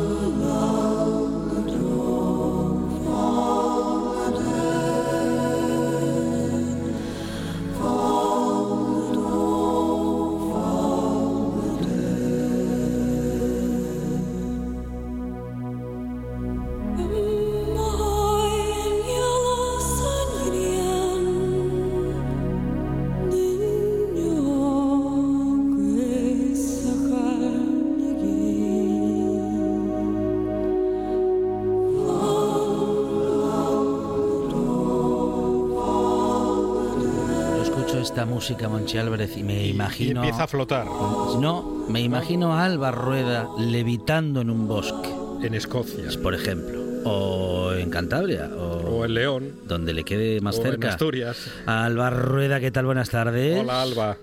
Música, 38.51 38.69
Monchi 38.69 38.97
Álvarez, 38.97 39.37
y 39.37 39.43
me 39.43 39.63
Y- 39.65 39.69
imagino... 39.69 40.21
Y 40.21 40.25
empieza 40.27 40.43
a 40.43 40.47
flotar 40.47 40.85
No, 40.85 41.85
me 41.87 42.01
imagino 42.01 42.53
a 42.53 42.65
Alba 42.65 42.91
Rueda 42.91 43.47
levitando 43.57 44.41
en 44.41 44.49
un 44.49 44.67
bosque, 44.67 45.09
en 45.43 45.53
Escocia. 45.53 46.03
por 46.21 46.33
ejemplo, 46.33 46.81
o 47.05 47.71
en 47.73 47.89
Cantabria, 47.89 48.49
o, 48.55 48.97
O 48.99 49.05
en 49.05 49.13
León. 49.13 49.51
donde 49.67 49.93
le 49.93 50.03
quede 50.03 50.41
más 50.41 50.57
o 50.57 50.65
en 50.65 50.71
cerca. 50.71 50.89
Asturias. 50.89 51.49
Alba 51.65 52.09
Rueda, 52.09 52.59
¿qué 52.59 52.71
tal? 52.71 52.85
Buenas 52.85 53.09
tardes. 53.09 53.59
Hola, 53.61 53.81
Alba. 53.81 54.17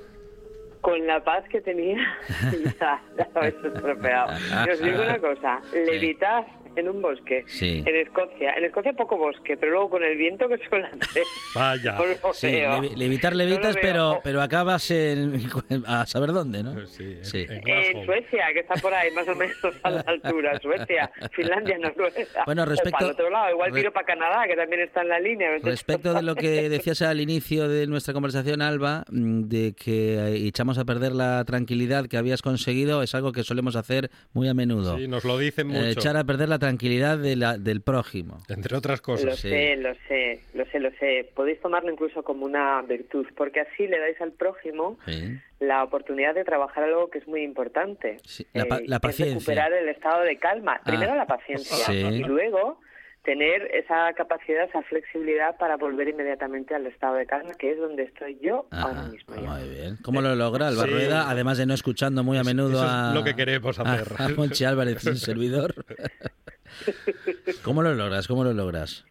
Con 0.80 1.06
la 1.06 1.22
paz 1.24 1.44
que 1.50 1.60
tenía, 1.60 1.98
ya, 2.80 3.02
ya 3.18 3.28
lo 3.34 3.40
habéis 3.40 3.54
estropeado. 3.64 4.32
Y 4.66 4.70
os 4.70 4.80
digo 4.80 5.02
una 5.02 5.18
cosa, 5.18 5.60
levitar 5.72 6.46
en 6.80 6.88
un 6.88 7.02
bosque, 7.02 7.44
Sí. 7.46 7.82
en 7.86 7.96
Escocia. 7.96 8.52
En 8.54 8.64
Escocia 8.64 8.92
poco 8.92 9.16
bosque, 9.16 9.56
pero 9.56 9.72
luego 9.72 9.90
con 9.90 10.04
el 10.04 10.16
viento 10.16 10.48
que 10.48 10.58
suele 10.68 10.86
hacer. 10.86 11.22
Vaya. 11.54 11.96
no 12.22 12.32
Sí, 12.34 12.60
levitar 12.96 13.34
levitas, 13.34 13.76
pero, 13.80 14.20
pero 14.22 14.40
acabas 14.42 14.90
en, 14.90 15.40
a 15.86 16.06
saber 16.06 16.32
dónde, 16.32 16.62
¿no? 16.62 16.86
Sí, 16.86 17.02
en- 17.04 17.24
Sí. 17.24 17.38
en 17.48 17.52
En 17.52 17.60
Glasgow. 17.62 18.04
Suecia, 18.04 18.46
que 18.52 18.60
está 18.60 18.74
por 18.76 18.94
ahí, 18.94 19.10
más 19.12 19.28
o 19.28 19.34
menos 19.34 19.56
a 19.82 19.90
la 19.90 20.00
altura. 20.06 20.58
Suecia, 20.60 21.10
Finlandia, 21.32 21.78
Noruega. 21.78 22.26
Bueno, 22.46 22.62
O 22.62 22.66
respecto- 22.66 22.90
para 22.98 23.06
el 23.06 23.12
otro 23.12 23.30
lado, 23.30 23.50
igual 23.52 23.72
tiro 23.72 23.92
para 23.92 24.06
Canadá, 24.06 24.46
que 24.46 24.56
también 24.56 24.82
está 24.82 25.02
en 25.02 25.08
la 25.08 25.20
línea. 25.20 25.48
Respecto 25.62 26.14
de 26.14 26.22
lo 26.22 26.34
que 26.34 26.68
decías 26.68 27.02
al 27.02 27.20
inicio 27.20 27.68
de 27.68 27.86
nuestra 27.86 28.14
conversación, 28.14 28.62
Alba, 28.62 29.04
mm, 29.10 29.42
de 29.42 29.74
que 29.74 30.14
eh, 30.14 30.46
echamos 30.46 30.78
a 30.78 30.84
perder 30.84 31.12
la 31.12 31.44
tranquilidad 31.44 32.06
que 32.06 32.16
habías 32.16 32.42
conseguido, 32.42 33.02
es 33.02 33.14
algo 33.14 33.32
que 33.32 33.42
solemos 33.42 33.76
hacer 33.76 34.10
muy 34.32 34.48
a 34.48 34.54
menudo. 34.54 34.96
Sí, 34.96 35.08
nos 35.08 35.24
lo 35.24 35.38
dicen 35.38 35.70
Eh, 35.70 35.74
mucho. 35.74 36.00
echar 36.00 36.16
a 36.16 36.24
perder 36.24 36.48
la 36.48 36.58
tranquilidad 36.58 36.67
de 37.16 37.36
la- 37.36 37.56
del 37.58 37.80
prójimo. 37.80 38.38
Entre 38.48 38.76
otras 38.76 38.98
Lo 39.00 39.04
cosas. 39.04 39.38
Sí. 39.38 39.48
sé, 39.50 39.76
lo 39.76 39.94
sé, 40.06 40.40
lo 40.54 40.64
sé, 40.66 40.80
lo 40.80 40.90
sé. 40.98 41.30
Podéis 41.34 41.60
tomarlo 41.60 41.90
incluso 41.90 42.22
como 42.22 42.44
una 42.46 42.82
virtud, 42.82 43.26
porque 43.36 43.60
así 43.60 43.86
le 43.86 43.98
dais 43.98 44.20
al 44.20 44.32
prójimo 44.32 44.98
Sí. 45.06 45.38
la 45.60 45.82
oportunidad 45.84 46.34
de 46.34 46.44
trabajar 46.44 46.84
algo 46.84 47.10
que 47.10 47.18
es 47.18 47.26
muy 47.28 47.42
importante. 47.42 48.18
Sí, 48.24 48.46
la 48.52 48.66
pa- 48.66 48.78
eh, 48.78 48.84
la 48.86 48.96
es 48.96 49.02
paciencia. 49.02 49.34
recuperar 49.38 49.72
el 49.72 49.88
estado 49.88 50.22
de 50.22 50.36
calma. 50.38 50.80
Primero 50.84 51.12
Ah, 51.12 51.16
la 51.16 51.26
paciencia 51.26 51.76
sí. 51.86 51.92
y 51.96 52.18
luego 52.24 52.80
tener 53.28 53.62
esa 53.74 54.10
capacidad, 54.14 54.64
esa 54.64 54.80
flexibilidad 54.84 55.54
para 55.58 55.76
volver 55.76 56.08
inmediatamente 56.08 56.74
al 56.74 56.86
estado 56.86 57.16
de 57.16 57.26
calma, 57.26 57.52
que 57.58 57.72
es 57.72 57.78
donde 57.78 58.04
estoy 58.04 58.38
yo 58.40 58.66
ahora 58.70 59.02
mismo. 59.02 59.34
ya. 59.34 59.42
muy 59.50 59.68
bien. 59.68 59.98
¿Cómo 60.02 60.22
lo 60.22 60.34
logra 60.34 60.68
Alba 60.68 60.84
Sí. 60.84 60.90
Rueda? 60.90 61.28
Además 61.28 61.58
de 61.58 61.66
no 61.66 61.74
escuchando 61.74 62.24
muy 62.24 62.38
a 62.38 62.42
menudo 62.42 62.70
eso 62.78 62.84
es 62.86 62.90
a, 62.90 63.12
lo 63.12 63.22
que 63.22 63.34
queremos 63.36 63.78
a- 63.78 63.82
hacer. 63.82 64.08
a 64.18 64.28
Monchi 64.30 64.64
Álvarez, 64.64 65.04
un 65.06 65.16
servidor. 65.16 65.74
¿Cómo 67.64 67.82
lo 67.82 67.94
logras? 67.94 68.26
¿Cómo 68.26 68.44
lo 68.44 68.52
logras? 68.54 69.04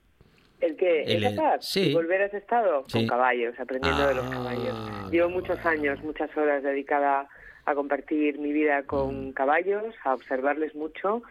¿El 0.61 0.76
que 0.76 1.03
El- 1.03 1.24
¿Es 1.24 1.36
capaz? 1.36 1.57
sí. 1.61 1.91
¿Y 1.91 1.93
volver 1.93 2.24
a 2.24 2.26
ese 2.26 2.38
estado? 2.38 2.86
Sí. 2.88 2.97
Con 2.99 3.07
caballos, 3.07 3.53
aprendiendo 3.59 4.07
de 4.07 4.15
los 4.15 4.26
Ah, 4.26 4.30
caballos. 4.32 5.11
Llevo 5.11 5.30
muchos 5.30 5.63
años, 5.65 6.01
muchas 6.03 6.36
horas 6.36 6.63
dedicada 6.63 7.28
a 7.65 7.76
compartir 7.76 8.39
mi 8.39 8.51
vida 8.51 8.82
Mm. 8.82 8.86
con 8.86 9.32
caballos, 9.34 9.93
a 10.03 10.13
observarles 10.15 10.74
mucho. 10.74 11.22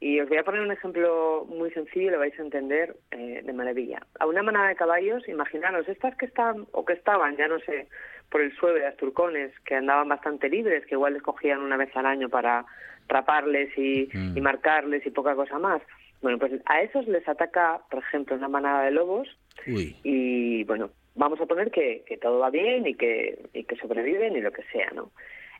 Y 0.00 0.20
os 0.20 0.28
voy 0.28 0.38
a 0.38 0.44
poner 0.44 0.60
un 0.60 0.70
ejemplo 0.70 1.44
muy 1.48 1.70
sencillo 1.72 2.08
y 2.08 2.10
lo 2.12 2.18
vais 2.20 2.38
a 2.38 2.42
entender 2.42 2.94
eh, 3.10 3.42
de 3.44 3.52
maravilla. 3.52 4.00
A 4.20 4.26
una 4.26 4.42
manada 4.44 4.68
de 4.68 4.76
caballos, 4.76 5.28
imaginaros, 5.28 5.88
estas 5.88 6.16
que 6.16 6.26
están, 6.26 6.66
o 6.72 6.84
que 6.84 6.92
estaban, 6.92 7.36
ya 7.36 7.48
no 7.48 7.58
sé, 7.60 7.88
por 8.30 8.40
el 8.40 8.54
suelo 8.56 8.76
de 8.78 8.86
Asturcones, 8.86 9.52
que 9.64 9.74
andaban 9.74 10.08
bastante 10.08 10.48
libres, 10.48 10.86
que 10.86 10.94
igual 10.94 11.14
les 11.14 11.22
cogían 11.22 11.60
una 11.60 11.76
vez 11.76 11.90
al 11.96 12.06
año 12.06 12.28
para 12.28 12.64
traparles 13.08 13.76
y, 13.76 14.08
Mm. 14.12 14.36
y 14.36 14.40
marcarles 14.40 15.04
y 15.06 15.10
poca 15.10 15.34
cosa 15.34 15.58
más. 15.58 15.82
Bueno, 16.22 16.38
pues 16.38 16.52
a 16.66 16.82
esos 16.82 17.06
les 17.08 17.26
ataca, 17.28 17.80
por 17.90 18.00
ejemplo, 18.00 18.36
una 18.36 18.48
manada 18.48 18.82
de 18.84 18.90
lobos 18.90 19.28
Uy. 19.66 19.96
y 20.04 20.62
bueno, 20.64 20.90
vamos 21.14 21.40
a 21.40 21.46
poner 21.46 21.70
que, 21.70 22.02
que 22.06 22.16
todo 22.18 22.38
va 22.40 22.50
bien 22.50 22.86
y 22.86 22.94
que, 22.94 23.48
y 23.52 23.64
que 23.64 23.76
sobreviven 23.76 24.36
y 24.36 24.40
lo 24.40 24.52
que 24.52 24.62
sea, 24.72 24.90
¿no? 24.94 25.10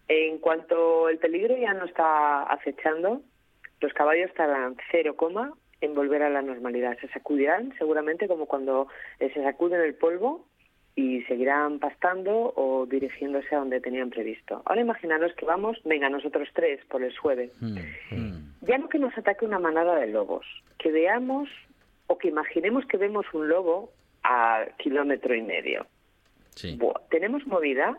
En 0.08 0.38
cuanto 0.38 1.08
el 1.08 1.18
peligro 1.18 1.56
ya 1.56 1.74
no 1.74 1.84
está 1.84 2.42
acechando, 2.44 3.22
los 3.80 3.92
caballos 3.92 4.32
tardan 4.34 4.76
cero 4.90 5.16
coma 5.16 5.52
en 5.80 5.94
volver 5.94 6.22
a 6.22 6.30
la 6.30 6.42
normalidad. 6.42 6.98
Se 7.00 7.08
sacudirán 7.08 7.72
seguramente 7.78 8.26
como 8.26 8.46
cuando 8.46 8.88
eh, 9.20 9.30
se 9.32 9.42
sacuden 9.42 9.80
el 9.80 9.94
polvo 9.94 10.46
y 10.96 11.22
seguirán 11.22 11.78
pastando 11.78 12.52
o 12.56 12.86
dirigiéndose 12.86 13.54
a 13.54 13.58
donde 13.58 13.80
tenían 13.80 14.10
previsto. 14.10 14.62
Ahora 14.64 14.80
imaginaros 14.80 15.32
que 15.34 15.46
vamos, 15.46 15.78
venga, 15.84 16.08
nosotros 16.08 16.48
tres 16.52 16.84
por 16.86 17.04
el 17.04 17.12
sueve. 17.12 17.52
Mm, 17.60 17.78
mm. 18.10 18.54
Ya 18.62 18.78
no 18.78 18.88
que 18.88 18.98
nos 18.98 19.16
ataque 19.16 19.44
una 19.44 19.60
manada 19.60 19.94
de 19.96 20.08
lobos, 20.08 20.44
que 20.78 20.90
veamos 20.90 21.48
o 22.08 22.18
que 22.18 22.28
imaginemos 22.28 22.84
que 22.86 22.96
vemos 22.96 23.26
un 23.32 23.48
lobo 23.48 23.92
a 24.24 24.66
kilómetro 24.78 25.36
y 25.36 25.42
medio. 25.42 25.86
Sí. 26.56 26.76
Buah, 26.76 27.00
tenemos 27.10 27.46
movida 27.46 27.96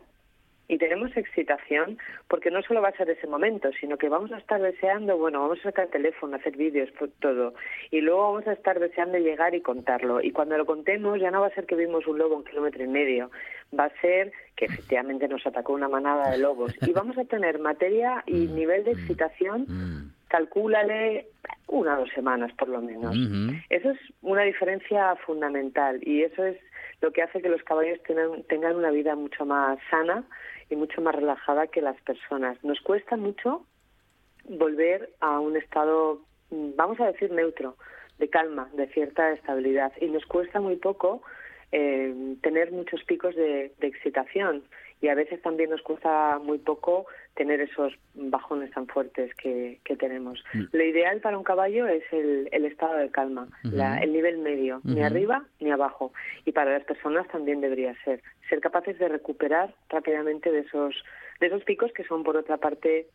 y 0.69 0.77
tenemos 0.77 1.17
excitación 1.17 1.97
porque 2.29 2.51
no 2.51 2.61
solo 2.61 2.81
va 2.81 2.89
a 2.89 2.97
ser 2.97 3.09
ese 3.09 3.27
momento, 3.27 3.71
sino 3.79 3.97
que 3.97 4.07
vamos 4.07 4.31
a 4.31 4.37
estar 4.37 4.61
deseando, 4.61 5.17
bueno, 5.17 5.41
vamos 5.41 5.59
a 5.59 5.63
sacar 5.63 5.85
el 5.85 5.91
teléfono, 5.91 6.37
hacer 6.37 6.55
vídeos, 6.55 6.89
todo, 7.19 7.55
y 7.91 8.01
luego 8.01 8.31
vamos 8.31 8.47
a 8.47 8.53
estar 8.53 8.79
deseando 8.79 9.17
llegar 9.17 9.55
y 9.55 9.61
contarlo. 9.61 10.21
Y 10.21 10.31
cuando 10.31 10.57
lo 10.57 10.65
contemos 10.67 11.19
ya 11.19 11.31
no 11.31 11.41
va 11.41 11.47
a 11.47 11.55
ser 11.55 11.65
que 11.65 11.75
vimos 11.75 12.05
un 12.07 12.19
lobo 12.19 12.37
un 12.37 12.43
kilómetro 12.45 12.83
y 12.83 12.87
medio, 12.87 13.31
va 13.77 13.85
a 13.85 14.01
ser 14.01 14.31
que 14.55 14.65
efectivamente 14.65 15.27
nos 15.27 15.45
atacó 15.45 15.73
una 15.73 15.89
manada 15.89 16.29
de 16.31 16.37
lobos. 16.37 16.73
Y 16.87 16.91
vamos 16.93 17.17
a 17.17 17.25
tener 17.25 17.57
materia 17.59 18.23
y 18.27 18.47
nivel 18.47 18.83
de 18.83 18.91
excitación, 18.91 19.65
Mm. 19.67 20.13
calcúlale 20.27 21.27
una 21.67 21.97
o 21.97 22.01
dos 22.01 22.09
semanas 22.13 22.51
por 22.53 22.69
lo 22.69 22.81
menos. 22.81 23.15
Eso 23.69 23.89
es 23.91 23.99
una 24.21 24.43
diferencia 24.43 25.15
fundamental 25.25 25.99
y 26.01 26.21
eso 26.21 26.45
es 26.45 26.57
lo 27.01 27.11
que 27.11 27.21
hace 27.21 27.41
que 27.41 27.49
los 27.49 27.63
caballos 27.63 28.01
tengan, 28.03 28.43
tengan 28.43 28.75
una 28.75 28.91
vida 28.91 29.15
mucho 29.15 29.45
más 29.45 29.79
sana 29.89 30.23
y 30.69 30.75
mucho 30.75 31.01
más 31.01 31.15
relajada 31.15 31.67
que 31.67 31.81
las 31.81 31.99
personas. 32.01 32.63
Nos 32.63 32.79
cuesta 32.81 33.17
mucho 33.17 33.65
volver 34.47 35.09
a 35.19 35.39
un 35.39 35.57
estado, 35.57 36.21
mm, 36.49 36.71
vamos 36.75 36.99
a 36.99 37.07
decir, 37.07 37.31
neutro, 37.31 37.75
de 38.17 38.29
calma, 38.29 38.69
de 38.73 38.87
cierta 38.87 39.31
estabilidad. 39.31 39.91
Y 39.99 40.07
nos 40.07 40.25
cuesta 40.25 40.59
muy 40.59 40.75
poco 40.75 41.21
eh, 41.71 42.35
tener 42.41 42.71
muchos 42.71 43.03
picos 43.03 43.35
de, 43.35 43.73
de 43.79 43.87
excitación. 43.87 44.63
Y 45.01 45.07
a 45.07 45.15
veces 45.15 45.41
también 45.41 45.69
nos 45.69 45.81
cuesta 45.81 46.39
muy 46.43 46.57
poco 46.57 47.05
tener 47.35 47.61
esos 47.61 47.93
bajones 48.15 48.69
tan 48.71 48.85
fuertes 48.87 49.33
que, 49.35 49.79
que 49.85 49.95
tenemos. 49.95 50.43
Lo 50.73 50.83
ideal 50.83 51.21
para 51.21 51.37
un 51.37 51.43
caballo 51.45 51.87
es 51.87 52.03
el, 52.11 52.49
el 52.51 52.65
estado 52.65 52.97
de 52.97 53.09
calma, 53.09 53.47
la- 53.63 53.99
el 53.99 54.11
nivel 54.11 54.39
medio, 54.39 54.81
ni 54.83 55.01
arriba 55.01 55.45
ni 55.61 55.71
abajo. 55.71 56.11
Y 56.45 56.51
para 56.51 56.73
las 56.73 56.83
personas 56.83 57.27
también 57.29 57.61
debería 57.61 57.95
ser. 58.03 58.21
Ser 58.49 58.59
capaces 58.59 58.99
de 58.99 59.07
recuperar 59.07 59.73
rápidamente 59.89 60.51
de 60.51 60.59
esos, 60.59 60.93
de 61.39 61.47
esos 61.47 61.63
picos 61.63 61.93
que 61.93 62.03
son, 62.03 62.23
por 62.23 62.35
otra 62.35 62.57
parte, 62.57 63.07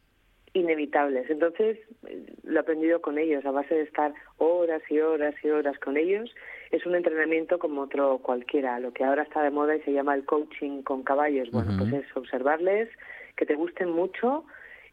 inevitables. 0.55 1.29
Entonces, 1.29 1.79
eh, 2.07 2.27
lo 2.45 2.57
he 2.57 2.61
aprendido 2.61 3.01
con 3.01 3.19
ellos, 3.19 3.45
a 3.45 3.51
base 3.51 3.75
de 3.75 3.83
estar 3.83 4.15
horas 4.39 4.83
y 4.89 5.01
horas 5.01 5.35
y 5.43 5.49
horas 5.51 5.79
con 5.81 5.97
ellos. 5.97 6.33
Es 6.75 6.85
un 6.87 6.97
entrenamiento 6.97 7.61
como 7.61 7.83
otro 7.83 8.19
cualquiera, 8.19 8.81
lo 8.81 8.93
que 8.93 9.05
ahora 9.05 9.23
está 9.23 9.43
de 9.43 9.51
moda 9.51 9.77
y 9.77 9.81
se 9.83 9.93
llama 9.93 10.15
el 10.17 10.25
coaching 10.25 10.83
con 10.83 11.05
caballos. 11.05 11.49
Bueno, 11.53 11.71
pues 11.79 11.93
es 11.93 12.17
observarles, 12.17 12.89
que 13.37 13.47
te 13.47 13.55
gusten 13.55 13.91
mucho 13.91 14.45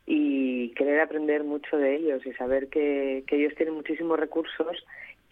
y 0.05 0.69
querer 0.75 0.99
aprender 1.01 1.43
mucho 1.43 1.77
de 1.77 1.95
ellos 1.95 2.23
y 2.25 2.33
saber 2.33 2.67
que, 2.69 3.23
que 3.25 3.37
ellos 3.37 3.55
tienen 3.55 3.73
muchísimos 3.73 4.19
recursos 4.19 4.77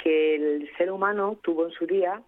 que 0.03 0.35
el 0.37 0.69
ser 0.77 0.91
humano 0.91 1.37
tuvo 1.43 1.67
en 1.67 1.71
su 1.71 1.85
día, 1.85 2.21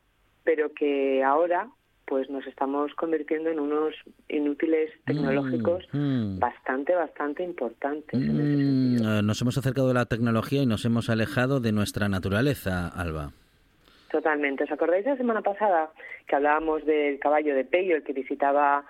pero 0.43 0.71
que 0.73 1.23
ahora 1.23 1.69
pues 2.05 2.29
nos 2.29 2.45
estamos 2.45 2.93
convirtiendo 2.95 3.49
en 3.49 3.59
unos 3.59 3.95
inútiles 4.29 4.91
tecnológicos 5.05 5.83
Mm. 5.93 6.37
bastante, 6.39 6.93
bastante 6.93 7.41
importantes. 7.41 8.13
en 8.13 8.29
ese 8.39 9.01
Mm, 9.03 9.19
eh, 9.19 9.21
nos 9.23 9.41
hemos 9.41 9.57
acercado 9.57 9.87
de 9.87 9.93
la 9.95 10.05
tecnología 10.05 10.61
y 10.61 10.65
nos 10.67 10.85
hemos 10.85 11.09
alejado 11.09 11.59
de 11.59 11.71
nuestra 11.71 12.07
naturaleza, 12.09 12.87
Alba. 12.87 13.31
Totalmente. 14.11 14.65
¿Os 14.65 14.71
acordáis 14.71 15.05
la 15.05 15.15
semana 15.15 15.41
pasada 15.41 15.89
que 16.27 16.35
hablábamos 16.35 16.85
del 16.85 17.17
caballo 17.17 17.55
de 17.55 17.63
Pello, 17.63 17.95
el 17.95 18.03
que 18.03 18.11
visitaba 18.11 18.83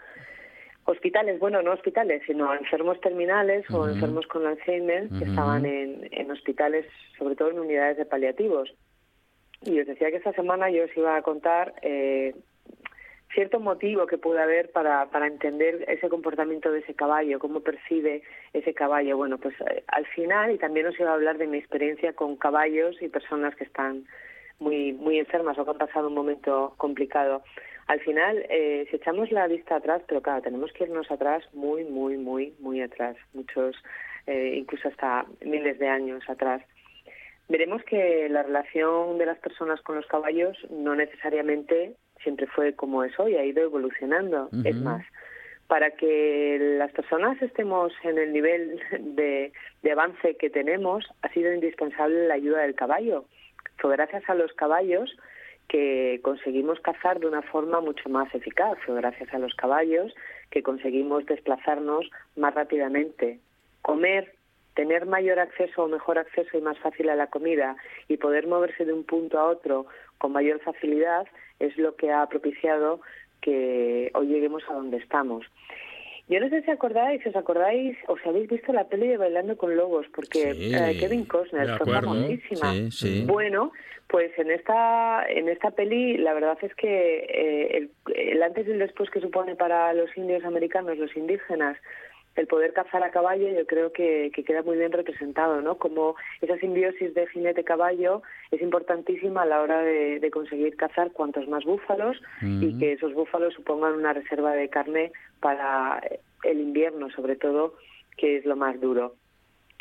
hospitales, 0.85 1.39
bueno, 1.39 1.61
no 1.61 1.73
hospitales, 1.73 2.23
sino 2.25 2.51
enfermos 2.55 2.99
terminales 3.01 3.69
o 3.69 3.87
enfermos 3.87 4.25
con 4.25 4.47
Alzheimer 4.47 5.09
que 5.09 5.25
estaban 5.25 5.63
en, 5.67 6.09
en 6.11 6.31
hospitales, 6.31 6.87
sobre 7.19 7.35
todo 7.35 7.51
en 7.51 7.59
unidades 7.59 7.97
de 7.97 8.05
paliativos? 8.05 8.73
Y 9.61 9.79
os 9.79 9.85
decía 9.85 10.09
que 10.09 10.17
esta 10.17 10.33
semana 10.33 10.71
yo 10.71 10.85
os 10.85 10.97
iba 10.97 11.15
a 11.15 11.21
contar 11.21 11.75
eh, 11.83 12.33
cierto 13.35 13.59
motivo 13.59 14.07
que 14.07 14.17
puede 14.17 14.41
haber 14.41 14.71
para, 14.71 15.05
para 15.11 15.27
entender 15.27 15.85
ese 15.87 16.09
comportamiento 16.09 16.71
de 16.71 16.79
ese 16.79 16.95
caballo, 16.95 17.37
cómo 17.37 17.59
percibe 17.59 18.23
ese 18.53 18.73
caballo. 18.73 19.17
Bueno, 19.17 19.37
pues 19.37 19.53
eh, 19.69 19.83
al 19.85 20.07
final, 20.07 20.51
y 20.51 20.57
también 20.57 20.87
os 20.87 20.99
iba 20.99 21.11
a 21.11 21.13
hablar 21.13 21.37
de 21.37 21.45
mi 21.45 21.59
experiencia 21.59 22.13
con 22.13 22.37
caballos 22.37 22.99
y 23.03 23.07
personas 23.07 23.55
que 23.55 23.65
están 23.65 24.07
muy, 24.61 24.93
muy 24.93 25.19
enfermas 25.19 25.57
o 25.57 25.65
que 25.65 25.71
han 25.71 25.77
pasado 25.77 26.07
un 26.07 26.13
momento 26.13 26.73
complicado. 26.77 27.43
Al 27.87 27.99
final, 27.99 28.45
eh, 28.49 28.87
si 28.89 28.95
echamos 28.95 29.31
la 29.31 29.47
vista 29.47 29.75
atrás, 29.75 30.01
pero 30.07 30.21
claro, 30.21 30.41
tenemos 30.41 30.71
que 30.71 30.85
irnos 30.85 31.09
atrás 31.11 31.43
muy, 31.51 31.83
muy, 31.83 32.15
muy, 32.15 32.53
muy 32.59 32.81
atrás, 32.81 33.17
muchos, 33.33 33.75
eh, 34.27 34.53
incluso 34.55 34.87
hasta 34.87 35.25
miles 35.43 35.77
de 35.79 35.87
años 35.89 36.23
atrás. 36.29 36.61
veremos 37.49 37.83
que 37.83 38.29
la 38.29 38.43
relación 38.43 39.17
de 39.17 39.25
las 39.25 39.37
personas 39.39 39.81
con 39.81 39.97
los 39.97 40.05
caballos 40.05 40.55
no 40.69 40.95
necesariamente 40.95 41.95
siempre 42.23 42.47
fue 42.47 42.73
como 42.73 43.03
es 43.03 43.19
hoy, 43.19 43.35
ha 43.35 43.43
ido 43.43 43.63
evolucionando. 43.63 44.49
Es 44.63 44.75
más, 44.75 45.03
para 45.67 45.91
que 45.91 46.57
las 46.77 46.91
personas 46.91 47.41
estemos 47.41 47.91
en 48.03 48.17
el 48.19 48.31
nivel 48.31 48.79
de, 48.99 49.51
de 49.81 49.91
avance 49.91 50.37
que 50.37 50.49
tenemos, 50.49 51.03
ha 51.23 51.29
sido 51.33 51.51
indispensable 51.53 52.27
la 52.27 52.35
ayuda 52.35 52.61
del 52.61 52.75
caballo. 52.75 53.25
Fue 53.77 53.91
gracias 53.91 54.29
a 54.29 54.35
los 54.35 54.53
caballos 54.53 55.15
que 55.67 56.19
conseguimos 56.21 56.79
cazar 56.81 57.19
de 57.19 57.27
una 57.27 57.41
forma 57.41 57.79
mucho 57.79 58.09
más 58.09 58.33
eficaz. 58.35 58.77
Fue 58.85 58.95
gracias 58.95 59.33
a 59.33 59.39
los 59.39 59.55
caballos 59.55 60.13
que 60.49 60.63
conseguimos 60.63 61.25
desplazarnos 61.25 62.09
más 62.35 62.53
rápidamente. 62.53 63.39
Comer, 63.81 64.33
tener 64.75 65.05
mayor 65.05 65.39
acceso 65.39 65.83
o 65.83 65.87
mejor 65.87 66.17
acceso 66.17 66.57
y 66.57 66.61
más 66.61 66.77
fácil 66.79 67.09
a 67.09 67.15
la 67.15 67.27
comida 67.27 67.77
y 68.07 68.17
poder 68.17 68.47
moverse 68.47 68.85
de 68.85 68.93
un 68.93 69.05
punto 69.05 69.39
a 69.39 69.45
otro 69.45 69.85
con 70.17 70.33
mayor 70.33 70.59
facilidad 70.59 71.25
es 71.59 71.77
lo 71.77 71.95
que 71.95 72.11
ha 72.11 72.27
propiciado 72.27 73.01
que 73.41 74.11
hoy 74.13 74.27
lleguemos 74.27 74.63
a 74.69 74.73
donde 74.73 74.97
estamos. 74.97 75.45
Yo 76.31 76.39
no 76.39 76.47
sé 76.47 76.61
si 76.61 76.71
acordáis, 76.71 77.21
si 77.21 77.27
os 77.27 77.35
acordáis 77.35 77.97
o 78.07 78.17
si 78.17 78.29
habéis 78.29 78.47
visto 78.47 78.71
la 78.71 78.85
peli 78.85 79.09
de 79.09 79.17
Bailando 79.17 79.57
con 79.57 79.75
Lobos, 79.75 80.05
porque 80.15 80.51
eh, 80.51 80.97
Kevin 80.97 81.25
Costner 81.25 81.77
fue 81.77 81.91
famosísima. 81.91 82.73
Bueno, 83.25 83.73
pues 84.07 84.31
en 84.39 84.49
esta 84.49 85.25
en 85.29 85.49
esta 85.49 85.71
peli 85.71 86.17
la 86.17 86.33
verdad 86.33 86.57
es 86.61 86.73
que 86.75 87.17
eh, 87.27 87.89
el, 88.15 88.43
antes 88.43 88.65
y 88.65 88.71
el 88.71 88.79
después 88.79 89.09
que 89.09 89.19
supone 89.19 89.57
para 89.57 89.91
los 89.91 90.09
indios 90.15 90.45
americanos, 90.45 90.97
los 90.97 91.13
indígenas, 91.17 91.77
el 92.35 92.47
poder 92.47 92.73
cazar 92.73 93.03
a 93.03 93.11
caballo 93.11 93.47
yo 93.49 93.65
creo 93.65 93.91
que, 93.91 94.31
queda 94.45 94.63
muy 94.63 94.77
bien 94.77 94.91
representado, 94.91 95.61
¿no? 95.61 95.77
Como 95.77 96.15
esa 96.41 96.57
simbiosis 96.57 97.13
de 97.13 97.27
jinete-caballo 97.27 98.21
es 98.51 98.61
importantísima 98.61 99.43
a 99.43 99.45
la 99.45 99.61
hora 99.61 99.81
de, 99.81 100.31
conseguir 100.31 100.75
cazar 100.77 101.11
cuantos 101.11 101.47
más 101.47 101.65
búfalos 101.65 102.21
y 102.41 102.77
que 102.79 102.93
esos 102.93 103.13
búfalos 103.13 103.53
supongan 103.53 103.93
una 103.93 104.13
reserva 104.13 104.53
de 104.53 104.69
carne 104.69 105.11
para 105.39 106.01
el 106.43 106.59
invierno, 106.59 107.09
sobre 107.11 107.35
todo, 107.35 107.75
que 108.17 108.37
es 108.37 108.45
lo 108.45 108.55
más 108.55 108.79
duro. 108.79 109.15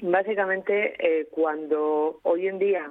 Básicamente, 0.02 0.94
eh, 0.98 1.28
cuando 1.30 2.20
hoy 2.22 2.48
en 2.48 2.58
día 2.58 2.90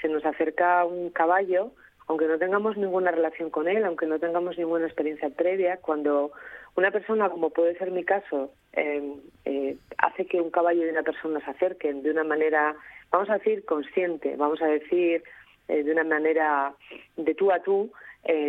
se 0.00 0.08
nos 0.08 0.24
acerca 0.24 0.84
un 0.84 1.10
caballo, 1.10 1.72
aunque 2.08 2.26
no 2.26 2.38
tengamos 2.38 2.76
ninguna 2.76 3.10
relación 3.10 3.50
con 3.50 3.68
él, 3.68 3.84
aunque 3.84 4.06
no 4.06 4.18
tengamos 4.18 4.58
ninguna 4.58 4.86
experiencia 4.86 5.28
previa, 5.30 5.76
cuando 5.78 6.32
una 6.78 6.92
persona, 6.92 7.28
como 7.28 7.50
puede 7.50 7.76
ser 7.76 7.90
mi 7.90 8.04
caso, 8.04 8.52
eh, 8.72 9.16
eh, 9.44 9.76
hace 9.98 10.26
que 10.26 10.40
un 10.40 10.52
caballo 10.52 10.86
y 10.86 10.88
una 10.88 11.02
persona 11.02 11.40
se 11.40 11.50
acerquen 11.50 12.04
de 12.04 12.12
una 12.12 12.22
manera, 12.22 12.76
vamos 13.10 13.28
a 13.30 13.38
decir, 13.38 13.64
consciente, 13.64 14.36
vamos 14.36 14.62
a 14.62 14.66
decir, 14.66 15.24
eh, 15.66 15.82
de 15.82 15.90
una 15.90 16.04
manera 16.04 16.72
de 17.16 17.34
tú 17.34 17.50
a 17.50 17.60
tú, 17.60 17.90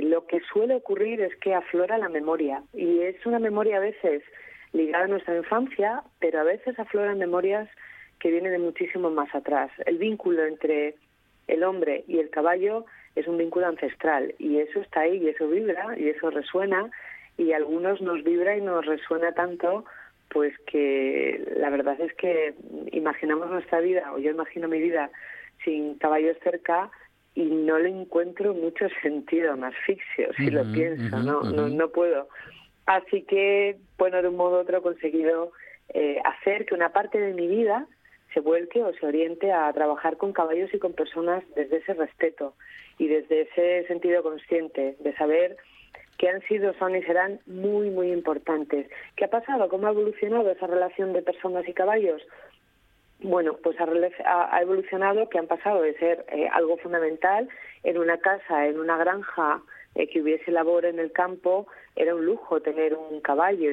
lo 0.02 0.28
que 0.28 0.42
suele 0.52 0.76
ocurrir 0.76 1.22
es 1.22 1.36
que 1.38 1.54
aflora 1.56 1.98
la 1.98 2.10
memoria. 2.10 2.62
Y 2.74 3.00
es 3.00 3.26
una 3.26 3.40
memoria 3.40 3.78
a 3.78 3.80
veces 3.80 4.22
ligada 4.74 5.06
a 5.06 5.08
nuestra 5.08 5.38
infancia, 5.38 6.04
pero 6.20 6.42
a 6.42 6.44
veces 6.44 6.78
afloran 6.78 7.18
memorias 7.18 7.70
que 8.20 8.30
vienen 8.30 8.52
de 8.52 8.60
muchísimo 8.60 9.10
más 9.10 9.34
atrás. 9.34 9.72
El 9.86 9.98
vínculo 9.98 10.46
entre 10.46 10.96
el 11.48 11.64
hombre 11.64 12.04
y 12.08 12.20
el 12.20 12.30
caballo 12.30 12.86
es 13.16 13.26
un 13.28 13.38
vínculo 13.38 13.68
ancestral 13.68 14.36
y 14.38 14.58
eso 14.58 14.82
está 14.82 15.02
ahí 15.02 15.18
y 15.18 15.30
eso 15.30 15.48
vibra 15.48 15.98
y 15.98 16.10
eso 16.10 16.30
resuena 16.30 16.92
y 17.40 17.54
a 17.54 17.58
algunos 17.58 18.02
nos 18.02 18.24
vibra 18.24 18.58
y 18.58 18.62
nos 18.62 18.86
resuena 18.86 19.32
tanto 19.32 19.86
pues 20.30 20.54
que 20.68 21.44
la 21.58 21.70
verdad 21.70 22.00
es 22.00 22.14
que 22.16 22.54
imaginamos 22.92 23.50
nuestra 23.50 23.80
vida 23.80 24.12
o 24.14 24.20
yo 24.20 24.30
imagino 24.30 24.68
mi 24.68 24.80
vida 24.80 25.10
sin 25.64 25.96
caballos 25.96 26.38
cerca 26.44 26.92
y 27.34 27.46
no 27.46 27.80
le 27.80 27.90
encuentro 27.90 28.54
mucho 28.54 28.88
sentido, 29.02 29.56
más 29.58 29.74
asfixio 29.74 30.32
si 30.36 30.52
lo 30.52 30.70
pienso, 30.72 31.18
¿no? 31.20 31.42
no 31.44 31.70
no 31.70 31.90
puedo. 31.90 32.28
Así 32.86 33.22
que, 33.22 33.78
bueno, 33.98 34.22
de 34.22 34.28
un 34.28 34.36
modo 34.36 34.58
u 34.58 34.62
otro 34.62 34.80
he 34.80 34.82
conseguido 34.82 35.52
eh, 35.94 36.20
hacer 36.26 36.66
que 36.66 36.76
una 36.76 36.92
parte 36.92 37.20
de 37.20 37.34
mi 37.34 37.48
vida 37.48 37.88
se 38.34 38.42
vuelque 38.42 38.84
o 38.84 38.94
se 38.94 39.06
oriente 39.06 39.52
a 39.52 39.72
trabajar 39.74 40.18
con 40.18 40.34
caballos 40.34 40.74
y 40.74 40.80
con 40.80 40.94
personas 40.94 41.44
desde 41.56 41.78
ese 41.78 41.94
respeto 41.94 42.56
y 42.98 43.08
desde 43.08 43.42
ese 43.42 43.88
sentido 43.88 44.24
consciente 44.24 44.98
de 45.00 45.14
saber 45.16 45.58
que 46.20 46.28
han 46.28 46.42
sido, 46.42 46.74
son 46.74 46.96
y 46.96 47.02
serán 47.04 47.40
muy, 47.48 47.90
muy 47.90 48.12
importantes. 48.12 48.88
¿Qué 49.16 49.26
ha 49.26 49.30
pasado? 49.30 49.70
¿Cómo 49.70 49.88
ha 49.88 49.92
evolucionado 49.92 50.52
esa 50.52 50.68
relación 50.68 51.14
de 51.14 51.22
personas 51.22 51.68
y 51.68 51.74
caballos? 51.74 52.22
Bueno, 53.22 53.58
pues 53.64 53.78
ha, 53.80 54.62
evolucionado 54.62 55.30
que 55.30 55.40
han 55.40 55.48
pasado 55.48 55.82
de 55.82 55.98
ser 55.98 56.26
eh, 56.28 56.50
algo 56.52 56.78
fundamental 56.78 57.48
en 57.84 57.98
una 57.98 58.18
casa, 58.18 58.68
en 58.68 58.80
una 58.80 58.98
granja, 58.98 59.62
eh, 59.96 60.08
que 60.10 60.22
hubiese 60.22 60.52
labor 60.52 60.86
en 60.86 61.00
el 61.00 61.14
campo, 61.14 61.68
era 61.96 62.14
un 62.14 62.26
lujo 62.26 62.62
tener 62.62 62.96
un 62.96 63.22
caballo. 63.22 63.72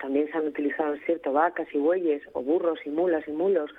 También 0.00 0.30
se 0.30 0.38
han 0.38 0.46
utilizado, 0.46 0.96
cierto, 1.04 1.32
vacas 1.32 1.66
y 1.72 1.78
bueyes, 1.78 2.22
o 2.32 2.42
burros 2.42 2.78
y 2.84 2.90
mulas 2.90 3.26
y 3.26 3.32
mulos, 3.32 3.72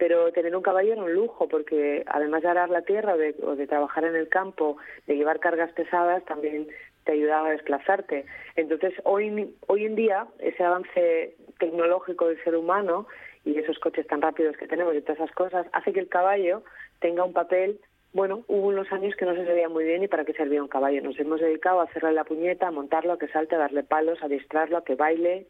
pero 0.00 0.32
tener 0.32 0.56
un 0.56 0.62
caballo 0.62 0.94
era 0.94 1.02
un 1.02 1.12
lujo 1.12 1.46
porque 1.46 2.02
además 2.06 2.42
de 2.42 2.48
arar 2.48 2.70
la 2.70 2.82
tierra 2.82 3.14
o 3.14 3.54
de, 3.54 3.66
trabajar 3.66 4.04
en 4.04 4.16
el 4.16 4.28
campo, 4.28 4.78
de 5.06 5.14
llevar 5.14 5.40
cargas 5.40 5.70
pesadas, 5.72 6.24
también 6.24 6.66
te 7.04 7.12
ayudaba 7.12 7.48
a 7.48 7.52
desplazarte. 7.52 8.26
Entonces, 8.56 8.94
hoy, 9.04 9.54
hoy 9.66 9.84
en 9.84 9.94
día, 9.94 10.26
ese 10.38 10.64
avance 10.64 11.34
tecnológico 11.58 12.28
del 12.28 12.42
ser 12.44 12.56
humano 12.56 13.06
y 13.44 13.58
esos 13.58 13.78
coches 13.78 14.06
tan 14.06 14.22
rápidos 14.22 14.56
que 14.56 14.66
tenemos 14.66 14.94
y 14.94 15.00
todas 15.00 15.18
esas 15.18 15.32
cosas, 15.32 15.66
hace 15.72 15.92
que 15.92 16.00
el 16.00 16.08
caballo 16.08 16.62
tenga 17.00 17.24
un 17.24 17.32
papel, 17.32 17.80
bueno, 18.12 18.42
hubo 18.48 18.68
unos 18.68 18.90
años 18.92 19.14
que 19.14 19.24
no 19.24 19.34
se 19.34 19.46
sabía 19.46 19.68
muy 19.68 19.84
bien 19.84 20.02
y 20.02 20.08
para 20.08 20.24
qué 20.24 20.32
servía 20.32 20.62
un 20.62 20.68
caballo. 20.68 21.00
Nos 21.00 21.18
hemos 21.18 21.40
dedicado 21.40 21.80
a 21.80 21.84
hacerle 21.84 22.12
la 22.12 22.24
puñeta, 22.24 22.66
a 22.66 22.72
montarlo, 22.72 23.12
a 23.12 23.18
que 23.18 23.28
salte, 23.28 23.54
a 23.54 23.58
darle 23.58 23.84
palos, 23.84 24.22
a 24.22 24.28
distraerlo, 24.28 24.78
a 24.78 24.84
que 24.84 24.96
baile, 24.96 25.46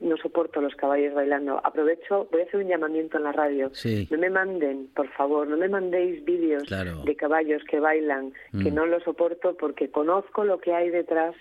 no 0.00 0.16
soporto 0.16 0.60
los 0.60 0.74
caballos 0.74 1.14
bailando. 1.14 1.60
Aprovecho, 1.64 2.28
voy 2.30 2.42
a 2.42 2.44
hacer 2.44 2.60
un 2.60 2.68
llamamiento 2.68 3.18
en 3.18 3.24
la 3.24 3.32
radio. 3.32 3.70
No 4.10 4.18
me 4.18 4.30
manden, 4.30 4.88
por 4.94 5.08
favor, 5.10 5.46
no 5.46 5.56
me 5.56 5.68
mandéis 5.68 6.24
vídeos 6.24 6.64
de 6.68 7.16
caballos 7.16 7.62
que 7.64 7.80
bailan, 7.80 8.32
que 8.50 8.70
mm. 8.70 8.74
no 8.74 8.86
lo 8.86 9.00
soporto 9.00 9.56
porque 9.56 9.90
conozco 9.90 10.44
lo 10.44 10.58
que 10.58 10.72
hay 10.72 10.90
detrás 10.90 11.34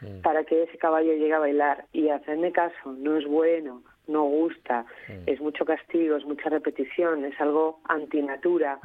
mm. 0.00 0.22
para 0.22 0.44
que 0.44 0.64
ese 0.64 0.78
caballo 0.78 1.12
llegue 1.12 1.34
a 1.34 1.38
bailar. 1.38 1.84
Y 1.92 2.08
hacerme 2.08 2.52
caso, 2.52 2.92
no 2.98 3.16
es 3.16 3.26
bueno, 3.26 3.82
no 4.08 4.24
gusta, 4.24 4.84
mm. 5.08 5.22
es 5.26 5.40
mucho 5.40 5.64
castigo, 5.64 6.16
es 6.16 6.24
mucha 6.24 6.48
repetición, 6.48 7.24
es 7.24 7.40
algo 7.40 7.80
antinatura 7.84 8.80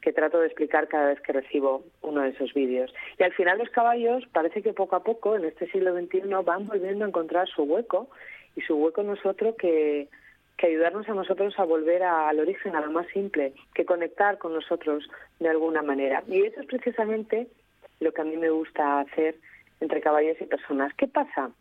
que 0.00 0.12
trato 0.12 0.40
de 0.40 0.46
explicar 0.46 0.88
cada 0.88 1.08
vez 1.08 1.20
que 1.20 1.32
recibo 1.32 1.84
uno 2.00 2.22
de 2.22 2.30
esos 2.30 2.54
vídeos. 2.54 2.94
Y 3.18 3.24
al 3.24 3.32
final 3.32 3.58
los 3.58 3.68
caballos 3.70 4.24
parece 4.32 4.62
que 4.62 4.72
poco 4.72 4.96
a 4.96 5.02
poco 5.02 5.36
en 5.36 5.44
este 5.44 5.70
siglo 5.70 5.92
XXI 5.94 6.20
van 6.44 6.66
volviendo 6.66 7.04
a 7.04 7.08
encontrar 7.08 7.48
su 7.48 7.64
hueco 7.64 8.08
y 8.58 8.60
su 8.62 8.74
hueco 8.74 9.04
nosotros 9.04 9.54
que, 9.56 10.08
que 10.56 10.66
ayudarnos 10.66 11.08
a 11.08 11.14
nosotros 11.14 11.56
a 11.58 11.64
volver 11.64 12.02
al 12.02 12.40
origen, 12.40 12.74
a 12.74 12.80
lo 12.80 12.90
más 12.90 13.06
simple, 13.08 13.52
que 13.72 13.84
conectar 13.84 14.36
con 14.38 14.52
nosotros 14.52 15.08
de 15.38 15.48
alguna 15.48 15.80
manera. 15.82 16.24
Y 16.26 16.42
eso 16.42 16.60
es 16.60 16.66
precisamente 16.66 17.46
lo 18.00 18.12
que 18.12 18.20
a 18.20 18.24
mí 18.24 18.36
me 18.36 18.50
gusta 18.50 18.98
hacer 18.98 19.36
entre 19.80 20.00
caballos 20.00 20.36
y 20.40 20.46
personas. 20.46 20.92
¿Qué 20.94 21.06
pasa? 21.06 21.52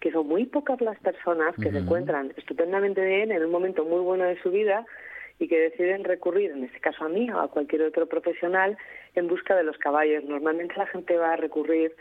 Que 0.00 0.10
son 0.10 0.26
muy 0.26 0.46
pocas 0.46 0.80
las 0.80 0.98
personas 0.98 1.54
que 1.54 1.70
se 1.70 1.78
encuentran 1.78 2.32
estupendamente 2.36 3.06
bien 3.06 3.30
en 3.30 3.44
un 3.44 3.52
momento 3.52 3.84
muy 3.84 4.00
bueno 4.00 4.24
de 4.24 4.42
su 4.42 4.50
vida 4.50 4.84
y 5.38 5.46
que 5.46 5.60
deciden 5.60 6.02
recurrir, 6.02 6.50
en 6.50 6.64
este 6.64 6.80
caso 6.80 7.04
a 7.04 7.08
mí 7.08 7.30
o 7.30 7.38
a 7.38 7.48
cualquier 7.48 7.82
otro 7.82 8.06
profesional, 8.06 8.76
en 9.14 9.28
busca 9.28 9.54
de 9.54 9.62
los 9.62 9.78
caballos. 9.78 10.24
Normalmente 10.24 10.74
la 10.76 10.86
gente 10.86 11.16
va 11.16 11.34
a 11.34 11.36
recurrir 11.36 11.94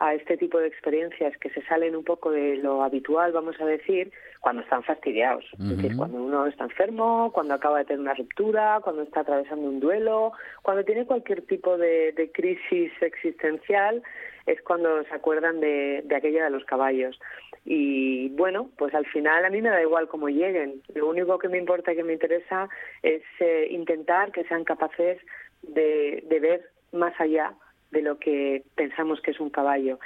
a 0.00 0.14
este 0.14 0.38
tipo 0.38 0.58
de 0.58 0.66
experiencias 0.66 1.36
que 1.36 1.50
se 1.50 1.62
salen 1.66 1.94
un 1.94 2.04
poco 2.04 2.30
de 2.30 2.56
lo 2.56 2.82
habitual, 2.82 3.32
vamos 3.32 3.60
a 3.60 3.66
decir, 3.66 4.10
cuando 4.40 4.62
están 4.62 4.82
fastidiados. 4.82 5.44
Es 5.52 5.76
decir, 5.76 5.94
cuando 5.94 6.16
uno 6.22 6.46
está 6.46 6.64
enfermo, 6.64 7.30
cuando 7.34 7.52
acaba 7.52 7.78
de 7.78 7.84
tener 7.84 8.00
una 8.00 8.14
ruptura, 8.14 8.80
cuando 8.82 9.02
está 9.02 9.20
atravesando 9.20 9.68
un 9.68 9.78
duelo, 9.78 10.32
cuando 10.62 10.84
tiene 10.84 11.04
cualquier 11.04 11.42
tipo 11.42 11.76
de, 11.76 12.30
crisis 12.32 12.90
existencial, 13.02 14.02
es 14.46 14.62
cuando 14.62 15.04
se 15.04 15.14
acuerdan 15.14 15.60
de, 15.60 16.02
de 16.06 16.16
aquella 16.16 16.44
de 16.44 16.50
los 16.50 16.64
caballos. 16.64 17.20
Y 17.66 18.30
bueno, 18.30 18.70
pues 18.78 18.94
al 18.94 19.04
final 19.04 19.44
a 19.44 19.50
mí 19.50 19.60
me 19.60 19.68
da 19.68 19.82
igual 19.82 20.08
cómo 20.08 20.30
lleguen. 20.30 20.80
Lo 20.94 21.10
único 21.10 21.38
que 21.38 21.50
me 21.50 21.58
importa 21.58 21.92
y 21.92 21.96
que 21.96 22.04
me 22.04 22.14
interesa 22.14 22.70
es 23.02 23.22
eh, 23.38 23.68
intentar 23.70 24.32
que 24.32 24.44
sean 24.44 24.64
capaces 24.64 25.18
de, 25.60 26.24
de 26.26 26.40
ver 26.40 26.70
más 26.90 27.12
allá 27.20 27.54
de 27.90 28.02
lo 28.02 28.18
que 28.18 28.62
pensamos 28.76 29.20
que 29.20 29.32
es 29.32 29.40
un 29.40 29.50
caballo. 29.50 29.98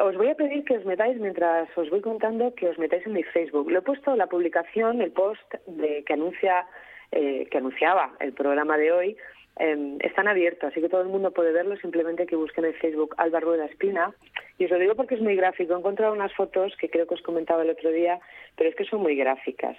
Os 0.00 0.16
voy 0.16 0.28
a 0.28 0.34
pedir 0.34 0.64
que 0.64 0.76
os 0.76 0.84
metáis, 0.84 1.18
mientras 1.18 1.68
os 1.76 1.90
voy 1.90 2.00
contando, 2.00 2.54
que 2.54 2.68
os 2.68 2.78
metáis 2.78 3.06
en 3.06 3.12
mi 3.12 3.22
Facebook. 3.22 3.70
Lo 3.70 3.78
he 3.78 3.82
puesto 3.82 4.14
la 4.16 4.26
publicación, 4.26 5.02
el 5.02 5.12
post 5.12 5.54
de, 5.66 6.04
que, 6.04 6.12
anuncia, 6.12 6.66
eh, 7.12 7.46
que 7.50 7.58
anunciaba 7.58 8.14
el 8.20 8.32
programa 8.32 8.76
de 8.76 8.92
hoy, 8.92 9.16
eh, 9.58 9.98
están 10.00 10.28
abiertos, 10.28 10.70
así 10.70 10.80
que 10.80 10.88
todo 10.88 11.02
el 11.02 11.08
mundo 11.08 11.32
puede 11.32 11.52
verlo, 11.52 11.76
simplemente 11.76 12.26
que 12.26 12.36
busquen 12.36 12.64
en 12.64 12.74
Facebook 12.74 13.14
Alba 13.18 13.40
Rueda 13.40 13.66
Espina. 13.66 14.14
Y 14.58 14.64
os 14.64 14.70
lo 14.70 14.78
digo 14.78 14.94
porque 14.94 15.14
es 15.14 15.20
muy 15.20 15.36
gráfico. 15.36 15.74
He 15.74 15.78
encontrado 15.78 16.12
unas 16.12 16.32
fotos 16.34 16.76
que 16.76 16.90
creo 16.90 17.06
que 17.06 17.14
os 17.14 17.22
comentaba 17.22 17.62
el 17.62 17.70
otro 17.70 17.90
día, 17.90 18.20
pero 18.56 18.70
es 18.70 18.76
que 18.76 18.84
son 18.84 19.02
muy 19.02 19.16
gráficas. 19.16 19.76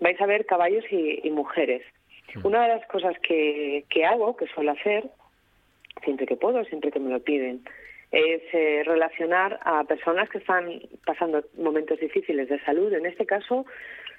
Vais 0.00 0.20
a 0.20 0.26
ver 0.26 0.46
caballos 0.46 0.84
y 0.90 1.30
mujeres. 1.30 1.82
Una 2.44 2.62
de 2.62 2.68
las 2.68 2.86
cosas 2.86 3.18
que, 3.20 3.84
que 3.90 4.04
hago, 4.04 4.36
que 4.36 4.46
suelo 4.46 4.72
hacer, 4.72 5.04
siempre 6.04 6.26
que 6.26 6.36
puedo, 6.36 6.64
siempre 6.64 6.90
que 6.90 7.00
me 7.00 7.10
lo 7.10 7.20
piden, 7.20 7.62
es 8.10 8.42
eh, 8.52 8.82
relacionar 8.84 9.60
a 9.62 9.84
personas 9.84 10.28
que 10.30 10.38
están 10.38 10.80
pasando 11.06 11.44
momentos 11.56 12.00
difíciles 12.00 12.48
de 12.48 12.60
salud. 12.64 12.92
En 12.92 13.06
este 13.06 13.24
caso, 13.24 13.66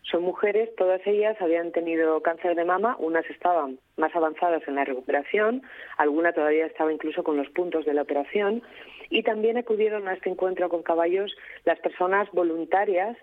son 0.04 0.24
mujeres, 0.24 0.74
todas 0.76 1.06
ellas 1.06 1.38
habían 1.42 1.72
tenido 1.72 2.22
cáncer 2.22 2.56
de 2.56 2.66
mama, 2.66 2.96
unas 3.00 3.30
estaban 3.30 3.80
más 3.98 4.16
avanzadas 4.16 4.64
en 4.68 4.76
la 4.76 4.86
recuperación, 4.86 5.62
alguna 5.98 6.34
todavía 6.34 6.66
estaba 6.66 6.92
incluso 6.92 7.24
con 7.24 7.38
los 7.38 7.50
puntos 7.50 7.86
de 7.86 7.94
la 7.94 8.02
operación, 8.02 8.64
y 9.10 9.24
también 9.24 9.58
acudieron 9.58 10.08
a 10.08 10.14
este 10.14 10.30
encuentro 10.30 10.70
con 10.70 10.84
caballos 10.84 11.36
las 11.66 11.80
personas 11.80 12.32
voluntarias 12.32 13.18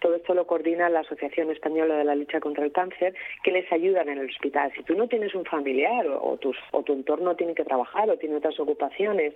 todo 0.00 0.16
esto 0.16 0.34
lo 0.34 0.46
coordina 0.46 0.88
la 0.88 1.00
Asociación 1.00 1.50
Española 1.50 1.96
de 1.96 2.04
la 2.04 2.14
Lucha 2.14 2.40
contra 2.40 2.64
el 2.64 2.72
Cáncer, 2.72 3.14
que 3.42 3.52
les 3.52 3.70
ayudan 3.72 4.08
en 4.08 4.18
el 4.18 4.30
hospital. 4.30 4.72
Si 4.76 4.82
tú 4.82 4.94
no 4.94 5.08
tienes 5.08 5.34
un 5.34 5.44
familiar 5.44 6.06
o, 6.06 6.38
o 6.72 6.82
tu 6.82 6.92
entorno 6.92 7.36
tiene 7.36 7.54
que 7.54 7.64
trabajar 7.64 8.10
o 8.10 8.18
tiene 8.18 8.36
otras 8.36 8.58
ocupaciones 8.58 9.34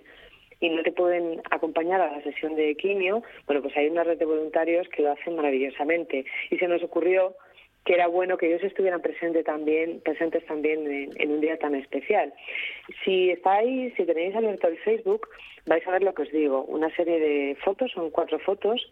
y 0.59 0.69
no 0.69 0.81
te 0.83 0.91
pueden 0.91 1.41
acompañar 1.51 2.01
a 2.01 2.11
la 2.11 2.21
sesión 2.23 2.55
de 2.55 2.75
quimio, 2.75 3.23
bueno, 3.45 3.61
pues 3.61 3.75
hay 3.77 3.87
una 3.87 4.03
red 4.03 4.17
de 4.17 4.25
voluntarios 4.25 4.87
que 4.89 5.03
lo 5.03 5.11
hacen 5.11 5.35
maravillosamente. 5.35 6.25
Y 6.49 6.57
se 6.57 6.67
nos 6.67 6.81
ocurrió 6.83 7.35
que 7.87 7.93
era 7.93 8.07
bueno 8.07 8.37
que 8.37 8.47
ellos 8.47 8.63
estuvieran 8.63 9.01
presentes 9.01 9.45
también, 9.45 10.01
presentes 10.01 10.45
también 10.45 11.13
en, 11.15 11.31
un 11.31 11.39
día 11.39 11.57
tan 11.57 11.73
especial. 11.73 12.33
Si 13.05 13.31
estáis, 13.31 13.93
si 13.95 14.03
tenéis 14.03 14.35
abierto 14.35 14.67
el 14.67 14.77
Facebook, 14.79 15.29
vais 15.65 15.87
a 15.87 15.91
ver 15.91 16.03
lo 16.03 16.13
que 16.13 16.23
os 16.23 16.31
digo, 16.31 16.65
una 16.65 16.93
serie 16.97 17.17
de 17.17 17.55
fotos, 17.63 17.91
son 17.91 18.09
cuatro 18.09 18.39
fotos, 18.39 18.91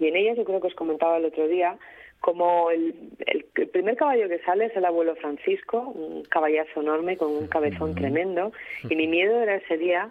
y 0.00 0.08
en 0.08 0.16
ellas 0.16 0.36
yo 0.36 0.44
creo 0.44 0.60
que 0.60 0.68
os 0.68 0.74
comentaba 0.74 1.18
el 1.18 1.26
otro 1.26 1.46
día 1.46 1.78
como 2.20 2.70
el, 2.70 2.94
el, 3.26 3.44
primer 3.68 3.96
caballo 3.96 4.28
que 4.28 4.40
sale 4.40 4.66
es 4.66 4.76
el 4.76 4.84
abuelo 4.84 5.16
Francisco, 5.16 5.80
un 5.80 6.24
caballazo 6.24 6.82
enorme 6.82 7.16
con 7.16 7.30
un 7.30 7.46
cabezón 7.46 7.94
tremendo, 7.94 8.52
y 8.88 8.94
mi 8.94 9.06
miedo 9.06 9.40
era 9.42 9.54
ese 9.54 9.78
día 9.78 10.10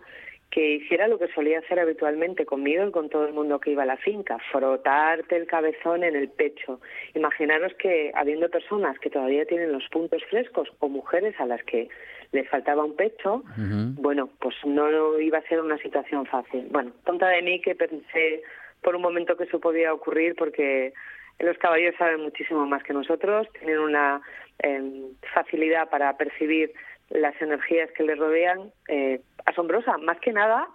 que 0.49 0.75
hiciera 0.75 1.07
lo 1.07 1.19
que 1.19 1.27
solía 1.27 1.59
hacer 1.59 1.79
habitualmente 1.79 2.45
conmigo 2.45 2.87
y 2.87 2.91
con 2.91 3.09
todo 3.09 3.27
el 3.27 3.33
mundo 3.33 3.59
que 3.59 3.71
iba 3.71 3.83
a 3.83 3.85
la 3.85 3.97
finca, 3.97 4.39
frotarte 4.51 5.35
el 5.35 5.45
cabezón 5.45 6.03
en 6.03 6.15
el 6.15 6.29
pecho. 6.29 6.81
Imaginaros 7.13 7.73
que 7.75 8.11
habiendo 8.15 8.49
personas 8.49 8.97
que 8.97 9.11
todavía 9.11 9.45
tienen 9.45 9.71
los 9.71 9.87
puntos 9.89 10.23
frescos 10.29 10.67
o 10.79 10.89
mujeres 10.89 11.39
a 11.39 11.45
las 11.45 11.63
que 11.65 11.89
les 12.31 12.49
faltaba 12.49 12.83
un 12.83 12.95
pecho, 12.95 13.43
bueno, 13.57 14.29
pues 14.39 14.55
no 14.65 15.19
iba 15.19 15.37
a 15.37 15.47
ser 15.47 15.61
una 15.61 15.77
situación 15.77 16.25
fácil. 16.25 16.67
Bueno, 16.71 16.91
tonta 17.03 17.27
de 17.27 17.41
mí 17.43 17.61
que 17.61 17.75
pensé 17.75 18.41
por 18.81 18.95
un 18.95 19.01
momento 19.01 19.37
que 19.37 19.45
eso 19.45 19.59
podía 19.59 19.93
ocurrir 19.93 20.35
porque 20.35 20.93
los 21.39 21.57
caballos 21.57 21.95
saben 21.97 22.21
muchísimo 22.21 22.65
más 22.65 22.83
que 22.83 22.93
nosotros, 22.93 23.47
tienen 23.53 23.79
una 23.79 24.21
em, 24.59 25.13
facilidad 25.33 25.89
para 25.89 26.17
percibir 26.17 26.73
las 27.09 27.39
energías 27.41 27.89
que 27.91 28.03
les 28.03 28.17
rodean 28.17 28.71
eh, 28.87 29.21
asombrosa, 29.45 29.97
más 29.97 30.19
que 30.19 30.31
nada 30.31 30.67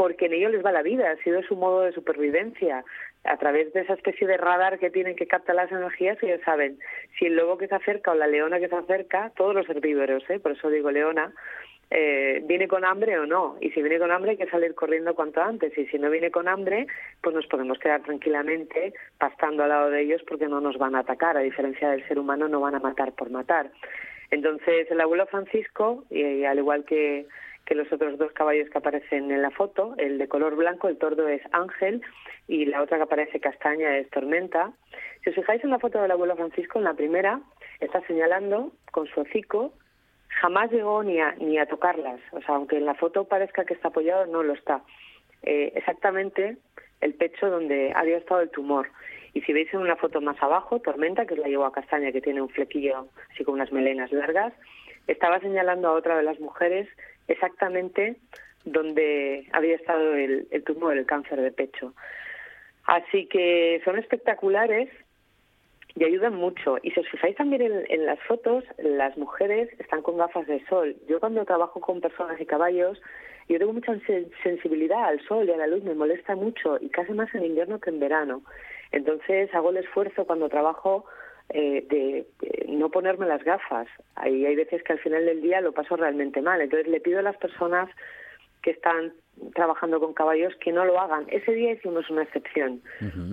porque 0.00 0.26
en 0.26 0.32
ello 0.32 0.48
les 0.48 0.64
va 0.64 0.72
la 0.72 0.82
vida, 0.82 1.10
ha 1.10 1.22
sido 1.22 1.42
su 1.42 1.56
modo 1.56 1.82
de 1.82 1.92
supervivencia. 1.92 2.84
A 3.24 3.36
través 3.36 3.70
de 3.74 3.82
esa 3.82 3.92
especie 3.92 4.26
de 4.26 4.38
radar 4.38 4.78
que 4.78 4.88
tienen 4.88 5.14
que 5.14 5.26
captar 5.26 5.54
las 5.54 5.70
energías, 5.70 6.16
ellos 6.22 6.40
saben 6.42 6.78
si 7.18 7.26
el 7.26 7.36
lobo 7.36 7.58
que 7.58 7.68
se 7.68 7.74
acerca 7.74 8.12
o 8.12 8.14
la 8.14 8.26
leona 8.26 8.58
que 8.58 8.68
se 8.68 8.76
acerca, 8.76 9.30
todos 9.36 9.54
los 9.54 9.68
herbívoros, 9.68 10.24
¿eh? 10.30 10.40
por 10.40 10.52
eso 10.52 10.70
digo 10.70 10.90
leona, 10.90 11.34
eh, 11.90 12.40
viene 12.44 12.68
con 12.68 12.84
hambre 12.84 13.18
o 13.18 13.26
no. 13.26 13.56
Y 13.60 13.70
si 13.70 13.82
viene 13.82 13.98
con 13.98 14.12
hambre 14.12 14.32
hay 14.32 14.36
que 14.36 14.48
salir 14.48 14.74
corriendo 14.74 15.14
cuanto 15.14 15.42
antes. 15.42 15.76
Y 15.76 15.86
si 15.86 15.98
no 15.98 16.08
viene 16.10 16.30
con 16.30 16.48
hambre, 16.48 16.86
pues 17.20 17.34
nos 17.34 17.46
podemos 17.46 17.78
quedar 17.78 18.02
tranquilamente 18.02 18.94
pastando 19.18 19.64
al 19.64 19.70
lado 19.70 19.90
de 19.90 20.02
ellos 20.02 20.22
porque 20.26 20.46
no 20.46 20.60
nos 20.60 20.78
van 20.78 20.94
a 20.94 21.00
atacar. 21.00 21.36
A 21.36 21.40
diferencia 21.40 21.90
del 21.90 22.06
ser 22.06 22.18
humano, 22.18 22.48
no 22.48 22.60
van 22.60 22.76
a 22.76 22.80
matar 22.80 23.12
por 23.12 23.30
matar. 23.30 23.70
Entonces, 24.30 24.88
el 24.90 25.00
abuelo 25.00 25.26
Francisco, 25.26 26.04
y, 26.10 26.44
al 26.44 26.58
igual 26.58 26.84
que, 26.84 27.26
que 27.66 27.74
los 27.74 27.92
otros 27.92 28.16
dos 28.18 28.30
caballos 28.32 28.70
que 28.70 28.78
aparecen 28.78 29.30
en 29.32 29.42
la 29.42 29.50
foto, 29.50 29.94
el 29.98 30.18
de 30.18 30.28
color 30.28 30.54
blanco, 30.54 30.88
el 30.88 30.98
tordo 30.98 31.26
es 31.26 31.42
Ángel 31.50 32.02
y 32.46 32.66
la 32.66 32.82
otra 32.82 32.98
que 32.98 33.04
aparece 33.04 33.40
castaña 33.40 33.96
es 33.98 34.08
Tormenta. 34.10 34.72
Si 35.24 35.30
os 35.30 35.36
fijáis 35.36 35.62
en 35.64 35.70
la 35.70 35.80
foto 35.80 36.00
del 36.00 36.10
abuelo 36.12 36.36
Francisco, 36.36 36.78
en 36.78 36.84
la 36.84 36.94
primera, 36.94 37.40
está 37.80 38.00
señalando 38.06 38.72
con 38.92 39.06
su 39.08 39.20
hocico, 39.20 39.72
jamás 40.40 40.70
llegó 40.70 41.02
ni 41.02 41.20
a, 41.20 41.66
tocarlas. 41.66 42.20
O 42.32 42.40
sea, 42.40 42.54
aunque 42.54 42.76
en 42.76 42.86
la 42.86 42.94
foto 42.94 43.24
parezca 43.24 43.64
que 43.64 43.74
está 43.74 43.88
apoyado, 43.88 44.26
no 44.26 44.42
lo 44.42 44.54
está. 44.54 44.82
Eh, 45.42 45.72
exactamente 45.74 46.56
el 47.00 47.14
pecho 47.14 47.48
donde 47.48 47.92
había 47.94 48.18
estado 48.18 48.40
el 48.40 48.50
tumor. 48.50 48.88
Y 49.32 49.42
si 49.42 49.52
veis 49.52 49.72
en 49.72 49.80
una 49.80 49.96
foto 49.96 50.20
más 50.20 50.40
abajo, 50.42 50.80
Tormenta, 50.80 51.24
que 51.24 51.34
es 51.34 51.40
la 51.40 51.48
yegua 51.48 51.72
castaña 51.72 52.12
que 52.12 52.20
tiene 52.20 52.42
un 52.42 52.48
flequillo 52.48 53.08
así 53.32 53.44
con 53.44 53.54
unas 53.54 53.72
melenas 53.72 54.12
largas, 54.12 54.52
estaba 55.06 55.40
señalando 55.40 55.88
a 55.88 55.92
otra 55.92 56.16
de 56.16 56.22
las 56.22 56.40
mujeres 56.40 56.88
exactamente 57.28 58.16
donde 58.64 59.48
había 59.52 59.76
estado 59.76 60.14
el, 60.14 60.48
el 60.50 60.64
tumor, 60.64 60.96
el 60.96 61.06
cáncer 61.06 61.40
de 61.40 61.52
pecho. 61.52 61.94
Así 62.84 63.26
que 63.26 63.80
son 63.84 63.98
espectaculares 63.98 64.90
y 65.96 66.04
ayudan 66.04 66.34
mucho. 66.34 66.78
Y 66.82 66.90
si 66.90 67.00
os 67.00 67.08
fijáis 67.08 67.36
también 67.36 67.62
en, 67.88 68.06
las 68.06 68.18
fotos, 68.20 68.64
las 68.78 69.16
mujeres 69.16 69.68
están 69.78 70.02
con 70.02 70.16
gafas 70.16 70.46
de 70.46 70.64
sol. 70.66 70.96
Yo 71.08 71.20
cuando 71.20 71.44
trabajo 71.44 71.80
con 71.80 72.00
personas 72.00 72.40
y 72.40 72.46
caballos, 72.46 73.00
yo 73.48 73.58
tengo 73.58 73.72
mucha 73.72 73.98
sensibilidad 74.42 75.04
al 75.04 75.20
sol 75.26 75.48
y 75.48 75.52
a 75.52 75.56
la 75.56 75.66
luz, 75.66 75.82
me 75.82 75.94
molesta 75.94 76.36
mucho 76.36 76.78
y 76.80 76.88
casi 76.88 77.12
más 77.12 77.34
en 77.34 77.44
invierno 77.44 77.80
que 77.80 77.90
en 77.90 78.00
verano. 78.00 78.42
Entonces 78.92 79.52
hago 79.54 79.70
el 79.70 79.78
esfuerzo 79.78 80.24
cuando 80.24 80.48
trabajo 80.48 81.04
eh, 81.48 81.84
de, 81.88 82.26
no 82.68 82.90
ponerme 82.90 83.26
las 83.26 83.42
gafas. 83.42 83.88
Hay, 84.14 84.46
hay 84.46 84.54
veces 84.54 84.82
que 84.84 84.92
al 84.92 85.00
final 85.00 85.26
del 85.26 85.42
día 85.42 85.60
lo 85.60 85.72
paso 85.72 85.96
realmente 85.96 86.40
mal. 86.40 86.60
Entonces 86.60 86.88
le 86.88 87.00
pido 87.00 87.18
a 87.18 87.22
las 87.22 87.36
personas 87.36 87.88
que 88.62 88.70
están 88.70 89.12
trabajando 89.54 90.00
con 90.00 90.14
caballos 90.14 90.54
que 90.56 90.72
no 90.72 90.84
lo 90.84 91.00
hagan. 91.00 91.26
Ese 91.28 91.52
día 91.52 91.72
hicimos 91.72 92.08
una 92.10 92.22
excepción, 92.22 92.80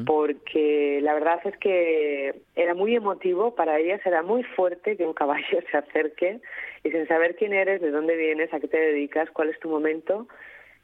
porque 0.05 0.99
la 1.01 1.13
verdad 1.13 1.39
es 1.45 1.57
que 1.57 2.41
era 2.55 2.73
muy 2.73 2.95
emotivo 2.95 3.55
para 3.55 3.79
ellas, 3.79 4.01
era 4.05 4.23
muy 4.23 4.43
fuerte 4.43 4.97
que 4.97 5.05
un 5.05 5.13
caballo 5.13 5.59
se 5.71 5.77
acerque 5.77 6.39
y 6.83 6.91
sin 6.91 7.07
saber 7.07 7.35
quién 7.35 7.53
eres, 7.53 7.81
de 7.81 7.91
dónde 7.91 8.15
vienes, 8.15 8.53
a 8.53 8.59
qué 8.59 8.67
te 8.67 8.77
dedicas, 8.77 9.29
cuál 9.31 9.49
es 9.49 9.59
tu 9.59 9.69
momento, 9.69 10.27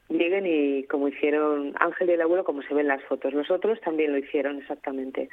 lleguen 0.08 0.46
y 0.46 0.84
como 0.84 1.08
hicieron 1.08 1.74
Ángel 1.80 2.10
y 2.10 2.12
el 2.12 2.20
abuelo, 2.20 2.44
como 2.44 2.62
se 2.62 2.74
ven 2.74 2.80
en 2.80 2.88
las 2.88 3.02
fotos. 3.04 3.32
Nosotros 3.32 3.80
también 3.80 4.12
lo 4.12 4.18
hicieron 4.18 4.58
exactamente. 4.58 5.28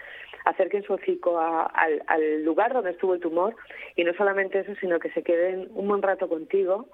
Acerquen 0.46 0.84
su 0.84 0.94
hocico 0.94 1.40
al, 1.40 2.04
al, 2.08 2.44
lugar 2.44 2.74
donde 2.74 2.92
estuvo 2.92 3.14
el 3.14 3.20
tumor 3.20 3.56
y 3.96 4.04
no 4.04 4.14
solamente 4.14 4.60
eso, 4.60 4.74
sino 4.80 5.00
que 5.00 5.12
se 5.12 5.24
queden 5.24 5.68
un 5.74 5.88
buen 5.88 6.02
rato 6.02 6.30
contigo 6.30 6.88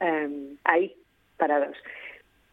eh, 0.00 0.56
ahí, 0.64 0.94
parados. 1.36 1.76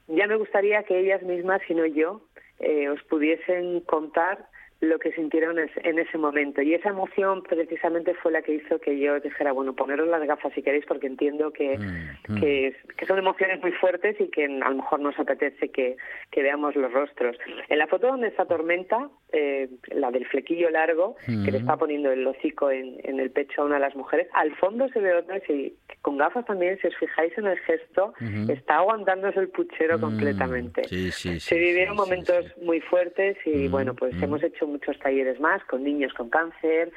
Ya 0.08 0.28
me 0.28 0.36
gustaría 0.36 0.84
que 0.84 1.00
ellas 1.00 1.22
mismas, 1.24 1.62
si 1.68 1.74
no 1.74 1.86
yo, 1.86 2.22
eh, 2.60 2.90
os 2.90 3.02
pudiesen 3.04 3.82
contar 3.82 4.48
lo 4.80 5.00
que 5.00 5.12
sintieron 5.14 5.58
en 5.58 6.00
ese 6.00 6.18
momento. 6.18 6.62
Y 6.62 6.74
esa 6.74 6.90
emoción 6.90 7.42
precisamente 7.42 8.14
fue 8.16 8.32
la 8.32 8.44
que 8.44 8.56
hizo 8.56 8.80
que 8.80 9.00
yo 9.00 9.20
dijera, 9.20 9.52
bueno, 9.52 9.74
poneros 9.74 10.08
las 10.08 10.24
gafas 10.26 10.54
si 10.54 10.62
queréis, 10.62 10.86
porque 10.86 11.08
entiendo 11.08 11.52
que, 11.52 11.78
mm, 11.78 12.34
mm. 12.34 12.40
que, 12.40 12.76
son 13.08 13.18
emociones 13.18 13.60
muy 13.62 13.72
fuertes 13.72 14.16
y 14.20 14.28
que 14.30 14.46
a 14.46 14.70
lo 14.70 14.76
mejor 14.76 15.00
nos 15.00 15.18
apetece 15.18 15.70
que, 15.70 15.98
que 16.32 16.44
veamos 16.44 16.76
los 16.76 16.92
rostros. 16.92 17.38
En 17.70 17.80
la 17.80 17.88
foto 17.88 18.08
donde 18.08 18.28
está 18.28 18.46
Tormenta, 18.46 19.10
eh, 19.32 19.70
la 19.88 20.12
del 20.12 20.28
flequillo 20.28 20.70
largo, 20.70 21.16
que 21.26 21.52
le 21.52 21.60
mm. 21.60 21.62
está 21.62 21.78
poniendo 21.78 22.12
el 22.12 22.26
hocico 22.28 22.70
en, 22.70 22.98
en, 23.04 23.20
el 23.20 23.32
pecho 23.32 23.62
a 23.62 23.66
una 23.66 23.76
de 23.76 23.82
las 23.82 23.96
mujeres, 23.96 24.28
al 24.34 24.56
fondo 24.58 24.88
se 24.90 25.00
ve 25.00 25.16
otra, 25.16 25.42
con 26.02 26.18
gafas 26.18 26.46
también, 26.46 26.78
si 26.80 26.88
os 26.88 26.96
fijáis 26.98 27.36
en 27.38 27.48
el 27.48 27.58
gesto, 27.60 28.14
está 28.48 28.78
aguantándose 28.78 29.40
el 29.40 29.50
puchero 29.50 30.00
completamente. 30.00 30.84
se 30.84 31.56
vivieron 31.56 31.96
momentos 31.96 32.46
muy 32.62 32.80
fuertes 32.82 33.38
y 33.46 33.68
bueno, 33.68 33.96
pues 33.96 34.14
hemos 34.22 34.44
hecho 34.44 34.67
muchos 34.68 34.98
talleres 35.00 35.40
más 35.40 35.64
con 35.66 35.84
niños 35.84 36.14
con 36.14 36.30
cáncer, 36.30 36.92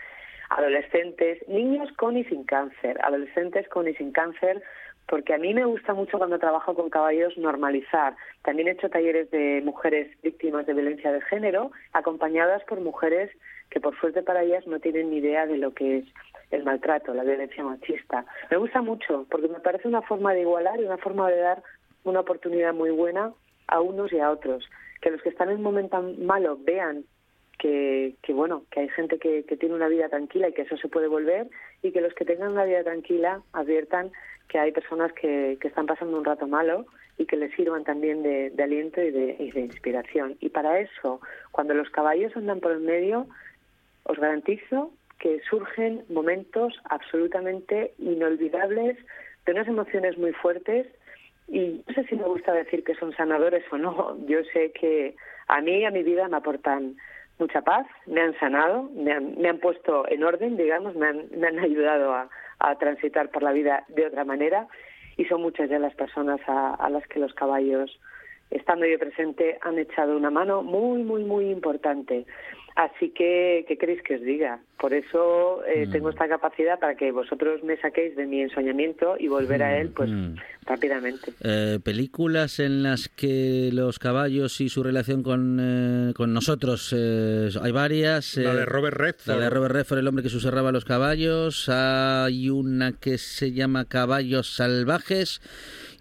adolescentes, 0.50 1.46
niños 1.48 1.90
con 1.96 2.16
y 2.16 2.24
sin 2.24 2.44
cáncer, 2.44 2.98
adolescentes 3.02 3.68
con 3.68 3.88
y 3.88 3.94
sin 3.94 4.12
cáncer, 4.12 4.62
porque 5.06 5.34
a 5.34 5.38
mí 5.38 5.54
me 5.54 5.64
gusta 5.64 5.92
mucho 5.92 6.18
cuando 6.18 6.38
trabajo 6.38 6.74
con 6.74 6.88
caballos 6.88 7.36
normalizar. 7.36 8.14
También 8.42 8.68
he 8.68 8.72
hecho 8.72 8.88
talleres 8.88 9.30
de 9.30 9.60
mujeres 9.64 10.08
víctimas 10.22 10.66
de 10.66 10.74
violencia 10.74 11.12
de 11.12 11.20
género, 11.22 11.72
acompañadas 11.92 12.62
por 12.64 12.80
mujeres 12.80 13.30
que 13.70 13.80
por 13.80 13.98
suerte 13.98 14.22
para 14.22 14.42
ellas 14.42 14.66
no 14.66 14.78
tienen 14.80 15.10
ni 15.10 15.18
idea 15.18 15.46
de 15.46 15.56
lo 15.56 15.72
que 15.72 15.98
es 15.98 16.04
el 16.50 16.64
maltrato, 16.64 17.14
la 17.14 17.24
violencia 17.24 17.64
machista. 17.64 18.24
Me 18.50 18.56
gusta 18.56 18.82
mucho 18.82 19.26
porque 19.30 19.48
me 19.48 19.60
parece 19.60 19.88
una 19.88 20.02
forma 20.02 20.32
de 20.32 20.42
igualar 20.42 20.80
y 20.80 20.84
una 20.84 20.98
forma 20.98 21.30
de 21.30 21.38
dar 21.38 21.62
una 22.04 22.20
oportunidad 22.20 22.74
muy 22.74 22.90
buena 22.90 23.32
a 23.68 23.80
unos 23.80 24.12
y 24.12 24.20
a 24.20 24.30
otros. 24.30 24.68
Que 25.00 25.10
los 25.10 25.22
que 25.22 25.30
están 25.30 25.50
en 25.50 25.56
un 25.56 25.62
momento 25.62 26.02
malo 26.18 26.58
vean 26.60 27.04
que, 27.60 28.32
bueno, 28.32 28.64
que 28.70 28.80
hay 28.80 28.88
gente 28.88 29.18
que, 29.18 29.42
tiene 29.42 29.74
una 29.74 29.88
vida 29.88 30.08
tranquila 30.08 30.48
y 30.48 30.52
que 30.52 30.62
eso 30.62 30.76
se 30.76 30.88
puede 30.88 31.08
volver 31.08 31.48
y 31.82 31.92
que 31.92 32.00
los 32.00 32.14
que 32.14 32.24
tengan 32.24 32.52
una 32.52 32.64
vida 32.64 32.82
tranquila 32.82 33.42
adviertan 33.52 34.10
que 34.48 34.58
hay 34.58 34.72
personas 34.72 35.12
que, 35.12 35.58
que 35.60 35.68
están 35.68 35.86
pasando 35.86 36.18
un 36.18 36.24
rato 36.24 36.46
malo 36.46 36.86
y 37.18 37.26
que 37.26 37.36
les 37.36 37.54
sirvan 37.54 37.84
también 37.84 38.22
de, 38.22 38.52
aliento 38.62 39.02
y 39.02 39.10
de, 39.10 39.36
y 39.38 39.50
de, 39.50 39.60
inspiración. 39.60 40.36
Y 40.40 40.48
para 40.48 40.80
eso, 40.80 41.20
cuando 41.52 41.74
los 41.74 41.90
caballos 41.90 42.34
andan 42.34 42.60
por 42.60 42.72
el 42.72 42.80
medio, 42.80 43.26
os 44.04 44.18
garantizo 44.18 44.90
que 45.18 45.40
surgen 45.48 46.02
momentos 46.08 46.72
absolutamente 46.84 47.92
inolvidables, 47.98 48.96
de 49.44 49.52
unas 49.52 49.68
emociones 49.68 50.16
muy 50.16 50.32
fuertes 50.32 50.86
y 51.46 51.82
no 51.86 51.94
sé 51.94 52.04
si 52.04 52.16
me 52.16 52.24
gusta 52.24 52.52
decir 52.52 52.84
que 52.84 52.94
son 52.94 53.12
sanadores 53.12 53.64
o 53.70 53.76
no. 53.76 54.16
Yo 54.26 54.38
sé 54.52 54.72
que 54.72 55.14
a 55.48 55.60
mí, 55.60 55.84
a 55.84 55.90
mi 55.90 56.02
vida, 56.02 56.28
me 56.28 56.36
aportan 56.36 56.96
mucha 57.40 57.62
paz, 57.62 57.86
me 58.06 58.20
han 58.20 58.38
sanado, 58.38 58.90
me 58.94 59.12
han, 59.12 59.38
me 59.38 59.48
han 59.48 59.58
puesto 59.58 60.08
en 60.08 60.22
orden, 60.22 60.56
digamos, 60.56 60.94
me 60.94 61.08
han, 61.08 61.24
me 61.36 61.48
han 61.48 61.58
ayudado 61.58 62.12
a, 62.12 62.28
a, 62.58 62.78
transitar 62.78 63.30
por 63.30 63.42
la 63.42 63.52
vida 63.52 63.84
de 63.88 64.06
otra 64.06 64.24
manera 64.24 64.68
y 65.16 65.24
son 65.24 65.42
muchas 65.42 65.68
ya 65.68 65.78
las 65.78 65.94
personas 65.94 66.40
a 66.46 66.88
las 66.90 67.06
que 67.08 67.18
los 67.18 67.34
caballos, 67.34 67.98
estando 68.50 68.86
yo 68.86 68.98
presente, 68.98 69.58
han 69.62 69.78
echado 69.78 70.16
una 70.16 70.30
mano 70.30 70.62
muy, 70.62 71.02
muy, 71.02 71.24
muy 71.24 71.50
importante. 71.50 72.26
Así 72.80 73.10
que, 73.10 73.66
¿qué 73.68 73.76
queréis 73.76 74.00
que 74.02 74.14
os 74.14 74.22
diga? 74.22 74.58
Por 74.78 74.94
eso 74.94 75.62
eh, 75.66 75.84
Mm. 75.86 75.90
tengo 75.92 76.08
esta 76.08 76.26
capacidad 76.28 76.78
para 76.78 76.94
que 76.94 77.12
vosotros 77.12 77.62
me 77.62 77.76
saquéis 77.76 78.16
de 78.16 78.24
mi 78.24 78.40
ensoñamiento 78.40 79.16
y 79.18 79.28
volver 79.28 79.62
a 79.62 79.78
él, 79.78 79.90
pues, 79.90 80.08
Mm. 80.08 80.36
rápidamente. 80.64 81.30
Eh, 81.44 81.78
películas 81.84 82.58
en 82.58 82.82
las 82.82 83.10
que 83.10 83.68
los 83.74 83.98
caballos 83.98 84.62
y 84.62 84.70
su 84.70 84.82
relación 84.82 85.22
con, 85.22 85.58
eh, 85.60 86.14
con 86.14 86.32
nosotros 86.32 86.94
eh, 86.96 87.50
hay 87.60 87.72
varias. 87.72 88.38
La 88.38 88.52
eh, 88.54 88.56
de 88.56 88.64
Robert 88.64 88.96
Redford. 88.96 89.36
La 89.36 89.44
de 89.44 89.50
Robert 89.50 89.74
Redford, 89.74 89.98
el 89.98 90.08
hombre 90.08 90.22
que 90.22 90.30
susurraba 90.30 90.70
a 90.70 90.72
los 90.72 90.86
caballos. 90.86 91.68
Hay 91.68 92.48
una 92.48 92.92
que 92.98 93.18
se 93.18 93.52
llama 93.52 93.84
Caballos 93.84 94.56
Salvajes. 94.56 95.42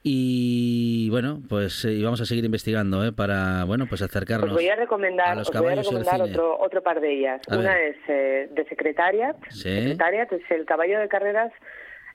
Y 0.04 1.10
bueno, 1.10 1.42
pues 1.50 1.84
eh, 1.86 1.94
y 1.94 2.04
vamos 2.04 2.22
a 2.22 2.26
seguir 2.26 2.46
investigando 2.46 3.04
¿eh? 3.06 3.12
para 3.12 3.66
bueno 3.66 3.86
pues 3.88 4.02
acercarnos 4.02 4.50
Os 4.50 4.56
voy 4.56 4.70
a 4.70 4.74
a 4.74 4.76
recomendar, 4.78 5.36
los 5.38 5.50
os 5.50 5.62
voy 5.62 5.74
a 5.74 5.76
recomendar 5.76 6.22
otro, 6.22 6.58
otro 6.60 6.82
par 6.82 7.02
de 7.02 7.14
ellas. 7.14 7.42
A 7.50 7.58
Una 7.58 7.74
ver. 7.76 7.90
es 7.90 7.98
eh, 8.08 8.50
de 8.52 8.66
Secretariat. 8.66 9.36
Sí. 9.50 9.70
Secretariat 9.70 10.32
es 10.32 10.52
el 10.52 10.66
caballo 10.66 11.00
de 11.00 11.08
carreras. 11.10 11.52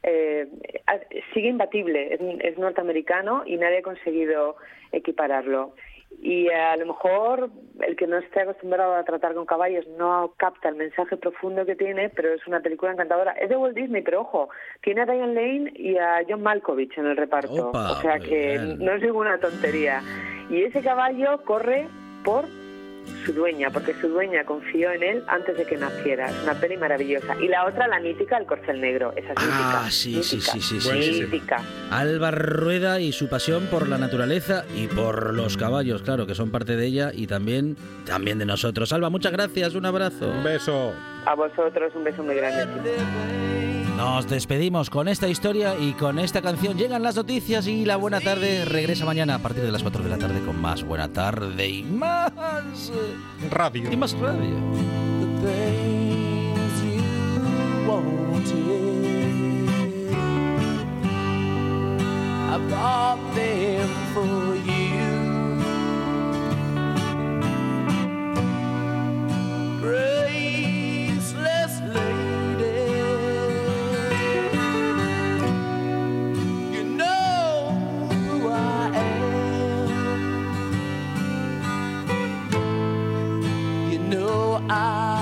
eh, 0.02 0.46
sigue 1.32 1.48
imbatible, 1.48 2.14
es, 2.14 2.20
es 2.40 2.58
norteamericano 2.58 3.42
y 3.46 3.56
nadie 3.56 3.78
ha 3.78 3.82
conseguido 3.82 4.56
equipararlo. 4.92 5.74
Y 6.20 6.48
a 6.48 6.76
lo 6.76 6.86
mejor 6.86 7.50
el 7.80 7.96
que 7.96 8.06
no 8.06 8.16
esté 8.16 8.40
acostumbrado 8.40 8.94
a 8.94 9.04
tratar 9.04 9.34
con 9.34 9.46
caballos 9.46 9.86
no 9.98 10.32
capta 10.36 10.68
el 10.68 10.76
mensaje 10.76 11.16
profundo 11.16 11.66
que 11.66 11.76
tiene, 11.76 12.08
pero 12.10 12.32
es 12.32 12.46
una 12.46 12.60
película 12.60 12.92
encantadora. 12.92 13.32
Es 13.32 13.48
de 13.48 13.56
Walt 13.56 13.76
Disney, 13.76 14.02
pero 14.02 14.22
ojo, 14.22 14.48
tiene 14.82 15.02
a 15.02 15.06
Diane 15.06 15.34
Lane 15.34 15.72
y 15.74 15.96
a 15.98 16.24
John 16.28 16.42
Malkovich 16.42 16.96
en 16.96 17.06
el 17.06 17.16
reparto. 17.16 17.68
Opa, 17.68 17.92
o 17.92 17.94
sea 17.96 18.18
que 18.18 18.58
bien. 18.58 18.78
no 18.78 18.92
es 18.92 19.02
ninguna 19.02 19.38
tontería. 19.38 20.02
Y 20.50 20.62
ese 20.62 20.82
caballo 20.82 21.42
corre 21.44 21.88
por 22.24 22.44
su 23.24 23.32
dueña, 23.32 23.70
porque 23.70 23.94
su 24.00 24.08
dueña 24.08 24.44
confió 24.44 24.90
en 24.92 25.02
él 25.02 25.24
antes 25.28 25.56
de 25.56 25.64
que 25.64 25.76
naciera. 25.76 26.28
Es 26.30 26.42
una 26.42 26.54
peli 26.54 26.76
maravillosa. 26.76 27.36
Y 27.40 27.48
la 27.48 27.66
otra, 27.66 27.86
la 27.88 28.00
mítica, 28.00 28.36
el 28.38 28.46
corcel 28.46 28.80
negro. 28.80 29.12
Esa 29.16 29.32
es 29.32 29.36
Ah, 29.38 29.42
mítica. 29.44 29.90
sí, 29.90 30.22
sí, 30.22 30.36
mítica, 30.36 30.52
sí, 30.52 30.60
sí, 30.60 30.80
sí. 30.80 30.88
Buenísima. 30.88 31.26
mítica. 31.28 31.62
Alba 31.90 32.30
Rueda 32.30 33.00
y 33.00 33.12
su 33.12 33.28
pasión 33.28 33.66
por 33.70 33.88
la 33.88 33.98
naturaleza 33.98 34.64
y 34.76 34.86
por 34.88 35.32
los 35.34 35.56
caballos, 35.56 36.02
claro, 36.02 36.26
que 36.26 36.34
son 36.34 36.50
parte 36.50 36.76
de 36.76 36.86
ella 36.86 37.10
y 37.14 37.26
también, 37.26 37.76
también 38.06 38.38
de 38.38 38.46
nosotros. 38.46 38.92
Alba, 38.92 39.10
muchas 39.10 39.32
gracias, 39.32 39.74
un 39.74 39.86
abrazo. 39.86 40.28
Un 40.30 40.44
beso. 40.44 40.92
A 41.26 41.34
vosotros 41.34 41.92
un 41.94 42.04
beso 42.04 42.22
muy 42.22 42.34
grande. 42.34 42.66
Nos 43.96 44.28
despedimos 44.28 44.90
con 44.90 45.08
esta 45.08 45.28
historia 45.28 45.76
y 45.78 45.92
con 45.92 46.18
esta 46.18 46.42
canción. 46.42 46.76
Llegan 46.76 47.02
las 47.02 47.16
noticias 47.16 47.66
y 47.66 47.84
la 47.84 47.96
buena 47.96 48.20
tarde 48.20 48.64
regresa 48.64 49.04
mañana 49.04 49.36
a 49.36 49.38
partir 49.38 49.62
de 49.62 49.72
las 49.72 49.82
4 49.82 50.02
de 50.02 50.08
la 50.10 50.18
tarde 50.18 50.40
con 50.44 50.60
más 50.60 50.82
buena 50.82 51.12
tarde 51.12 51.68
y 51.68 51.82
más 51.82 52.32
Radio. 53.50 53.92
y 53.92 53.96
más 53.96 54.12
radio. 54.18 54.94
the 69.84 70.23
I 84.66 85.13